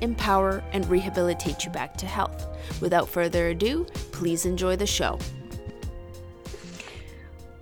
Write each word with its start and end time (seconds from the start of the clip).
empower, 0.00 0.62
and 0.72 0.88
rehabilitate 0.88 1.64
you 1.64 1.70
back 1.70 1.96
to 1.98 2.06
health. 2.06 2.46
Without 2.80 3.08
further 3.08 3.48
ado, 3.48 3.84
please 4.12 4.46
enjoy 4.46 4.76
the 4.76 4.86
show. 4.86 5.18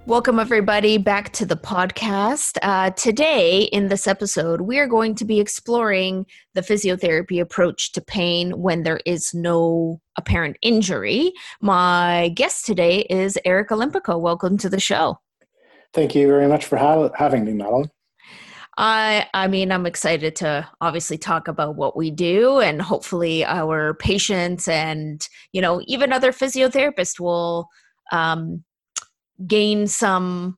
Welcome, 0.04 0.40
everybody, 0.40 0.98
back 0.98 1.32
to 1.34 1.46
the 1.46 1.56
podcast. 1.56 2.58
Uh, 2.60 2.90
today, 2.90 3.62
in 3.62 3.86
this 3.86 4.08
episode, 4.08 4.62
we 4.62 4.80
are 4.80 4.88
going 4.88 5.14
to 5.14 5.24
be 5.24 5.38
exploring 5.38 6.26
the 6.54 6.60
physiotherapy 6.60 7.40
approach 7.40 7.92
to 7.92 8.00
pain 8.00 8.50
when 8.60 8.82
there 8.82 8.98
is 9.06 9.32
no 9.32 10.00
apparent 10.18 10.56
injury. 10.60 11.32
My 11.60 12.32
guest 12.34 12.66
today 12.66 13.02
is 13.02 13.38
Eric 13.44 13.68
Olympico. 13.68 14.20
Welcome 14.20 14.58
to 14.58 14.68
the 14.68 14.80
show. 14.80 15.20
Thank 15.94 16.16
you 16.16 16.26
very 16.26 16.48
much 16.48 16.64
for 16.64 16.76
ha- 16.76 17.10
having 17.16 17.44
me, 17.44 17.52
Madeline. 17.52 17.88
I 18.78 19.26
I 19.34 19.48
mean 19.48 19.70
I'm 19.70 19.86
excited 19.86 20.34
to 20.36 20.68
obviously 20.80 21.18
talk 21.18 21.48
about 21.48 21.76
what 21.76 21.96
we 21.96 22.10
do 22.10 22.60
and 22.60 22.80
hopefully 22.80 23.44
our 23.44 23.94
patients 23.94 24.66
and 24.66 25.26
you 25.52 25.60
know 25.60 25.82
even 25.86 26.12
other 26.12 26.32
physiotherapists 26.32 27.20
will 27.20 27.68
um, 28.12 28.64
gain 29.46 29.86
some 29.86 30.56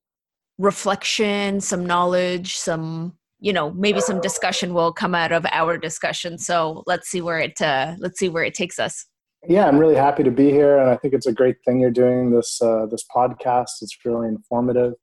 reflection, 0.59 1.61
some 1.61 1.85
knowledge, 1.85 2.57
some 2.57 3.17
you 3.41 3.53
know 3.53 3.73
maybe 3.73 4.01
some 4.01 4.21
discussion 4.21 4.75
will 4.75 4.93
come 4.93 5.15
out 5.15 5.33
of 5.33 5.45
our 5.51 5.77
discussion. 5.77 6.39
So 6.39 6.85
let's 6.87 7.09
see 7.09 7.21
where 7.21 7.41
it 7.41 7.61
uh, 7.61 7.97
let's 7.99 8.19
see 8.19 8.29
where 8.29 8.45
it 8.45 8.55
takes 8.55 8.79
us. 8.79 9.07
Yeah, 9.47 9.67
I'm 9.67 9.77
really 9.77 9.97
happy 9.97 10.23
to 10.23 10.31
be 10.31 10.51
here, 10.51 10.79
and 10.79 10.89
I 10.89 10.97
think 10.97 11.13
it's 11.13 11.27
a 11.27 11.33
great 11.33 11.57
thing 11.67 11.81
you're 11.81 11.91
doing 11.91 12.31
this 12.31 12.63
uh, 12.63 12.87
this 12.87 13.05
podcast. 13.15 13.83
It's 13.83 13.99
really 14.05 14.29
informative 14.29 14.95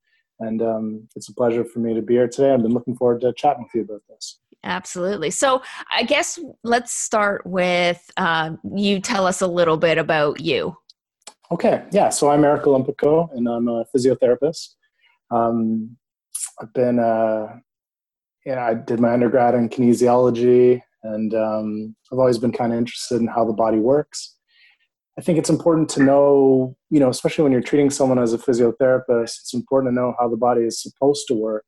and 0.42 0.61
um, 0.61 1.08
it's 1.16 1.30
a 1.30 1.34
pleasure 1.34 1.64
for 1.64 1.80
me 1.80 1.94
to 1.94 2.02
be 2.02 2.16
here 2.16 2.28
today. 2.28 2.52
I've 2.53 2.61
been 2.61 2.73
looking 2.73 2.95
forward 2.95 3.22
to 3.22 3.34
chatting 3.34 3.64
with 3.64 3.73
you 3.73 3.81
about 3.84 4.02
this. 4.09 4.39
Absolutely. 4.64 5.31
So, 5.31 5.61
I 5.92 6.03
guess 6.03 6.39
let's 6.64 6.94
start 6.94 7.45
with 7.45 8.11
uh, 8.17 8.52
you 8.75 9.00
tell 9.00 9.25
us 9.25 9.42
a 9.42 9.47
little 9.47 9.78
bit 9.78 9.97
about 9.97 10.39
you. 10.39 10.75
Okay. 11.52 11.84
Yeah. 11.92 12.09
So, 12.09 12.30
I'm 12.30 12.44
Eric 12.44 12.64
Olympico, 12.64 13.30
and 13.36 13.47
I'm 13.47 13.67
a 13.67 13.86
physiotherapist. 13.95 14.75
Um, 15.31 15.97
I've 16.62 16.73
been, 16.73 17.00
uh, 17.00 17.47
yeah, 18.45 18.66
I 18.66 18.73
did 18.75 19.00
my 19.00 19.14
undergrad 19.14 19.56
in 19.56 19.69
kinesiology, 19.69 20.81
and 21.03 21.34
um, 21.34 21.95
I've 22.12 22.19
always 22.19 22.38
been 22.38 22.52
kind 22.52 22.72
of 22.72 22.78
interested 22.78 23.19
in 23.19 23.28
how 23.28 23.45
the 23.45 23.53
body 23.53 23.80
works. 23.80 24.36
I 25.17 25.22
think 25.22 25.38
it's 25.38 25.50
important 25.50 25.90
to 25.90 26.04
know, 26.04 26.76
you 26.90 27.00
know, 27.00 27.09
especially 27.09 27.44
when 27.44 27.52
you're 27.52 27.62
treating 27.62 27.90
someone 27.90 28.17
as 28.17 28.34
a 28.34 28.38
physiotherapist, 28.38 29.40
it's 29.42 29.53
important 29.53 29.92
to 29.92 29.95
know 29.95 30.16
how 30.20 30.30
the 30.30 30.38
body 30.38 30.62
is 30.62 30.81
supposed 30.81 31.28
to 31.28 31.34
work 31.34 31.66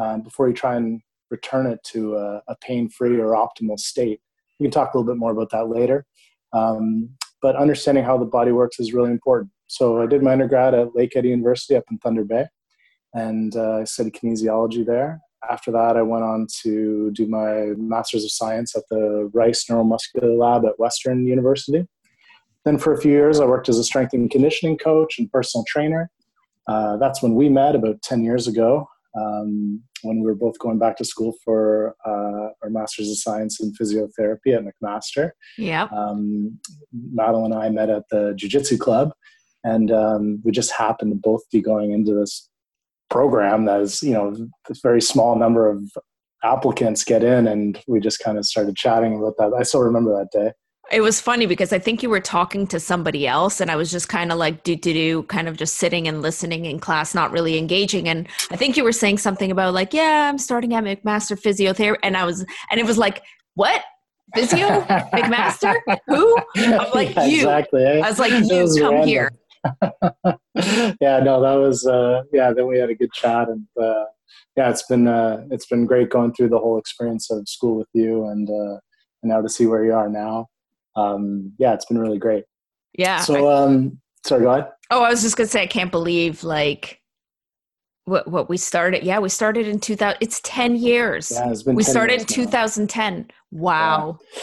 um, 0.00 0.22
before 0.22 0.48
you 0.48 0.54
try 0.54 0.76
and 0.76 1.00
return 1.30 1.66
it 1.66 1.78
to 1.84 2.16
a, 2.16 2.42
a 2.48 2.56
pain 2.60 2.88
free 2.88 3.18
or 3.18 3.34
optimal 3.34 3.78
state. 3.78 4.20
We 4.58 4.64
can 4.64 4.72
talk 4.72 4.92
a 4.92 4.98
little 4.98 5.12
bit 5.12 5.18
more 5.18 5.30
about 5.30 5.50
that 5.50 5.68
later. 5.68 6.04
Um, 6.52 7.10
but 7.40 7.56
understanding 7.56 8.04
how 8.04 8.18
the 8.18 8.24
body 8.24 8.52
works 8.52 8.78
is 8.78 8.92
really 8.92 9.10
important. 9.10 9.50
So 9.66 10.02
I 10.02 10.06
did 10.06 10.22
my 10.22 10.32
undergrad 10.32 10.74
at 10.74 10.94
Lake 10.94 11.12
Lakehead 11.14 11.24
University 11.24 11.76
up 11.76 11.84
in 11.90 11.98
Thunder 11.98 12.24
Bay, 12.24 12.46
and 13.14 13.56
uh, 13.56 13.78
I 13.78 13.84
studied 13.84 14.14
kinesiology 14.14 14.84
there. 14.84 15.20
After 15.50 15.72
that, 15.72 15.96
I 15.96 16.02
went 16.02 16.24
on 16.24 16.46
to 16.62 17.10
do 17.12 17.26
my 17.26 17.72
Master's 17.76 18.24
of 18.24 18.30
Science 18.30 18.76
at 18.76 18.84
the 18.90 19.30
Rice 19.34 19.64
Neuromuscular 19.68 20.38
Lab 20.38 20.64
at 20.64 20.78
Western 20.78 21.26
University. 21.26 21.86
Then 22.64 22.78
for 22.78 22.92
a 22.92 23.00
few 23.00 23.12
years, 23.12 23.40
I 23.40 23.44
worked 23.44 23.68
as 23.68 23.78
a 23.78 23.84
strength 23.84 24.12
and 24.12 24.30
conditioning 24.30 24.78
coach 24.78 25.18
and 25.18 25.30
personal 25.30 25.64
trainer. 25.66 26.10
Uh, 26.68 26.96
that's 26.96 27.22
when 27.22 27.34
we 27.34 27.48
met 27.48 27.74
about 27.74 28.00
10 28.02 28.22
years 28.22 28.46
ago 28.46 28.86
um, 29.18 29.82
when 30.02 30.20
we 30.20 30.26
were 30.26 30.34
both 30.34 30.58
going 30.58 30.78
back 30.78 30.96
to 30.96 31.04
school 31.04 31.34
for 31.44 31.94
uh, 32.06 32.50
our 32.62 32.70
Master's 32.70 33.10
of 33.10 33.18
Science 33.18 33.60
in 33.60 33.72
Physiotherapy 33.72 34.54
at 34.56 34.64
McMaster. 34.64 35.32
Yeah. 35.58 35.84
Um, 35.84 36.58
Madeline 36.92 37.52
and 37.52 37.62
I 37.62 37.68
met 37.68 37.90
at 37.90 38.04
the 38.10 38.34
Jiu 38.36 38.48
Jitsu 38.48 38.78
Club, 38.78 39.12
and 39.64 39.90
um, 39.90 40.40
we 40.44 40.52
just 40.52 40.72
happened 40.72 41.12
to 41.12 41.16
both 41.16 41.42
be 41.50 41.60
going 41.60 41.92
into 41.92 42.14
this 42.14 42.48
program 43.10 43.66
that 43.66 43.80
is, 43.80 44.02
you 44.02 44.12
know, 44.12 44.34
a 44.70 44.74
very 44.82 45.02
small 45.02 45.36
number 45.36 45.68
of 45.68 45.84
applicants 46.42 47.04
get 47.04 47.22
in, 47.22 47.46
and 47.46 47.80
we 47.86 48.00
just 48.00 48.20
kind 48.20 48.38
of 48.38 48.46
started 48.46 48.76
chatting 48.76 49.16
about 49.16 49.36
that. 49.38 49.52
I 49.56 49.62
still 49.62 49.82
remember 49.82 50.16
that 50.16 50.30
day. 50.32 50.52
It 50.90 51.00
was 51.00 51.20
funny 51.20 51.46
because 51.46 51.72
I 51.72 51.78
think 51.78 52.02
you 52.02 52.10
were 52.10 52.20
talking 52.20 52.66
to 52.66 52.80
somebody 52.80 53.26
else, 53.26 53.60
and 53.60 53.70
I 53.70 53.76
was 53.76 53.90
just 53.90 54.08
kind 54.08 54.32
of 54.32 54.38
like 54.38 54.62
do 54.64 54.76
do 54.76 54.92
do, 54.92 55.22
kind 55.24 55.48
of 55.48 55.56
just 55.56 55.76
sitting 55.76 56.08
and 56.08 56.20
listening 56.20 56.66
in 56.66 56.80
class, 56.80 57.14
not 57.14 57.30
really 57.30 57.56
engaging. 57.56 58.08
And 58.08 58.28
I 58.50 58.56
think 58.56 58.76
you 58.76 58.84
were 58.84 58.92
saying 58.92 59.18
something 59.18 59.50
about 59.50 59.74
like, 59.74 59.94
yeah, 59.94 60.28
I'm 60.28 60.38
starting 60.38 60.74
at 60.74 60.84
McMaster 60.84 61.40
Physiotherapy, 61.40 61.98
and 62.02 62.16
I 62.16 62.24
was, 62.24 62.44
and 62.70 62.80
it 62.80 62.84
was 62.84 62.98
like, 62.98 63.22
what? 63.54 63.82
Physio 64.34 64.68
McMaster? 65.12 65.76
Who? 66.08 66.36
I'm 66.56 66.90
like 66.92 67.14
yeah, 67.14 67.26
you. 67.26 67.36
Exactly. 67.38 67.86
I 67.86 68.08
was 68.08 68.18
like 68.18 68.32
you. 68.32 68.62
Was 68.62 68.78
come 68.78 68.94
random. 68.94 69.08
here. 69.08 69.30
yeah, 71.00 71.20
no, 71.20 71.40
that 71.40 71.54
was 71.54 71.86
uh, 71.86 72.22
yeah. 72.32 72.52
Then 72.52 72.66
we 72.66 72.78
had 72.78 72.90
a 72.90 72.94
good 72.94 73.12
chat, 73.12 73.48
and 73.48 73.66
uh, 73.80 74.04
yeah, 74.56 74.68
it's 74.68 74.82
been 74.82 75.06
uh, 75.06 75.44
it's 75.50 75.66
been 75.66 75.86
great 75.86 76.10
going 76.10 76.34
through 76.34 76.48
the 76.48 76.58
whole 76.58 76.78
experience 76.78 77.30
of 77.30 77.48
school 77.48 77.76
with 77.76 77.88
you, 77.92 78.26
and 78.26 78.48
uh, 78.50 78.78
and 79.22 79.30
now 79.30 79.40
to 79.40 79.48
see 79.48 79.66
where 79.66 79.84
you 79.84 79.94
are 79.94 80.08
now 80.08 80.48
um, 80.96 81.52
yeah, 81.58 81.74
it's 81.74 81.86
been 81.86 81.98
really 81.98 82.18
great. 82.18 82.44
Yeah. 82.96 83.20
So, 83.20 83.50
um, 83.50 84.00
sorry, 84.24 84.42
go 84.42 84.50
ahead. 84.50 84.68
Oh, 84.90 85.02
I 85.02 85.10
was 85.10 85.22
just 85.22 85.36
gonna 85.36 85.48
say, 85.48 85.62
I 85.62 85.66
can't 85.66 85.90
believe 85.90 86.44
like 86.44 87.00
what 88.04 88.28
what 88.28 88.48
we 88.48 88.56
started. 88.56 89.02
Yeah, 89.04 89.18
we 89.18 89.28
started 89.28 89.66
in 89.66 89.80
2000. 89.80 90.18
It's 90.20 90.40
10 90.44 90.76
years. 90.76 91.30
Yeah, 91.32 91.50
it's 91.50 91.62
been. 91.62 91.74
We 91.74 91.82
started 91.82 92.20
in 92.20 92.26
2010. 92.26 93.30
Wow. 93.50 94.18
Yeah. 94.20 94.42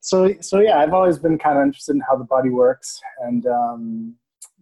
So, 0.00 0.34
so 0.40 0.58
yeah, 0.60 0.78
I've 0.78 0.92
always 0.92 1.18
been 1.18 1.38
kind 1.38 1.58
of 1.58 1.64
interested 1.64 1.94
in 1.94 2.02
how 2.08 2.16
the 2.16 2.24
body 2.24 2.50
works, 2.50 3.00
and 3.20 3.46
um, 3.46 4.14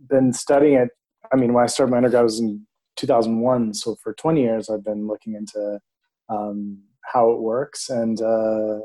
been 0.08 0.32
studying 0.32 0.74
it. 0.74 0.88
I 1.32 1.36
mean, 1.36 1.54
when 1.54 1.64
I 1.64 1.66
started 1.66 1.90
my 1.90 1.96
undergrad, 1.96 2.24
was 2.24 2.40
in 2.40 2.66
2001. 2.96 3.74
So 3.74 3.96
for 4.02 4.12
20 4.14 4.42
years, 4.42 4.68
I've 4.68 4.84
been 4.84 5.06
looking 5.06 5.34
into 5.34 5.78
um, 6.28 6.82
how 7.02 7.30
it 7.32 7.40
works, 7.40 7.88
and 7.88 8.20
uh, 8.20 8.80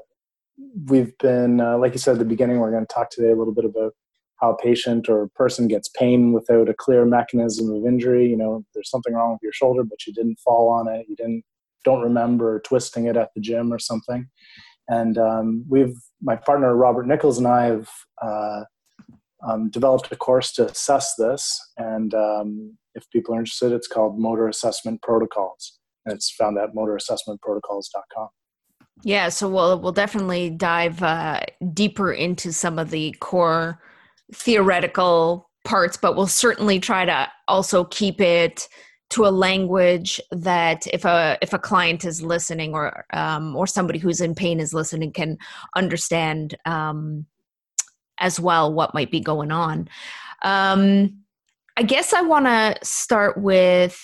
we've 0.58 1.18
been, 1.18 1.60
uh, 1.60 1.78
like 1.78 1.94
you 1.94 2.00
said 2.00 2.14
at 2.14 2.20
the 2.20 2.26
beginning, 2.26 2.60
we're 2.60 2.72
going 2.72 2.86
to 2.86 2.94
talk 2.94 3.10
today 3.10 3.30
a 3.30 3.36
little 3.36 3.54
bit 3.54 3.66
about 3.66 3.94
how 4.42 4.52
a 4.52 4.58
patient 4.58 5.08
or 5.08 5.24
a 5.24 5.30
person 5.30 5.68
gets 5.68 5.90
pain 5.90 6.34
without 6.34 6.70
a 6.70 6.74
clear 6.74 7.06
mechanism 7.06 7.72
of 7.72 7.86
injury. 7.86 8.28
You 8.28 8.38
know, 8.38 8.64
there's 8.74 8.90
something 8.90 9.14
wrong 9.14 9.34
with 9.34 9.44
your 9.44 9.54
shoulder, 9.54 9.84
but 9.84 10.06
you 10.06 10.14
didn't 10.14 10.40
fall 10.40 10.70
on 10.70 10.88
it. 10.88 11.06
You 11.08 11.16
didn't 11.16 11.44
don't 11.84 12.02
remember 12.02 12.60
twisting 12.62 13.06
it 13.06 13.16
at 13.16 13.30
the 13.36 13.42
gym 13.42 13.72
or 13.72 13.80
something. 13.80 14.28
And 14.88 15.18
um, 15.18 15.66
we've 15.70 15.96
my 16.22 16.36
partner 16.36 16.76
Robert 16.76 17.08
Nichols 17.08 17.38
and 17.38 17.48
I 17.48 17.66
have 17.66 17.90
uh, 18.22 18.64
um, 19.48 19.70
developed 19.70 20.12
a 20.12 20.16
course 20.16 20.52
to 20.54 20.66
assess 20.68 21.16
this. 21.16 21.60
And 21.78 22.14
um, 22.14 22.78
if 22.96 23.10
people 23.12 23.36
are 23.36 23.40
interested, 23.40 23.72
it's 23.72 23.88
called 23.88 24.20
Motor 24.20 24.48
Assessment 24.48 25.02
Protocols. 25.02 25.80
And 26.06 26.14
it's 26.14 26.32
found 26.32 26.58
at 26.58 26.74
motorassessmentprotocols.com. 26.76 28.30
Yeah, 29.04 29.30
so 29.30 29.50
we'll 29.50 29.80
we'll 29.80 29.92
definitely 29.92 30.50
dive 30.50 31.04
uh, 31.04 31.42
deeper 31.74 32.12
into 32.12 32.54
some 32.54 32.80
of 32.80 32.90
the 32.90 33.12
core 33.20 33.80
theoretical 34.34 35.50
parts, 35.64 35.98
but 35.98 36.16
we'll 36.16 36.28
certainly 36.28 36.80
try 36.80 37.06
to 37.06 37.28
also 37.48 37.84
keep 37.86 38.22
it 38.22 38.68
to 39.12 39.26
a 39.26 39.30
language 39.30 40.20
that 40.32 40.88
if 40.88 41.06
a 41.06 41.38
if 41.42 41.54
a 41.54 41.60
client 41.60 42.06
is 42.06 42.22
listening 42.22 42.74
or 42.74 43.06
um, 43.14 43.56
or 43.56 43.68
somebody 43.68 44.00
who's 44.00 44.22
in 44.22 44.34
pain 44.34 44.60
is 44.60 44.74
listening 44.74 45.12
can 45.12 45.38
understand 45.76 46.56
um, 46.66 47.26
as 48.20 48.40
well 48.40 48.74
what 48.74 48.94
might 48.94 49.12
be 49.12 49.20
going 49.20 49.52
on. 49.52 49.88
Um, 50.44 51.22
I 51.78 51.84
guess 51.84 52.14
I 52.14 52.22
want 52.22 52.46
to 52.46 52.78
start 52.84 53.38
with 53.38 54.02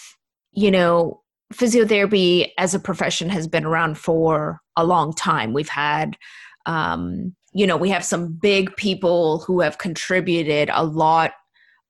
you 0.52 0.70
know 0.70 1.21
physiotherapy 1.52 2.50
as 2.58 2.74
a 2.74 2.80
profession 2.80 3.30
has 3.30 3.48
been 3.48 3.66
around 3.66 3.98
for 3.98 4.60
a 4.76 4.86
long 4.86 5.14
time. 5.14 5.54
We've 5.54 5.70
had, 5.70 6.18
um, 6.66 7.36
you 7.54 7.68
know, 7.68 7.78
we 7.78 7.90
have 7.90 8.06
some 8.06 8.34
big 8.34 8.76
people 8.76 9.40
who 9.40 9.62
have 9.62 9.78
contributed 9.78 10.70
a 10.74 10.86
lot 10.86 11.34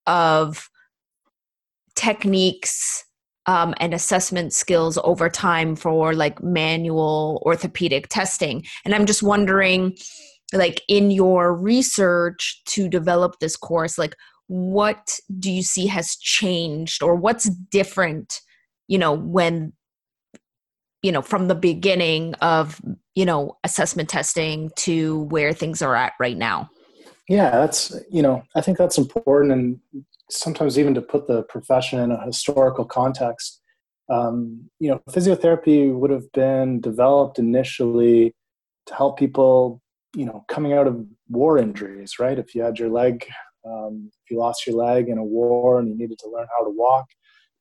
of 0.08 0.70
techniques, 1.96 3.06
um, 3.48 3.74
and 3.80 3.94
assessment 3.94 4.54
skills 4.54 4.98
over 5.04 5.30
time 5.30 5.76
for 5.76 6.14
like 6.14 6.42
manual 6.44 7.42
orthopedic 7.46 8.08
testing. 8.08 8.64
And 8.86 8.94
I'm 8.94 9.06
just 9.06 9.24
wondering, 9.24 9.98
like 10.54 10.82
in 10.88 11.12
your 11.12 11.56
research 11.56 12.62
to 12.68 12.88
develop 12.88 13.40
this 13.40 13.56
course, 13.56 13.98
like 13.98 14.16
what 14.48 15.18
do 15.40 15.50
you 15.52 15.64
see 15.64 15.88
has 15.88 16.16
changed 16.18 17.02
or 17.02 17.16
what's 17.16 17.50
different, 17.50 18.42
you 18.88 18.98
know, 18.98 19.14
when 19.14 19.74
you 21.02 21.12
know 21.12 21.22
from 21.22 21.48
the 21.48 21.56
beginning 21.56 22.34
of 22.36 22.82
you 23.16 23.26
know 23.26 23.58
assessment 23.64 24.10
testing 24.10 24.72
to 24.76 25.24
where 25.24 25.54
things 25.54 25.82
are 25.82 25.96
at 25.96 26.14
right 26.20 26.38
now? 26.38 26.70
Yeah 27.30 27.52
that's 27.52 27.96
you 28.10 28.22
know 28.22 28.44
i 28.56 28.62
think 28.62 28.78
that's 28.78 28.98
important 28.98 29.54
and 29.54 29.80
sometimes 30.30 30.78
even 30.78 30.94
to 30.96 31.02
put 31.02 31.28
the 31.28 31.44
profession 31.44 32.00
in 32.00 32.12
a 32.12 32.26
historical 32.26 32.84
context 32.84 33.62
um, 34.10 34.70
you 34.80 34.90
know 34.90 35.02
physiotherapy 35.10 35.94
would 35.94 36.12
have 36.12 36.30
been 36.34 36.82
developed 36.82 37.40
initially 37.40 38.36
to 38.88 38.96
help 38.96 39.18
people 39.18 39.82
you 40.16 40.26
know 40.26 40.44
coming 40.50 40.74
out 40.74 40.88
of 40.88 41.06
war 41.30 41.58
injuries 41.58 42.20
right? 42.20 42.38
If 42.38 42.54
you 42.54 42.64
had 42.64 42.78
your 42.80 42.90
leg 42.90 43.26
um, 43.66 44.12
if 44.26 44.32
you 44.32 44.38
lost 44.38 44.66
your 44.68 44.76
leg 44.76 45.08
in 45.08 45.18
a 45.18 45.24
war 45.24 45.80
and 45.80 45.88
you 45.88 45.96
needed 45.96 46.20
to 46.20 46.30
learn 46.30 46.48
how 46.58 46.66
to 46.66 46.72
walk 46.72 47.06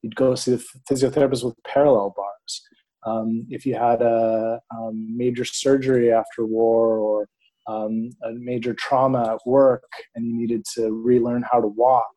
you'd 0.02 0.16
go 0.16 0.34
see 0.34 0.52
the 0.52 0.64
physiotherapist 0.90 1.44
with 1.44 1.54
parallel 1.64 2.14
bars 2.16 2.62
um, 3.06 3.46
if 3.48 3.64
you 3.64 3.74
had 3.74 4.02
a 4.02 4.60
um, 4.76 5.16
major 5.16 5.44
surgery 5.44 6.12
after 6.12 6.44
war 6.44 6.98
or 6.98 7.28
um, 7.66 8.10
a 8.24 8.32
major 8.32 8.74
trauma 8.74 9.34
at 9.34 9.46
work 9.46 9.84
and 10.14 10.26
you 10.26 10.36
needed 10.36 10.64
to 10.74 10.90
relearn 10.90 11.44
how 11.50 11.60
to 11.60 11.66
walk, 11.66 12.12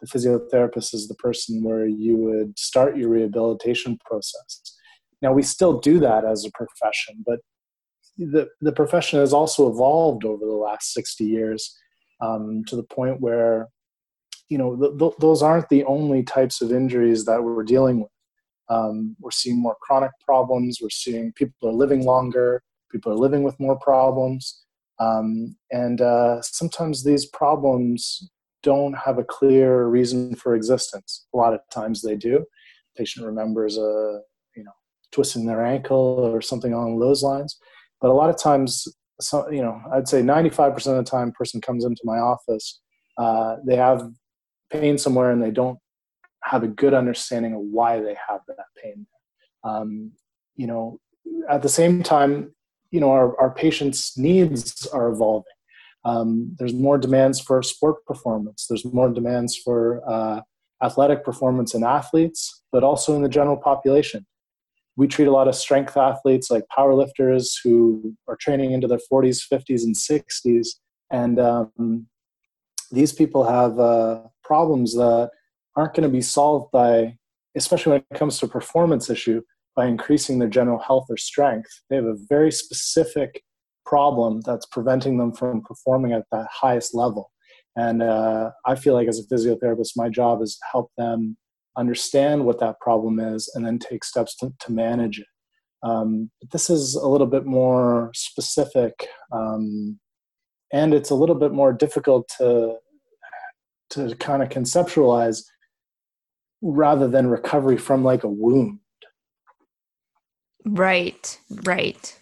the 0.00 0.06
physiotherapist 0.06 0.94
is 0.94 1.08
the 1.08 1.14
person 1.14 1.62
where 1.64 1.86
you 1.86 2.16
would 2.16 2.56
start 2.58 2.96
your 2.96 3.08
rehabilitation 3.08 3.98
process. 4.04 4.60
Now, 5.22 5.32
we 5.32 5.42
still 5.42 5.80
do 5.80 5.98
that 5.98 6.24
as 6.24 6.44
a 6.44 6.52
profession, 6.52 7.24
but 7.26 7.40
the, 8.16 8.48
the 8.60 8.72
profession 8.72 9.18
has 9.18 9.32
also 9.32 9.68
evolved 9.68 10.24
over 10.24 10.44
the 10.44 10.52
last 10.52 10.92
60 10.92 11.24
years 11.24 11.76
um, 12.20 12.62
to 12.66 12.76
the 12.76 12.84
point 12.84 13.20
where 13.20 13.68
you 14.48 14.58
know 14.58 14.76
th- 14.76 14.98
th- 14.98 15.16
those 15.18 15.42
aren't 15.42 15.68
the 15.68 15.84
only 15.84 16.22
types 16.22 16.60
of 16.60 16.72
injuries 16.72 17.24
that 17.24 17.42
we're 17.42 17.62
dealing 17.62 18.00
with 18.00 18.10
um, 18.68 19.16
we're 19.20 19.30
seeing 19.30 19.60
more 19.60 19.76
chronic 19.80 20.10
problems. 20.24 20.78
We're 20.80 20.90
seeing 20.90 21.32
people 21.32 21.68
are 21.68 21.72
living 21.72 22.04
longer. 22.04 22.62
People 22.90 23.12
are 23.12 23.16
living 23.16 23.42
with 23.42 23.58
more 23.58 23.78
problems. 23.78 24.64
Um, 25.00 25.56
and 25.70 26.00
uh, 26.00 26.42
sometimes 26.42 27.04
these 27.04 27.26
problems 27.26 28.30
don't 28.62 28.94
have 28.94 29.18
a 29.18 29.24
clear 29.24 29.86
reason 29.86 30.34
for 30.34 30.54
existence. 30.54 31.26
A 31.32 31.36
lot 31.36 31.54
of 31.54 31.60
times 31.72 32.02
they 32.02 32.16
do. 32.16 32.44
patient 32.96 33.24
remembers 33.24 33.78
a 33.78 34.20
you 34.56 34.64
know 34.64 34.72
twisting 35.12 35.46
their 35.46 35.64
ankle 35.64 36.20
or 36.34 36.40
something 36.40 36.72
along 36.72 36.98
those 36.98 37.22
lines. 37.22 37.56
But 38.00 38.10
a 38.10 38.14
lot 38.14 38.30
of 38.30 38.38
times, 38.38 38.86
so, 39.20 39.50
you 39.50 39.62
know, 39.62 39.80
I'd 39.92 40.06
say 40.08 40.22
95% 40.22 40.76
of 40.86 41.04
the 41.04 41.10
time, 41.10 41.32
person 41.32 41.60
comes 41.60 41.84
into 41.84 42.00
my 42.04 42.18
office, 42.18 42.80
uh, 43.16 43.56
they 43.66 43.74
have 43.74 44.08
pain 44.70 44.98
somewhere 44.98 45.30
and 45.30 45.42
they 45.42 45.50
don't 45.50 45.78
have 46.44 46.62
a 46.62 46.68
good 46.68 46.94
understanding 46.94 47.54
of 47.54 47.60
why 47.60 48.00
they 48.00 48.16
have 48.28 48.40
that 48.48 48.66
pain. 48.82 49.06
Um, 49.64 50.12
you 50.56 50.66
know, 50.66 51.00
at 51.48 51.62
the 51.62 51.68
same 51.68 52.02
time, 52.02 52.54
you 52.90 53.00
know, 53.00 53.10
our, 53.10 53.38
our 53.38 53.50
patients' 53.50 54.16
needs 54.16 54.86
are 54.86 55.08
evolving. 55.08 55.52
Um, 56.04 56.54
there's 56.58 56.72
more 56.72 56.96
demands 56.96 57.40
for 57.40 57.62
sport 57.62 58.04
performance. 58.06 58.66
There's 58.68 58.84
more 58.84 59.10
demands 59.10 59.56
for 59.56 60.02
uh, 60.08 60.40
athletic 60.82 61.24
performance 61.24 61.74
in 61.74 61.84
athletes, 61.84 62.62
but 62.72 62.84
also 62.84 63.14
in 63.14 63.22
the 63.22 63.28
general 63.28 63.56
population. 63.56 64.26
We 64.96 65.06
treat 65.06 65.28
a 65.28 65.32
lot 65.32 65.48
of 65.48 65.54
strength 65.54 65.96
athletes 65.96 66.50
like 66.50 66.64
powerlifters 66.76 67.52
who 67.62 68.14
are 68.26 68.36
training 68.36 68.72
into 68.72 68.88
their 68.88 68.98
40s, 69.12 69.42
50s, 69.52 69.84
and 69.84 69.94
60s. 69.94 70.68
And 71.10 71.38
um, 71.38 72.06
these 72.90 73.12
people 73.12 73.44
have 73.44 73.78
uh, 73.78 74.22
problems 74.48 74.94
that 74.94 75.30
aren't 75.76 75.94
going 75.94 76.08
to 76.10 76.18
be 76.20 76.22
solved 76.22 76.72
by, 76.72 77.16
especially 77.54 77.92
when 77.92 78.04
it 78.10 78.18
comes 78.18 78.38
to 78.38 78.48
performance 78.48 79.10
issue, 79.10 79.42
by 79.76 79.86
increasing 79.86 80.38
their 80.38 80.48
general 80.48 80.78
health 80.78 81.06
or 81.10 81.18
strength. 81.18 81.70
They 81.88 81.96
have 81.96 82.06
a 82.06 82.16
very 82.28 82.50
specific 82.50 83.42
problem 83.84 84.40
that's 84.40 84.66
preventing 84.66 85.18
them 85.18 85.32
from 85.32 85.62
performing 85.62 86.12
at 86.12 86.24
that 86.32 86.48
highest 86.50 86.94
level. 86.94 87.30
And 87.76 88.02
uh, 88.02 88.50
I 88.66 88.74
feel 88.74 88.94
like 88.94 89.06
as 89.06 89.20
a 89.20 89.28
physiotherapist, 89.32 89.92
my 89.96 90.08
job 90.08 90.42
is 90.42 90.56
to 90.56 90.64
help 90.72 90.90
them 90.96 91.36
understand 91.76 92.44
what 92.44 92.58
that 92.58 92.80
problem 92.80 93.20
is 93.20 93.52
and 93.54 93.64
then 93.64 93.78
take 93.78 94.02
steps 94.02 94.34
to, 94.38 94.52
to 94.60 94.72
manage 94.72 95.20
it. 95.20 95.26
Um, 95.84 96.30
but 96.40 96.50
this 96.50 96.70
is 96.70 96.96
a 96.96 97.06
little 97.06 97.28
bit 97.28 97.46
more 97.46 98.10
specific 98.14 99.06
um, 99.30 100.00
and 100.72 100.92
it's 100.92 101.10
a 101.10 101.14
little 101.14 101.36
bit 101.36 101.52
more 101.52 101.72
difficult 101.72 102.28
to 102.38 102.76
to 103.90 104.14
kind 104.16 104.42
of 104.42 104.48
conceptualize 104.48 105.44
rather 106.62 107.08
than 107.08 107.28
recovery 107.28 107.76
from 107.76 108.04
like 108.04 108.24
a 108.24 108.28
wound. 108.28 108.80
Right, 110.64 111.38
right. 111.64 112.14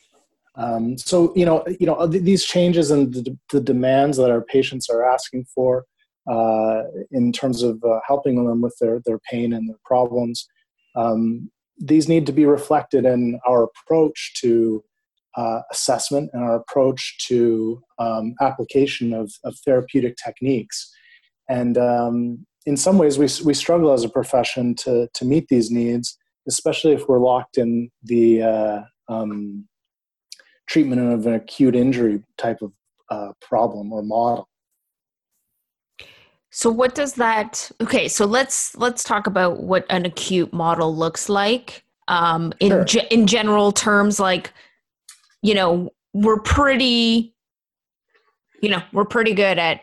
Um, 0.57 0.97
so 0.97 1.35
you 1.37 1.45
know, 1.45 1.65
you 1.79 1.87
know 1.87 2.07
these 2.07 2.45
changes 2.45 2.91
and 2.91 3.13
the, 3.13 3.37
the, 3.51 3.61
demands 3.61 4.17
that 4.17 4.31
our 4.31 4.41
patients 4.41 4.89
are 4.89 5.05
asking 5.05 5.45
for 5.55 5.85
uh, 6.31 6.83
in 7.11 7.31
terms 7.33 7.63
of 7.63 7.83
uh, 7.85 8.01
helping 8.07 8.37
them 8.47 8.63
with 8.63 8.75
their 8.81 9.01
their 9.05 9.19
pain 9.31 9.53
and 9.53 9.69
their 9.69 9.79
problems. 9.85 10.49
Um, 10.95 11.51
these 11.79 12.09
need 12.09 12.25
to 12.27 12.33
be 12.33 12.47
reflected 12.47 13.05
in 13.05 13.39
our 13.47 13.65
approach 13.65 14.33
to 14.41 14.83
uh, 15.37 15.61
assessment 15.71 16.31
and 16.33 16.43
our 16.43 16.57
approach 16.57 17.19
to 17.27 17.83
um, 17.99 18.35
application 18.41 19.13
of, 19.13 19.33
of 19.45 19.55
therapeutic 19.65 20.17
techniques. 20.17 20.91
And 21.49 21.79
um, 21.79 22.47
in 22.65 22.77
some 22.77 22.99
ways 22.99 23.19
we, 23.19 23.29
we 23.45 23.55
struggle 23.55 23.93
as 23.93 24.05
a 24.05 24.09
profession 24.09 24.75
to, 24.77 25.09
to 25.15 25.25
meet 25.25 25.49
these 25.49 25.71
needs, 25.71 26.19
especially 26.49 26.93
if 26.93 27.09
we're 27.09 27.21
locked 27.21 27.59
in 27.59 27.91
the 28.03 28.43
uh, 28.43 28.81
um, 29.09 29.67
treatment 30.67 31.13
of 31.13 31.27
an 31.27 31.35
acute 31.35 31.77
injury 31.77 32.23
type 32.37 32.61
of 32.63 32.73
uh, 33.11 33.33
problem 33.41 33.93
or 33.93 34.03
model. 34.03 34.49
So 36.51 36.71
what 36.71 36.95
does 36.95 37.15
that 37.15 37.71
okay, 37.83 38.09
so 38.09 38.25
let's 38.25 38.75
let's 38.77 39.05
talk 39.05 39.27
about 39.27 39.63
what 39.63 39.85
an 39.91 40.07
acute 40.07 40.55
model 40.55 40.97
looks 40.97 41.29
like. 41.29 41.85
Um, 42.09 42.53
in 42.61 42.71
sure. 42.71 42.85
ge- 42.85 43.07
in 43.11 43.27
general 43.27 43.73
terms 43.73 44.19
like 44.19 44.53
you 45.43 45.55
know, 45.55 45.91
we're 46.15 46.41
pretty 46.41 47.35
you 48.63 48.71
know, 48.71 48.83
we're 48.93 49.05
pretty 49.05 49.35
good 49.35 49.59
at 49.59 49.83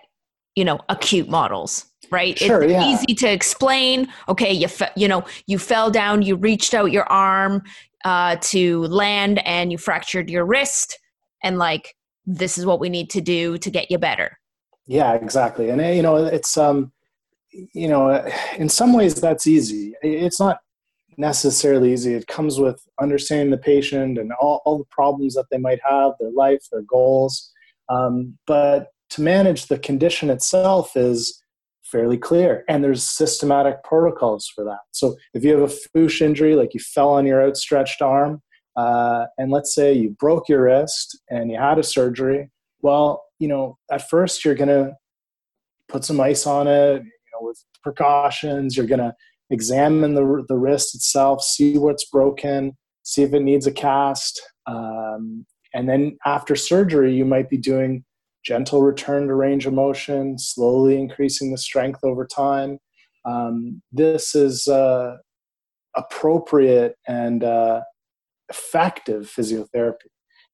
you 0.55 0.65
know, 0.65 0.79
acute 0.89 1.29
models 1.29 1.86
right? 2.12 2.38
Sure, 2.38 2.62
it's 2.62 2.72
yeah. 2.72 2.88
easy 2.88 3.15
to 3.15 3.31
explain. 3.31 4.07
Okay, 4.29 4.53
you 4.53 4.67
fe- 4.67 4.91
you 4.95 5.07
know 5.07 5.24
you 5.48 5.57
fell 5.57 5.89
down, 5.89 6.22
you 6.22 6.36
reached 6.36 6.74
out 6.74 6.91
your 6.91 7.05
arm 7.12 7.63
uh, 8.05 8.36
to 8.41 8.83
land, 8.83 9.45
and 9.48 9.72
you 9.72 9.77
fractured 9.77 10.29
your 10.29 10.45
wrist, 10.45 11.00
and 11.43 11.57
like 11.57 11.95
this 12.25 12.57
is 12.57 12.65
what 12.65 12.79
we 12.79 12.89
need 12.89 13.10
to 13.10 13.22
do 13.22 13.57
to 13.57 13.69
get 13.69 13.89
you 13.89 13.98
better. 13.98 14.38
Yeah, 14.86 15.13
exactly. 15.13 15.69
And 15.69 15.81
you 15.95 16.01
know, 16.01 16.17
it's 16.17 16.57
um, 16.57 16.91
you 17.51 17.88
know, 17.88 18.25
in 18.57 18.69
some 18.69 18.93
ways 18.93 19.15
that's 19.15 19.48
easy. 19.48 19.93
It's 20.01 20.39
not 20.39 20.60
necessarily 21.17 21.93
easy. 21.93 22.13
It 22.13 22.27
comes 22.27 22.60
with 22.60 22.81
understanding 23.00 23.51
the 23.51 23.57
patient 23.57 24.17
and 24.17 24.31
all, 24.41 24.62
all 24.65 24.79
the 24.79 24.86
problems 24.89 25.36
that 25.36 25.45
they 25.51 25.57
might 25.57 25.79
have, 25.88 26.13
their 26.19 26.31
life, 26.31 26.63
their 26.72 26.81
goals. 26.81 27.51
Um, 27.89 28.38
but 28.48 28.93
to 29.13 29.22
manage 29.22 29.67
the 29.67 29.77
condition 29.77 30.29
itself 30.29 30.96
is 30.96 31.41
fairly 31.84 32.17
clear 32.17 32.63
and 32.67 32.84
there's 32.84 33.08
systematic 33.08 33.84
protocols 33.84 34.51
for 34.53 34.63
that. 34.63 34.79
So 34.91 35.15
if 35.34 35.43
you 35.43 35.51
have 35.51 35.70
a 35.70 35.98
foosh 35.98 36.22
injury 36.22 36.55
like 36.55 36.74
you 36.74 36.79
fell 36.79 37.10
on 37.10 37.25
your 37.25 37.41
outstretched 37.41 38.01
arm 38.01 38.41
uh, 38.75 39.25
and 39.38 39.51
let's 39.51 39.75
say 39.75 39.93
you 39.93 40.10
broke 40.10 40.50
your 40.50 40.63
wrist 40.63 41.20
and 41.29 41.51
you 41.51 41.58
had 41.58 41.77
a 41.77 41.84
surgery 41.84 42.50
well 42.82 43.24
you 43.38 43.48
know 43.48 43.77
at 43.91 44.10
first 44.10 44.43
you're 44.43 44.55
going 44.55 44.70
to 44.70 44.93
put 45.88 46.03
some 46.03 46.20
ice 46.20 46.48
on 46.48 46.67
it 46.67 47.03
you 47.03 47.32
know 47.34 47.48
with 47.48 47.63
precautions. 47.84 48.75
You're 48.75 48.88
going 48.88 49.00
to 49.00 49.13
examine 49.51 50.15
the, 50.15 50.43
the 50.48 50.58
wrist 50.58 50.96
itself 50.96 51.43
see 51.43 51.77
what's 51.77 52.05
broken 52.05 52.75
see 53.03 53.22
if 53.22 53.34
it 53.34 53.41
needs 53.43 53.67
a 53.67 53.72
cast 53.72 54.41
um, 54.65 55.46
and 55.75 55.88
then 55.88 56.17
after 56.25 56.55
surgery 56.55 57.13
you 57.13 57.25
might 57.25 57.50
be 57.50 57.58
doing 57.58 58.03
gentle 58.44 58.82
return 58.82 59.28
to 59.28 59.36
range 59.36 59.66
of 59.66 59.74
motion, 59.74 60.38
slowly 60.38 61.00
increasing 61.00 61.52
the 61.52 61.58
strength 61.58 62.00
over 62.04 62.26
time. 62.26 62.80
Um, 63.26 63.82
this 63.92 64.36
is 64.36 64.68
uh, 64.68 65.18
appropriate 65.96 66.96
and 67.08 67.44
uh, 67.44 67.82
effective 68.50 69.32
physiotherapy. 69.36 70.10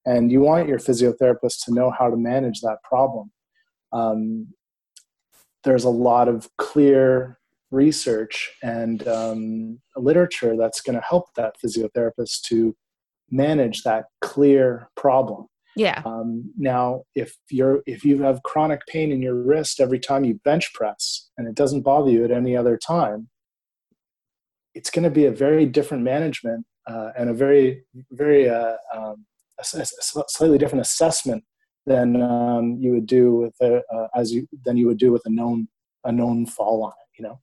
And 0.06 0.32
you 0.32 0.42
want 0.42 0.68
your 0.68 0.80
physiotherapist 0.80 1.66
to 1.66 1.74
know 1.74 1.92
how 1.92 2.10
to 2.10 2.18
manage 2.18 2.62
that 2.62 2.78
problem. 2.84 3.32
Um, 3.92 4.48
there's 5.64 5.84
a 5.84 5.90
lot 5.90 6.28
of 6.28 6.48
clear 6.58 7.38
research 7.72 8.52
and 8.64 9.08
um, 9.08 9.80
literature 9.96 10.56
that's 10.58 10.82
going 10.82 10.96
to 10.96 11.06
help 11.08 11.26
that 11.36 11.56
physiotherapist 11.64 12.42
to 12.48 12.76
manage 13.30 13.84
that 13.84 14.06
clear 14.22 14.90
problem. 14.96 15.48
Yeah. 15.76 16.02
Um, 16.06 16.52
now, 16.58 17.04
if 17.16 17.36
you're 17.50 17.82
if 17.86 18.04
you 18.04 18.22
have 18.24 18.44
chronic 18.44 18.82
pain 18.88 19.12
in 19.12 19.22
your 19.22 19.36
wrist 19.36 19.80
every 19.80 20.00
time 20.00 20.24
you 20.24 20.40
bench 20.44 20.74
press 20.74 21.30
and 21.38 21.48
it 21.48 21.56
doesn't 21.56 21.82
bother 21.82 22.10
you 22.10 22.24
at 22.26 22.32
any 22.32 22.56
other 22.56 22.78
time, 22.78 23.30
it's 24.74 24.90
going 24.90 25.04
to 25.04 25.10
be 25.10 25.26
a 25.26 25.32
very 25.32 25.66
different 25.66 26.04
management 26.04 26.66
uh, 26.88 27.12
and 27.18 27.30
a 27.30 27.34
very 27.34 27.84
very 28.12 28.50
uh, 28.50 28.76
um, 28.94 29.26
a, 29.60 29.80
a 29.80 29.86
slightly 30.28 30.58
different 30.58 30.82
assessment 30.82 31.44
than 31.86 32.22
um, 32.22 32.78
you 32.80 32.92
would 32.92 33.06
do 33.06 33.36
with 33.36 33.56
a, 33.62 33.82
uh, 33.94 34.08
as 34.16 34.32
you 34.32 34.48
than 34.66 34.78
you 34.78 34.88
would 34.88 34.98
do 34.98 35.12
with 35.12 35.22
a 35.26 35.30
known 35.30 35.68
a 36.04 36.12
known 36.12 36.46
fall 36.46 36.80
line. 36.80 36.94
You 37.18 37.24
know. 37.24 37.40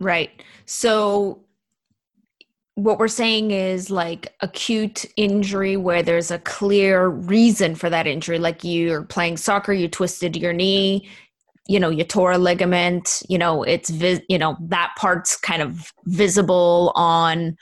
Right. 0.00 0.42
So 0.64 1.44
what 2.78 3.00
we're 3.00 3.08
saying 3.08 3.50
is 3.50 3.90
like 3.90 4.32
acute 4.40 5.04
injury 5.16 5.76
where 5.76 6.00
there's 6.00 6.30
a 6.30 6.38
clear 6.38 7.08
reason 7.08 7.74
for 7.74 7.90
that 7.90 8.06
injury 8.06 8.38
like 8.38 8.62
you're 8.62 9.02
playing 9.02 9.36
soccer 9.36 9.72
you 9.72 9.88
twisted 9.88 10.36
your 10.36 10.52
knee 10.52 11.08
you 11.66 11.80
know 11.80 11.90
you 11.90 12.04
tore 12.04 12.30
a 12.30 12.38
ligament 12.38 13.20
you 13.28 13.36
know 13.36 13.64
it's 13.64 13.90
vi- 13.90 14.24
you 14.28 14.38
know 14.38 14.56
that 14.60 14.92
part's 14.96 15.36
kind 15.36 15.60
of 15.60 15.92
visible 16.06 16.92
on 16.94 17.56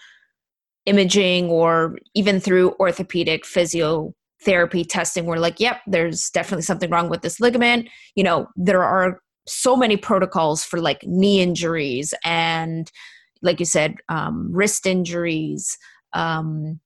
imaging 0.85 1.49
or 1.49 1.99
even 2.14 2.38
through 2.38 2.75
orthopedic 2.78 3.44
physiotherapy 3.44 4.87
testing. 4.88 5.26
We're 5.26 5.38
like 5.38 5.61
yep 5.61 5.80
there's 5.87 6.30
definitely 6.30 6.62
something 6.62 6.90
wrong 6.90 7.08
with 7.08 7.23
this 7.23 7.40
ligament. 7.40 7.88
You 8.14 8.25
know 8.25 8.46
there 8.56 8.85
are 8.85 9.20
so 9.46 9.76
many 9.76 9.96
protocols 9.96 10.64
for 10.64 10.80
like 10.80 11.02
knee 11.04 11.40
injuries 11.40 12.14
and 12.25 12.90
like 13.43 13.61
you 13.61 13.66
said, 13.66 13.97
um, 14.09 14.49
wrist 14.52 14.87
injuries. 14.87 15.76
Um, 16.12 16.81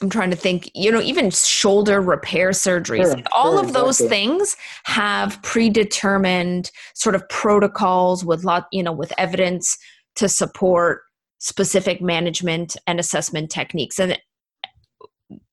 I'm 0.00 0.10
trying 0.10 0.30
to 0.30 0.36
think, 0.36 0.70
you 0.74 0.92
know, 0.92 1.00
even 1.00 1.30
shoulder 1.30 2.00
repair 2.00 2.50
surgeries. 2.50 3.14
Sure, 3.14 3.22
all 3.32 3.56
sure, 3.56 3.64
of 3.64 3.72
those 3.72 4.00
exactly. 4.00 4.08
things 4.08 4.56
have 4.84 5.42
predetermined 5.42 6.70
sort 6.94 7.14
of 7.14 7.28
protocols 7.28 8.24
with 8.24 8.44
lot, 8.44 8.66
you 8.70 8.82
know, 8.82 8.92
with 8.92 9.12
evidence 9.18 9.76
to 10.16 10.28
support 10.28 11.02
specific 11.38 12.00
management 12.00 12.76
and 12.86 13.00
assessment 13.00 13.50
techniques. 13.50 13.98
And 13.98 14.18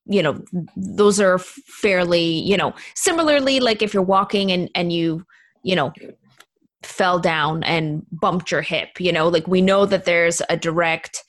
you 0.08 0.22
know, 0.22 0.40
those 0.76 1.20
are 1.20 1.40
fairly, 1.40 2.24
you 2.24 2.58
know, 2.58 2.74
similarly 2.96 3.60
like 3.60 3.82
if 3.82 3.94
you're 3.94 4.04
walking 4.04 4.52
and 4.52 4.70
and 4.76 4.94
you, 4.94 5.26
you 5.64 5.76
know, 5.76 5.92
fell 6.86 7.20
down 7.20 7.64
and 7.64 8.06
bumped 8.12 8.52
your 8.52 8.62
hip 8.62 9.00
you 9.00 9.12
know? 9.12 9.28
Like 9.28 9.48
we 9.48 9.62
know 9.62 9.86
that 9.86 10.06
there's 10.06 10.42
a 10.50 10.58
direct 10.58 11.24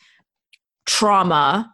trauma 0.86 1.72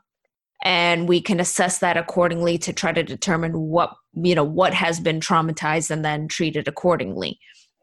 and 0.65 1.09
we 1.09 1.21
can 1.21 1.41
assess 1.41 1.79
that 1.79 1.97
accordingly 1.97 2.57
to 2.59 2.73
try 2.73 2.93
to 2.93 3.03
determine 3.03 3.53
what 3.53 3.95
you 4.15 4.35
know 4.35 4.45
what 4.45 4.75
has 4.75 5.01
been 5.01 5.21
traumatized 5.21 5.91
and 5.91 6.05
then 6.05 6.29
treat 6.29 6.57
it 6.57 6.69
accordingly. 6.69 7.39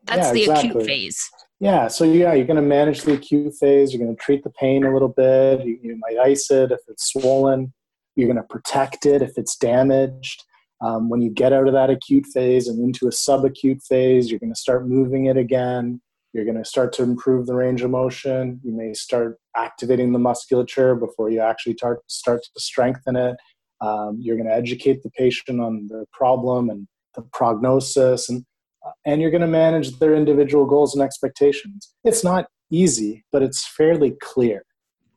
That's 0.05 0.27
yeah, 0.27 0.33
the 0.33 0.41
exactly. 0.43 0.69
acute 0.69 0.85
phase. 0.85 1.29
Yeah 1.59 1.87
so 1.87 2.05
yeah 2.05 2.33
you're 2.33 2.47
going 2.47 2.55
to 2.55 2.61
manage 2.61 3.01
the 3.01 3.13
acute 3.13 3.53
phase 3.59 3.93
you're 3.93 4.03
going 4.03 4.15
to 4.15 4.21
treat 4.21 4.43
the 4.43 4.49
pain 4.51 4.85
a 4.85 4.93
little 4.93 5.09
bit 5.09 5.65
you, 5.65 5.77
you 5.81 5.97
might 5.97 6.17
ice 6.17 6.49
it 6.49 6.71
if 6.71 6.79
it's 6.87 7.11
swollen 7.11 7.73
you're 8.15 8.27
going 8.27 8.41
to 8.41 8.43
protect 8.43 9.05
it 9.05 9.21
if 9.21 9.37
it's 9.37 9.57
damaged 9.57 10.43
um, 10.81 11.09
when 11.09 11.21
you 11.21 11.29
get 11.29 11.53
out 11.53 11.67
of 11.67 11.73
that 11.73 11.89
acute 11.89 12.25
phase 12.25 12.67
and 12.67 12.79
into 12.79 13.07
a 13.07 13.11
subacute 13.11 13.83
phase, 13.85 14.29
you're 14.29 14.39
going 14.39 14.53
to 14.53 14.59
start 14.59 14.87
moving 14.87 15.25
it 15.25 15.37
again. 15.37 16.01
You're 16.33 16.45
going 16.45 16.57
to 16.57 16.65
start 16.65 16.93
to 16.93 17.03
improve 17.03 17.47
the 17.47 17.55
range 17.55 17.81
of 17.81 17.89
motion. 17.89 18.59
You 18.63 18.71
may 18.71 18.93
start 18.93 19.39
activating 19.57 20.13
the 20.13 20.19
musculature 20.19 20.95
before 20.95 21.29
you 21.29 21.41
actually 21.41 21.73
start, 21.73 21.99
start 22.07 22.43
to 22.43 22.61
strengthen 22.61 23.15
it. 23.15 23.35
Um, 23.81 24.19
you're 24.21 24.35
going 24.35 24.47
to 24.47 24.53
educate 24.53 25.03
the 25.03 25.09
patient 25.11 25.59
on 25.59 25.87
the 25.87 26.05
problem 26.13 26.69
and 26.69 26.87
the 27.15 27.23
prognosis, 27.33 28.29
and, 28.29 28.45
uh, 28.85 28.91
and 29.05 29.21
you're 29.21 29.31
going 29.31 29.41
to 29.41 29.47
manage 29.47 29.97
their 29.99 30.13
individual 30.13 30.65
goals 30.65 30.93
and 30.93 31.03
expectations. 31.03 31.93
It's 32.03 32.23
not 32.23 32.47
easy, 32.71 33.25
but 33.31 33.41
it's 33.41 33.65
fairly 33.65 34.15
clear. 34.21 34.63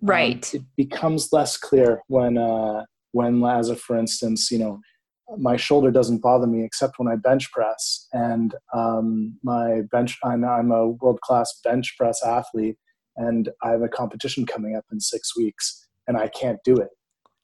Right. 0.01 0.53
Um, 0.55 0.61
it 0.61 0.67
becomes 0.77 1.29
less 1.33 1.57
clear 1.57 2.03
when, 2.07 2.39
uh, 2.39 2.85
when, 3.13 3.45
as 3.45 3.69
a 3.69 3.77
for 3.77 3.99
instance, 3.99 4.51
you 4.51 4.59
know, 4.59 4.81
my 5.39 5.57
shoulder 5.57 5.91
doesn't 5.91 6.23
bother 6.23 6.47
me 6.47 6.65
except 6.65 6.99
when 6.99 7.09
I 7.09 7.17
bench 7.17 7.51
press. 7.53 8.09
And 8.13 8.55
um, 8.75 9.39
my 9.43 9.83
bench, 9.91 10.19
I'm, 10.25 10.45
I'm 10.45 10.71
a 10.71 10.89
world 10.89 11.21
class 11.21 11.61
bench 11.65 11.95
press 11.97 12.25
athlete, 12.25 12.77
and 13.17 13.51
I 13.63 13.71
have 13.71 13.83
a 13.83 13.89
competition 13.89 14.47
coming 14.47 14.77
up 14.77 14.85
in 14.93 15.01
six 15.01 15.37
weeks, 15.37 15.87
and 16.07 16.17
I 16.17 16.29
can't 16.29 16.59
do 16.65 16.77
it. 16.77 16.91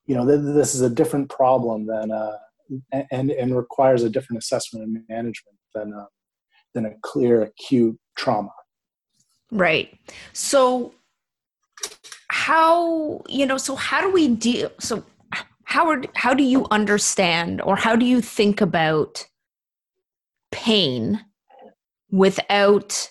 You 0.07 0.16
know, 0.16 0.26
th- 0.26 0.54
this 0.54 0.75
is 0.75 0.80
a 0.80 0.90
different 0.90 1.28
problem 1.28 1.87
than, 1.87 2.11
uh, 2.11 2.37
and 3.11 3.30
and 3.30 3.57
requires 3.57 4.02
a 4.02 4.11
different 4.11 4.42
assessment 4.42 4.85
and 4.85 5.04
management 5.09 5.59
than 5.75 5.92
uh, 5.92 6.07
than 6.75 6.87
a 6.87 6.95
clear 7.02 7.42
acute 7.42 7.99
trauma. 8.16 8.50
Right. 9.50 9.99
So 10.33 10.95
how 12.30 13.23
you 13.28 13.47
know 13.47 13.57
so 13.57 13.75
how 13.75 14.00
do 14.00 14.11
we 14.11 14.28
deal 14.28 14.71
so 14.78 15.02
how 15.68 16.00
how 16.14 16.32
do 16.32 16.42
you 16.42 16.66
understand 16.70 17.60
or 17.60 17.76
how 17.76 17.94
do 17.94 18.06
you 18.06 18.22
think 18.22 18.62
about 18.62 19.26
pain 20.50 21.20
without 22.10 23.10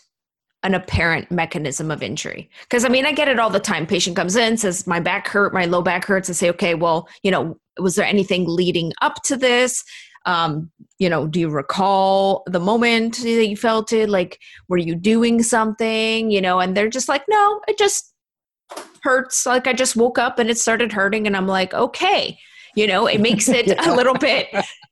an 0.64 0.74
apparent 0.74 1.30
mechanism 1.30 1.92
of 1.92 2.02
injury? 2.02 2.50
Because 2.64 2.84
i 2.84 2.90
mean 2.90 3.06
i 3.06 3.12
get 3.12 3.28
it 3.28 3.38
all 3.40 3.52
the 3.52 3.60
time. 3.60 3.86
Patient 3.86 4.16
comes 4.16 4.36
in 4.36 4.58
says 4.58 4.88
my 4.88 5.00
back 5.00 5.28
hurt 5.28 5.54
my 5.54 5.66
low 5.66 5.84
back 5.84 6.06
hurts 6.06 6.30
and 6.30 6.36
say 6.36 6.50
okay 6.50 6.74
well 6.74 7.08
you 7.22 7.30
know 7.30 7.56
was 7.78 7.94
there 7.94 8.08
anything 8.08 8.46
leading 8.48 8.92
up 9.04 9.22
to 9.26 9.38
this? 9.38 9.84
Um, 10.26 10.72
you 10.98 11.10
know 11.10 11.28
do 11.28 11.40
you 11.40 11.50
recall 11.50 12.42
the 12.48 12.60
moment 12.60 13.18
that 13.18 13.48
you 13.48 13.56
felt 13.56 13.94
it? 13.94 14.10
Like 14.10 14.40
were 14.68 14.80
you 14.80 14.96
doing 14.96 15.44
something? 15.44 16.32
You 16.32 16.42
know 16.42 16.60
and 16.60 16.76
they're 16.76 16.90
just 16.90 17.08
like 17.08 17.24
no 17.30 17.62
it 17.68 17.78
just 17.78 18.16
hurts 19.04 19.46
like 19.46 19.68
i 19.68 19.74
just 19.74 19.96
woke 19.96 20.18
up 20.18 20.40
and 20.40 20.50
it 20.50 20.58
started 20.58 20.92
hurting 20.92 21.28
and 21.28 21.36
i'm 21.36 21.48
like 21.48 21.74
okay 21.74 22.38
you 22.76 22.88
know 22.88 23.08
it 23.08 23.20
makes 23.20 23.50
it 23.50 23.68
yeah. 23.68 23.92
a 23.92 23.96
little 23.96 24.14
bit 24.14 24.48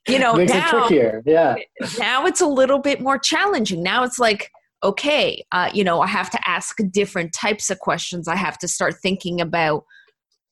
you 0.08 0.20
know 0.20 0.36
makes 0.36 0.52
now, 0.54 0.68
it 0.68 0.88
trickier 0.88 1.24
yeah 1.26 1.56
now 2.00 2.26
it's 2.26 2.42
a 2.42 2.48
little 2.48 2.80
bit 2.80 3.02
more 3.02 3.18
challenging 3.18 3.84
now 3.84 4.04
it's 4.04 4.20
like 4.20 4.50
okay 4.84 5.44
uh, 5.52 5.70
you 5.74 5.84
know 5.84 6.02
i 6.02 6.08
have 6.08 6.30
to 6.30 6.40
ask 6.48 6.78
different 6.92 7.34
types 7.34 7.70
of 7.70 7.80
questions 7.80 8.28
i 8.28 8.36
have 8.36 8.58
to 8.58 8.68
start 8.68 8.96
thinking 9.02 9.42
about 9.42 9.84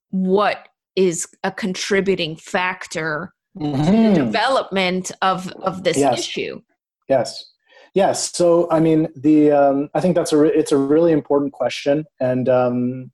what 0.10 0.68
is 0.96 1.28
a 1.44 1.52
contributing 1.52 2.36
factor 2.36 3.34
mm-hmm. 3.58 3.76
to 3.78 3.92
the 3.92 3.98
mm-hmm. 3.98 4.14
development 4.14 5.12
of 5.22 5.52
of 5.64 5.84
this 5.84 5.98
yes. 5.98 6.20
issue 6.20 6.62
yes 7.10 7.53
Yes. 7.94 8.36
So, 8.36 8.68
I 8.72 8.80
mean, 8.80 9.08
the 9.16 9.52
um, 9.52 9.90
I 9.94 10.02
think 10.02 10.16
that's 10.16 10.34
a 10.34 10.38
re- 10.38 10.54
it's 10.54 10.72
a 10.72 10.78
really 10.78 11.12
important 11.12 11.54
question, 11.54 12.06
and 12.20 12.50
um, 12.50 13.12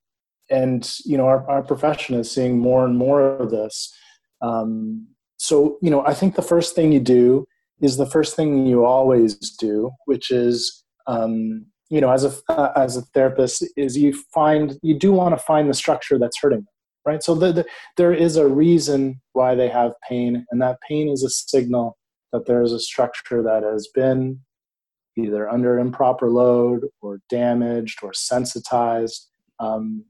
and 0.49 0.89
you 1.05 1.17
know, 1.17 1.25
our, 1.25 1.49
our 1.49 1.61
profession 1.61 2.15
is 2.15 2.31
seeing 2.31 2.59
more 2.59 2.85
and 2.85 2.97
more 2.97 3.21
of 3.21 3.51
this. 3.51 3.93
Um, 4.41 5.07
so, 5.37 5.77
you 5.81 5.89
know, 5.89 6.05
I 6.05 6.13
think 6.13 6.35
the 6.35 6.41
first 6.41 6.75
thing 6.75 6.91
you 6.91 6.99
do 6.99 7.45
is 7.81 7.97
the 7.97 8.05
first 8.05 8.35
thing 8.35 8.65
you 8.65 8.85
always 8.85 9.35
do, 9.35 9.91
which 10.05 10.31
is, 10.31 10.83
um, 11.07 11.65
you 11.89 11.99
know, 11.99 12.11
as 12.11 12.23
a 12.23 12.33
uh, 12.49 12.71
as 12.77 12.95
a 12.95 13.01
therapist, 13.01 13.65
is 13.75 13.97
you 13.97 14.13
find 14.33 14.79
you 14.81 14.97
do 14.97 15.11
want 15.11 15.37
to 15.37 15.43
find 15.43 15.69
the 15.69 15.73
structure 15.73 16.17
that's 16.17 16.39
hurting 16.39 16.59
them, 16.59 16.67
right? 17.05 17.21
So, 17.21 17.35
the, 17.35 17.51
the, 17.51 17.65
there 17.97 18.13
is 18.13 18.37
a 18.37 18.47
reason 18.47 19.19
why 19.33 19.55
they 19.55 19.67
have 19.67 19.91
pain, 20.07 20.45
and 20.51 20.61
that 20.61 20.77
pain 20.87 21.09
is 21.09 21.23
a 21.23 21.29
signal 21.29 21.97
that 22.31 22.45
there 22.45 22.61
is 22.61 22.71
a 22.71 22.79
structure 22.79 23.41
that 23.43 23.63
has 23.63 23.89
been 23.93 24.39
either 25.19 25.49
under 25.49 25.79
improper 25.79 26.29
load 26.29 26.85
or 27.01 27.21
damaged 27.29 27.99
or 28.03 28.13
sensitized. 28.13 29.27
Um, 29.59 30.05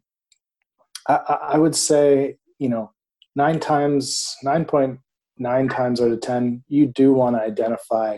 I, 1.08 1.16
I, 1.54 1.58
would 1.58 1.76
say, 1.76 2.38
you 2.60 2.70
know, 2.70 2.92
nine 3.36 3.60
times, 3.60 4.36
9.9 4.46 5.72
times 5.72 6.02
out 6.02 6.12
of 6.12 6.22
10, 6.22 6.64
you 6.68 6.86
do 6.86 7.14
want 7.14 7.36
to 7.36 7.42
identify 7.42 8.18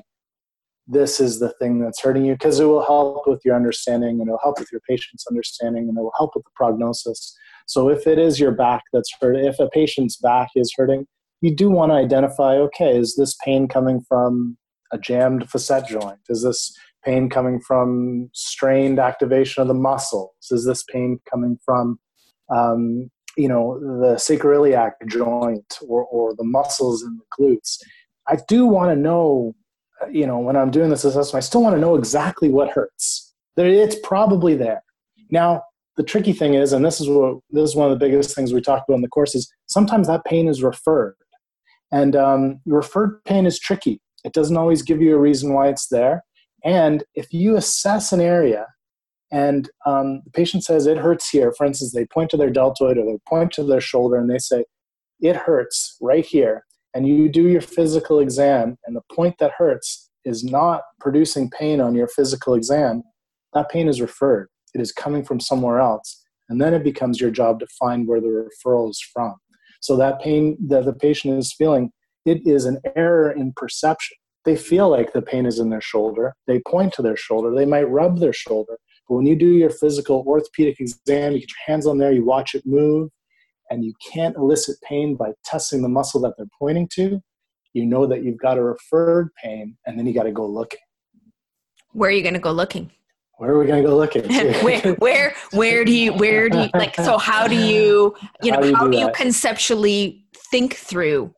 this 0.88 1.20
is 1.20 1.40
the 1.40 1.54
thing 1.54 1.80
that's 1.80 2.02
hurting 2.02 2.26
you 2.26 2.34
because 2.34 2.60
it 2.60 2.66
will 2.66 2.84
help 2.84 3.26
with 3.28 3.40
your 3.46 3.56
understanding 3.56 4.20
and 4.20 4.24
it'll 4.24 4.40
help 4.44 4.60
with 4.60 4.72
your 4.72 4.82
patient's 4.90 5.26
understanding 5.30 5.88
and 5.88 5.98
it 5.98 6.02
will 6.02 6.12
help 6.18 6.32
with 6.36 6.44
the 6.44 6.52
prognosis. 6.56 7.36
So 7.66 7.88
if 7.90 8.08
it 8.08 8.20
is 8.20 8.40
your 8.40 8.52
back 8.52 8.84
that's 8.92 9.12
hurt, 9.22 9.38
if 9.38 9.60
a 9.60 9.70
patient's 9.70 10.18
back 10.18 10.50
is 10.56 10.74
hurting, 10.76 11.08
you 11.42 11.56
do 11.56 11.70
want 11.70 11.92
to 11.92 11.96
identify 11.96 12.56
okay, 12.56 12.98
is 12.98 13.16
this 13.16 13.36
pain 13.44 13.68
coming 13.68 14.02
from 14.08 14.58
a 14.92 14.98
jammed 14.98 15.50
facet 15.50 15.88
joint? 15.88 16.20
Is 16.30 16.44
this 16.44 16.76
pain 17.04 17.30
coming 17.30 17.60
from 17.60 18.30
strained 18.34 19.00
activation 19.00 19.62
of 19.62 19.68
the 19.68 19.74
muscles? 19.74 20.32
Is 20.52 20.66
this 20.66 20.84
pain 20.84 21.20
coming 21.30 21.58
from, 21.66 22.00
um, 22.50 23.10
you 23.38 23.48
know, 23.48 23.80
the 23.80 24.16
sacroiliac 24.16 24.92
joint 25.08 25.78
or, 25.88 26.04
or 26.06 26.36
the 26.36 26.44
muscles 26.44 27.04
in 27.04 27.18
the 27.18 27.26
glutes? 27.38 27.80
I 28.28 28.38
do 28.48 28.66
want 28.66 28.92
to 28.92 28.96
know, 28.96 29.56
you 30.12 30.28
know, 30.28 30.40
when 30.40 30.56
I'm 30.56 30.72
doing 30.72 30.90
this 30.90 31.04
assessment, 31.04 31.44
I 31.44 31.46
still 31.46 31.64
want 31.64 31.76
to 31.76 31.82
know 31.82 31.96
exactly 31.96 32.50
what 32.50 32.70
hurts. 32.70 33.34
It's 33.58 33.98
probably 34.04 34.56
there. 34.56 34.84
Now, 35.30 35.64
the 35.98 36.04
tricky 36.04 36.34
thing 36.34 36.54
is, 36.54 36.74
and 36.74 36.86
this 36.86 37.02
is 37.02 37.10
what 37.10 37.40
this 37.52 37.70
is 37.70 37.76
one 37.76 37.92
of 37.92 37.98
the 37.98 38.06
biggest 38.06 38.36
things 38.36 38.54
we 38.54 38.62
talk 38.62 38.84
about 38.88 38.96
in 38.96 39.02
the 39.02 39.10
course 39.10 39.36
is 39.36 39.52
sometimes 39.68 40.08
that 40.08 40.24
pain 40.26 40.48
is 40.48 40.64
referred, 40.64 41.16
and 41.92 42.16
um, 42.16 42.62
referred 42.66 43.24
pain 43.26 43.46
is 43.46 43.60
tricky. 43.60 44.02
It 44.24 44.34
doesn't 44.34 44.58
always 44.58 44.82
give 44.82 45.02
you 45.02 45.16
a 45.16 45.20
reason 45.20 45.54
why 45.54 45.70
it's 45.70 45.88
there. 45.88 46.24
And 46.64 47.04
if 47.16 47.34
you 47.34 47.56
assess 47.56 48.12
an 48.12 48.22
area 48.22 48.68
and 49.32 49.70
um, 49.86 50.22
the 50.26 50.32
patient 50.32 50.64
says 50.64 50.86
it 50.86 50.98
hurts 50.98 51.30
here, 51.30 51.54
for 51.58 51.66
instance, 51.66 51.94
they 51.94 52.06
point 52.06 52.30
to 52.32 52.38
their 52.38 52.50
deltoid 52.50 52.98
or 52.98 53.06
they 53.06 53.18
point 53.28 53.52
to 53.54 53.64
their 53.64 53.82
shoulder 53.82 54.18
and 54.18 54.30
they 54.30 54.38
say, 54.38 54.66
it 55.22 55.36
hurts 55.36 55.98
right 56.02 56.26
here, 56.26 56.66
and 56.94 57.08
you 57.08 57.30
do 57.30 57.48
your 57.48 57.62
physical 57.62 58.20
exam, 58.20 58.76
and 58.86 58.96
the 58.96 59.04
point 59.16 59.36
that 59.40 59.52
hurts 59.58 60.10
is 60.26 60.44
not 60.44 60.82
producing 61.00 61.50
pain 61.52 61.80
on 61.80 61.96
your 61.96 62.08
physical 62.08 62.56
exam, 62.56 63.04
that 63.54 63.70
pain 63.70 63.88
is 63.88 64.02
referred. 64.02 64.50
It 64.74 64.82
is 64.82 64.92
coming 64.92 65.24
from 65.24 65.40
somewhere 65.40 65.80
else. 65.80 66.24
And 66.50 66.60
then 66.60 66.74
it 66.74 66.84
becomes 66.84 67.22
your 67.22 67.32
job 67.32 67.60
to 67.60 67.68
find 67.80 68.08
where 68.08 68.20
the 68.20 68.50
referral 68.66 68.90
is 68.90 69.02
from. 69.14 69.36
So 69.80 69.96
that 69.98 70.22
pain 70.22 70.58
that 70.68 70.86
the 70.86 70.94
patient 70.94 71.38
is 71.38 71.54
feeling, 71.54 71.92
it 72.26 72.46
is 72.46 72.66
an 72.66 72.80
error 72.96 73.32
in 73.32 73.54
perception. 73.56 74.18
They 74.44 74.56
feel 74.56 74.90
like 74.90 75.14
the 75.14 75.22
pain 75.22 75.46
is 75.46 75.60
in 75.60 75.70
their 75.70 75.82
shoulder. 75.82 76.34
They 76.48 76.62
point 76.68 76.94
to 76.94 77.02
their 77.02 77.16
shoulder. 77.16 77.54
They 77.54 77.66
might 77.66 77.90
rub 77.90 78.20
their 78.20 78.34
shoulder. 78.34 78.78
But 79.08 79.16
when 79.16 79.26
you 79.26 79.36
do 79.36 79.48
your 79.48 79.70
physical 79.70 80.24
orthopedic 80.26 80.80
exam, 80.80 81.34
you 81.34 81.40
get 81.40 81.50
your 81.50 81.74
hands 81.74 81.86
on 81.86 81.98
there, 81.98 82.12
you 82.12 82.26
watch 82.26 82.56
it 82.56 82.66
move, 82.66 83.10
and 83.70 83.84
you 83.84 83.94
can't 84.12 84.36
elicit 84.36 84.78
pain 84.82 85.16
by 85.16 85.32
testing 85.46 85.82
the 85.82 85.90
muscle 85.90 86.22
that 86.22 86.34
they're 86.38 86.48
pointing 86.58 86.88
to, 86.94 87.22
you 87.74 87.86
know 87.86 88.06
that 88.06 88.24
you've 88.24 88.38
got 88.38 88.58
a 88.58 88.64
referred 88.64 89.30
pain, 89.42 89.78
and 89.86 89.98
then 89.98 90.06
you 90.06 90.14
got 90.14 90.24
to 90.24 90.32
go 90.32 90.46
looking. 90.46 90.80
Where 91.94 92.10
are 92.10 92.14
you 92.14 92.22
going 92.22 92.34
to 92.34 92.40
go 92.40 92.52
looking? 92.52 92.92
Where 93.38 93.52
are 93.52 93.60
we 93.60 93.66
going 93.66 93.82
to 93.82 93.90
go 93.90 93.98
looking? 93.98 94.24
where, 94.64 94.94
where, 94.96 95.36
where 95.52 95.84
do 95.84 95.92
you, 95.92 96.14
where 96.14 96.48
do 96.48 96.60
you, 96.60 96.70
like, 96.74 96.96
so 96.96 97.18
how 97.18 97.48
do 97.48 97.56
you, 97.56 98.16
you 98.44 98.52
know, 98.52 98.58
how 98.58 98.62
do 98.62 98.70
you, 98.70 98.76
how 98.76 98.88
do 98.88 98.98
you 98.98 99.12
conceptually 99.14 100.26
think 100.52 100.76
through 100.76 101.34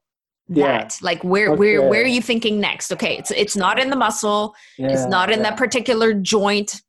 that 0.50 0.98
yeah. 1.00 1.06
like 1.06 1.24
where 1.24 1.50
okay. 1.50 1.58
where 1.58 1.90
where 1.90 2.04
are 2.04 2.08
you 2.08 2.22
thinking 2.22 2.60
next 2.60 2.92
okay 2.92 3.18
it's 3.18 3.32
it's 3.32 3.56
not 3.56 3.80
in 3.80 3.90
the 3.90 3.96
muscle 3.96 4.54
yeah, 4.78 4.90
it's 4.92 5.06
not 5.06 5.32
in 5.32 5.40
yeah. 5.40 5.50
that 5.50 5.58
particular 5.58 6.14
joint 6.14 6.82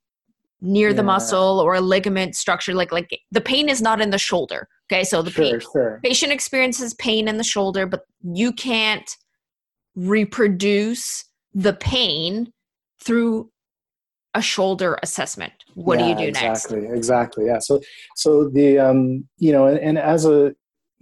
near 0.61 0.93
the 0.95 1.03
muscle 1.03 1.61
or 1.61 1.75
a 1.75 1.81
ligament 1.81 2.35
structure 2.35 2.75
like 2.75 2.91
like 2.91 3.21
the 3.31 3.41
pain 3.41 3.69
is 3.69 3.83
not 3.83 4.01
in 4.01 4.11
the 4.11 4.19
shoulder 4.19 4.67
okay 4.91 5.05
so 5.05 5.23
the 5.23 5.31
sure, 5.31 5.45
pain, 5.45 5.61
sure. 5.61 6.01
patient 6.03 6.33
experiences 6.33 6.95
pain 6.95 7.29
in 7.29 7.37
the 7.37 7.45
shoulder 7.45 7.87
but 7.87 8.01
you 8.23 8.51
can't 8.51 9.17
reproduce 9.95 11.25
the 11.53 11.75
pain 11.75 12.51
through 13.01 13.51
a 14.35 14.43
shoulder 14.43 14.99
assessment 15.03 15.53
what 15.75 15.99
do 15.99 16.07
you 16.07 16.17
do 16.17 16.25
exactly, 16.25 16.49
next 16.49 16.65
exactly 16.65 16.97
exactly 16.97 17.47
yeah 17.47 17.59
so 17.59 17.81
so 18.17 18.49
the 18.49 18.79
um 18.79 19.29
you 19.39 19.53
know 19.53 19.67
and, 19.67 19.79
and 19.79 19.99
as 19.99 20.25
a 20.25 20.55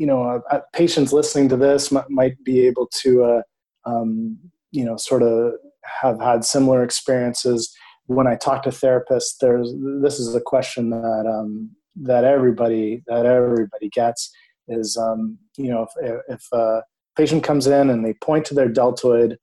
you 0.02 0.06
know, 0.06 0.42
uh, 0.50 0.58
patients 0.72 1.12
listening 1.12 1.48
to 1.48 1.56
this 1.56 1.92
m- 1.92 2.02
might 2.08 2.36
be 2.42 2.66
able 2.66 2.88
to, 3.02 3.22
uh, 3.22 3.42
um, 3.84 4.36
you 4.72 4.84
know, 4.84 4.96
sort 4.96 5.22
of 5.22 5.52
have 5.84 6.20
had 6.20 6.44
similar 6.44 6.82
experiences. 6.82 7.72
When 8.06 8.26
I 8.26 8.34
talk 8.34 8.64
to 8.64 8.70
therapists, 8.70 9.36
there's 9.40 9.72
this 10.02 10.18
is 10.18 10.34
a 10.34 10.40
question 10.40 10.90
that 10.90 11.24
um, 11.32 11.70
that 12.08 12.24
everybody 12.24 13.04
that 13.06 13.26
everybody 13.26 13.90
gets 13.90 14.34
is, 14.66 14.96
um, 14.96 15.38
you 15.56 15.70
know, 15.70 15.86
if, 16.00 16.20
if 16.28 16.42
a 16.52 16.82
patient 17.14 17.44
comes 17.44 17.68
in 17.68 17.88
and 17.88 18.04
they 18.04 18.14
point 18.14 18.44
to 18.46 18.54
their 18.54 18.68
deltoid, 18.68 19.38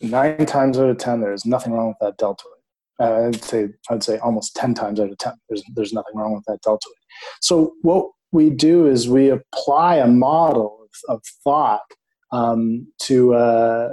nine 0.00 0.46
times 0.46 0.78
out 0.78 0.88
of 0.88 0.98
ten, 0.98 1.20
there's 1.20 1.44
nothing 1.44 1.72
wrong 1.72 1.88
with 1.88 1.98
that 2.00 2.16
deltoid. 2.16 2.60
Uh, 3.00 3.26
I'd 3.26 3.42
say 3.42 3.70
I'd 3.90 4.04
say 4.04 4.18
almost 4.18 4.54
ten 4.54 4.72
times 4.72 5.00
out 5.00 5.10
of 5.10 5.18
ten, 5.18 5.34
there's 5.48 5.64
there's 5.74 5.92
nothing 5.92 6.14
wrong 6.14 6.32
with 6.32 6.44
that 6.46 6.62
deltoid. 6.62 7.00
So 7.40 7.74
what 7.82 8.06
we 8.32 8.50
do 8.50 8.86
is 8.86 9.08
we 9.08 9.28
apply 9.28 9.96
a 9.96 10.06
model 10.06 10.80
of, 11.08 11.16
of 11.16 11.22
thought 11.44 11.82
um, 12.32 12.86
to 13.02 13.34
uh, 13.34 13.90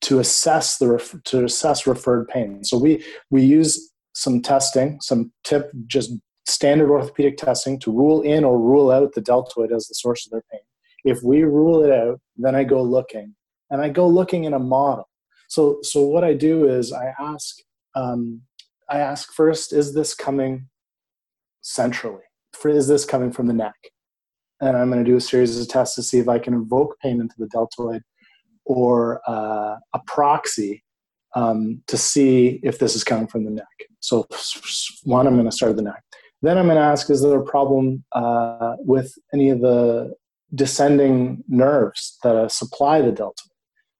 to 0.00 0.18
assess 0.18 0.78
the 0.78 0.88
ref- 0.88 1.22
to 1.24 1.44
assess 1.44 1.86
referred 1.86 2.28
pain. 2.28 2.64
So 2.64 2.78
we 2.78 3.04
we 3.30 3.42
use 3.42 3.92
some 4.14 4.40
testing, 4.42 5.00
some 5.00 5.32
tip 5.44 5.70
just 5.86 6.12
standard 6.46 6.90
orthopedic 6.90 7.36
testing 7.36 7.78
to 7.80 7.92
rule 7.92 8.22
in 8.22 8.42
or 8.42 8.58
rule 8.58 8.90
out 8.90 9.12
the 9.12 9.20
deltoid 9.20 9.70
as 9.70 9.86
the 9.86 9.94
source 9.94 10.26
of 10.26 10.32
their 10.32 10.44
pain. 10.50 10.60
If 11.04 11.22
we 11.22 11.42
rule 11.44 11.84
it 11.84 11.92
out, 11.92 12.20
then 12.36 12.54
I 12.54 12.64
go 12.64 12.82
looking, 12.82 13.34
and 13.70 13.82
I 13.82 13.90
go 13.90 14.08
looking 14.08 14.44
in 14.44 14.54
a 14.54 14.58
model. 14.58 15.08
So 15.48 15.78
so 15.82 16.02
what 16.02 16.24
I 16.24 16.34
do 16.34 16.66
is 16.68 16.92
I 16.92 17.12
ask 17.20 17.56
um, 17.94 18.42
I 18.88 18.98
ask 19.00 19.32
first, 19.32 19.72
is 19.72 19.94
this 19.94 20.14
coming 20.14 20.68
centrally? 21.60 22.27
For, 22.52 22.68
is 22.68 22.88
this 22.88 23.04
coming 23.04 23.32
from 23.32 23.46
the 23.46 23.52
neck? 23.52 23.76
And 24.60 24.76
I'm 24.76 24.90
going 24.90 25.04
to 25.04 25.10
do 25.10 25.16
a 25.16 25.20
series 25.20 25.60
of 25.60 25.68
tests 25.68 25.94
to 25.96 26.02
see 26.02 26.18
if 26.18 26.28
I 26.28 26.38
can 26.38 26.54
invoke 26.54 26.98
pain 27.00 27.20
into 27.20 27.34
the 27.38 27.46
deltoid 27.46 28.02
or 28.64 29.20
uh, 29.26 29.76
a 29.94 30.00
proxy 30.06 30.82
um, 31.34 31.82
to 31.86 31.96
see 31.96 32.60
if 32.62 32.78
this 32.78 32.96
is 32.96 33.04
coming 33.04 33.28
from 33.28 33.44
the 33.44 33.50
neck. 33.50 33.66
So, 34.00 34.26
one, 35.04 35.26
I'm 35.26 35.34
going 35.34 35.46
to 35.46 35.52
start 35.52 35.76
the 35.76 35.82
neck. 35.82 36.02
Then 36.42 36.58
I'm 36.58 36.66
going 36.66 36.76
to 36.76 36.82
ask, 36.82 37.10
is 37.10 37.22
there 37.22 37.38
a 37.38 37.44
problem 37.44 38.04
uh, 38.12 38.76
with 38.78 39.12
any 39.34 39.50
of 39.50 39.60
the 39.60 40.14
descending 40.54 41.44
nerves 41.48 42.18
that 42.22 42.36
uh, 42.36 42.48
supply 42.48 43.00
the 43.00 43.12
deltoid? 43.12 43.50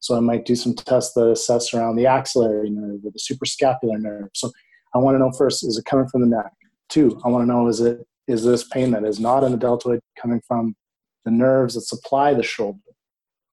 So 0.01 0.17
I 0.17 0.21
might 0.21 0.47
do 0.47 0.55
some 0.55 0.75
tests 0.75 1.15
that 1.15 1.29
assess 1.29 1.75
around 1.75 1.97
the 1.97 2.07
axillary 2.07 2.71
nerve 2.71 3.01
or 3.05 3.11
the 3.11 3.19
suprascapular 3.19 3.99
nerve. 3.99 4.29
So 4.35 4.51
I 4.95 4.99
want 4.99 5.17
to 5.17 5.19
know 5.19 5.33
first, 5.33 5.65
is 5.65 5.77
it 5.77 5.85
coming 5.85 6.09
from 6.09 6.21
the 6.21 6.29
neck? 6.29 6.53
Two, 6.89 7.21
I 7.25 7.29
want 7.29 7.43
to 7.43 7.53
know, 7.53 7.69
is 7.69 7.81
it 7.81 8.07
is 8.29 8.45
this 8.45 8.63
pain 8.63 8.93
that 8.93 9.05
is 9.05 9.19
not 9.19 9.43
in 9.43 9.53
the 9.53 9.59
deltoid 9.59 10.01
coming 10.21 10.41
from 10.47 10.77
the 11.25 11.31
nerves 11.31 11.75
that 11.75 11.81
supply 11.81 12.35
the 12.35 12.43
shoulder? 12.43 12.79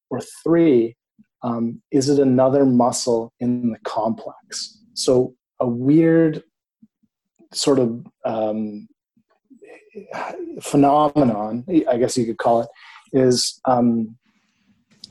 Or 0.10 0.22
three, 0.44 0.96
um, 1.42 1.82
is 1.92 2.10
it 2.10 2.20
another 2.20 2.66
muscle 2.66 3.34
in 3.40 3.72
the 3.72 3.80
complex? 3.80 4.78
So 4.94 5.34
a 5.60 5.68
weird 5.68 6.44
sort 7.54 7.80
of 7.80 8.06
um, 8.26 8.88
phenomenon, 10.62 11.66
I 11.90 11.98
guess 11.98 12.18
you 12.18 12.26
could 12.26 12.38
call 12.38 12.62
it, 12.62 12.70
is 13.14 13.60
um, 13.66 14.18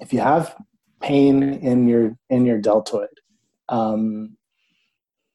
if 0.00 0.12
you 0.12 0.20
have 0.20 0.54
pain 1.00 1.42
in 1.42 1.88
your 1.88 2.16
in 2.30 2.44
your 2.44 2.58
deltoid, 2.58 3.08
um, 3.68 4.36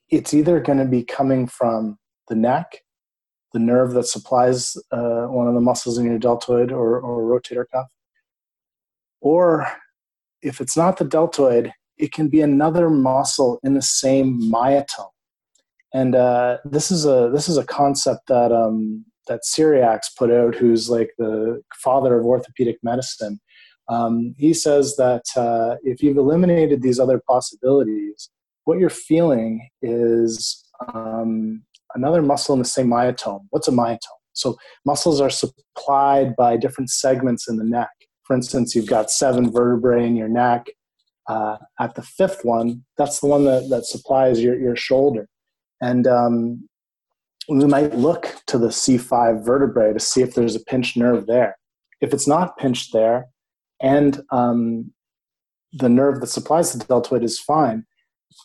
it's 0.09 0.33
either 0.33 0.59
going 0.59 0.77
to 0.77 0.85
be 0.85 1.03
coming 1.03 1.47
from 1.47 1.97
the 2.27 2.35
neck 2.35 2.81
the 3.53 3.59
nerve 3.59 3.91
that 3.93 4.05
supplies 4.05 4.77
uh, 4.91 5.25
one 5.25 5.47
of 5.47 5.53
the 5.53 5.61
muscles 5.61 5.97
in 5.97 6.05
your 6.05 6.19
deltoid 6.19 6.71
or, 6.71 6.99
or 6.99 7.23
rotator 7.23 7.65
cuff. 7.71 7.87
Or 9.21 9.67
if 10.41 10.61
it's 10.61 10.77
not 10.77 10.97
the 10.97 11.05
deltoid, 11.05 11.73
it 11.97 12.13
can 12.13 12.29
be 12.29 12.41
another 12.41 12.89
muscle 12.89 13.59
in 13.63 13.73
the 13.73 13.81
same 13.81 14.41
myotome. 14.41 15.09
And 15.93 16.15
uh, 16.15 16.57
this 16.63 16.91
is 16.91 17.05
a 17.05 17.31
this 17.33 17.49
is 17.49 17.57
a 17.57 17.65
concept 17.65 18.27
that 18.27 18.51
um, 18.51 19.05
that 19.27 19.41
Cyriax 19.43 20.01
put 20.17 20.31
out, 20.31 20.55
who's 20.55 20.89
like 20.89 21.11
the 21.17 21.61
father 21.75 22.19
of 22.19 22.25
orthopedic 22.25 22.77
medicine. 22.83 23.39
Um, 23.89 24.35
he 24.37 24.53
says 24.53 24.95
that 24.97 25.23
uh, 25.35 25.77
if 25.83 26.03
you've 26.03 26.17
eliminated 26.17 26.81
these 26.81 26.99
other 26.99 27.19
possibilities, 27.27 28.29
what 28.65 28.77
you're 28.77 28.89
feeling 28.89 29.67
is 29.81 30.63
um, 30.93 31.63
another 31.95 32.21
muscle 32.21 32.53
in 32.53 32.59
the 32.59 32.65
same 32.65 32.87
myotome. 32.87 33.45
What's 33.49 33.67
a 33.67 33.71
myotome? 33.71 34.19
So 34.33 34.57
muscles 34.85 35.19
are 35.19 35.29
supplied 35.29 36.35
by 36.35 36.57
different 36.57 36.89
segments 36.89 37.49
in 37.49 37.57
the 37.57 37.63
neck. 37.63 37.89
For 38.23 38.35
instance, 38.35 38.75
you've 38.75 38.87
got 38.87 39.11
seven 39.11 39.51
vertebrae 39.51 40.05
in 40.05 40.15
your 40.15 40.29
neck. 40.29 40.67
Uh, 41.27 41.57
at 41.79 41.95
the 41.95 42.01
fifth 42.01 42.43
one, 42.43 42.83
that's 42.97 43.19
the 43.19 43.27
one 43.27 43.43
that, 43.45 43.69
that 43.69 43.85
supplies 43.85 44.41
your, 44.41 44.57
your 44.59 44.75
shoulder. 44.75 45.27
And 45.81 46.07
um, 46.07 46.67
we 47.49 47.65
might 47.65 47.95
look 47.95 48.35
to 48.47 48.57
the 48.57 48.67
C5 48.67 49.43
vertebrae 49.43 49.93
to 49.93 49.99
see 49.99 50.21
if 50.21 50.35
there's 50.35 50.55
a 50.55 50.59
pinched 50.59 50.97
nerve 50.97 51.27
there. 51.27 51.57
If 52.01 52.13
it's 52.13 52.27
not 52.27 52.57
pinched 52.57 52.93
there, 52.93 53.25
and 53.81 54.21
um, 54.31 54.93
the 55.73 55.89
nerve 55.89 56.21
that 56.21 56.27
supplies 56.27 56.73
the 56.73 56.83
deltoid 56.85 57.23
is 57.23 57.39
fine, 57.39 57.85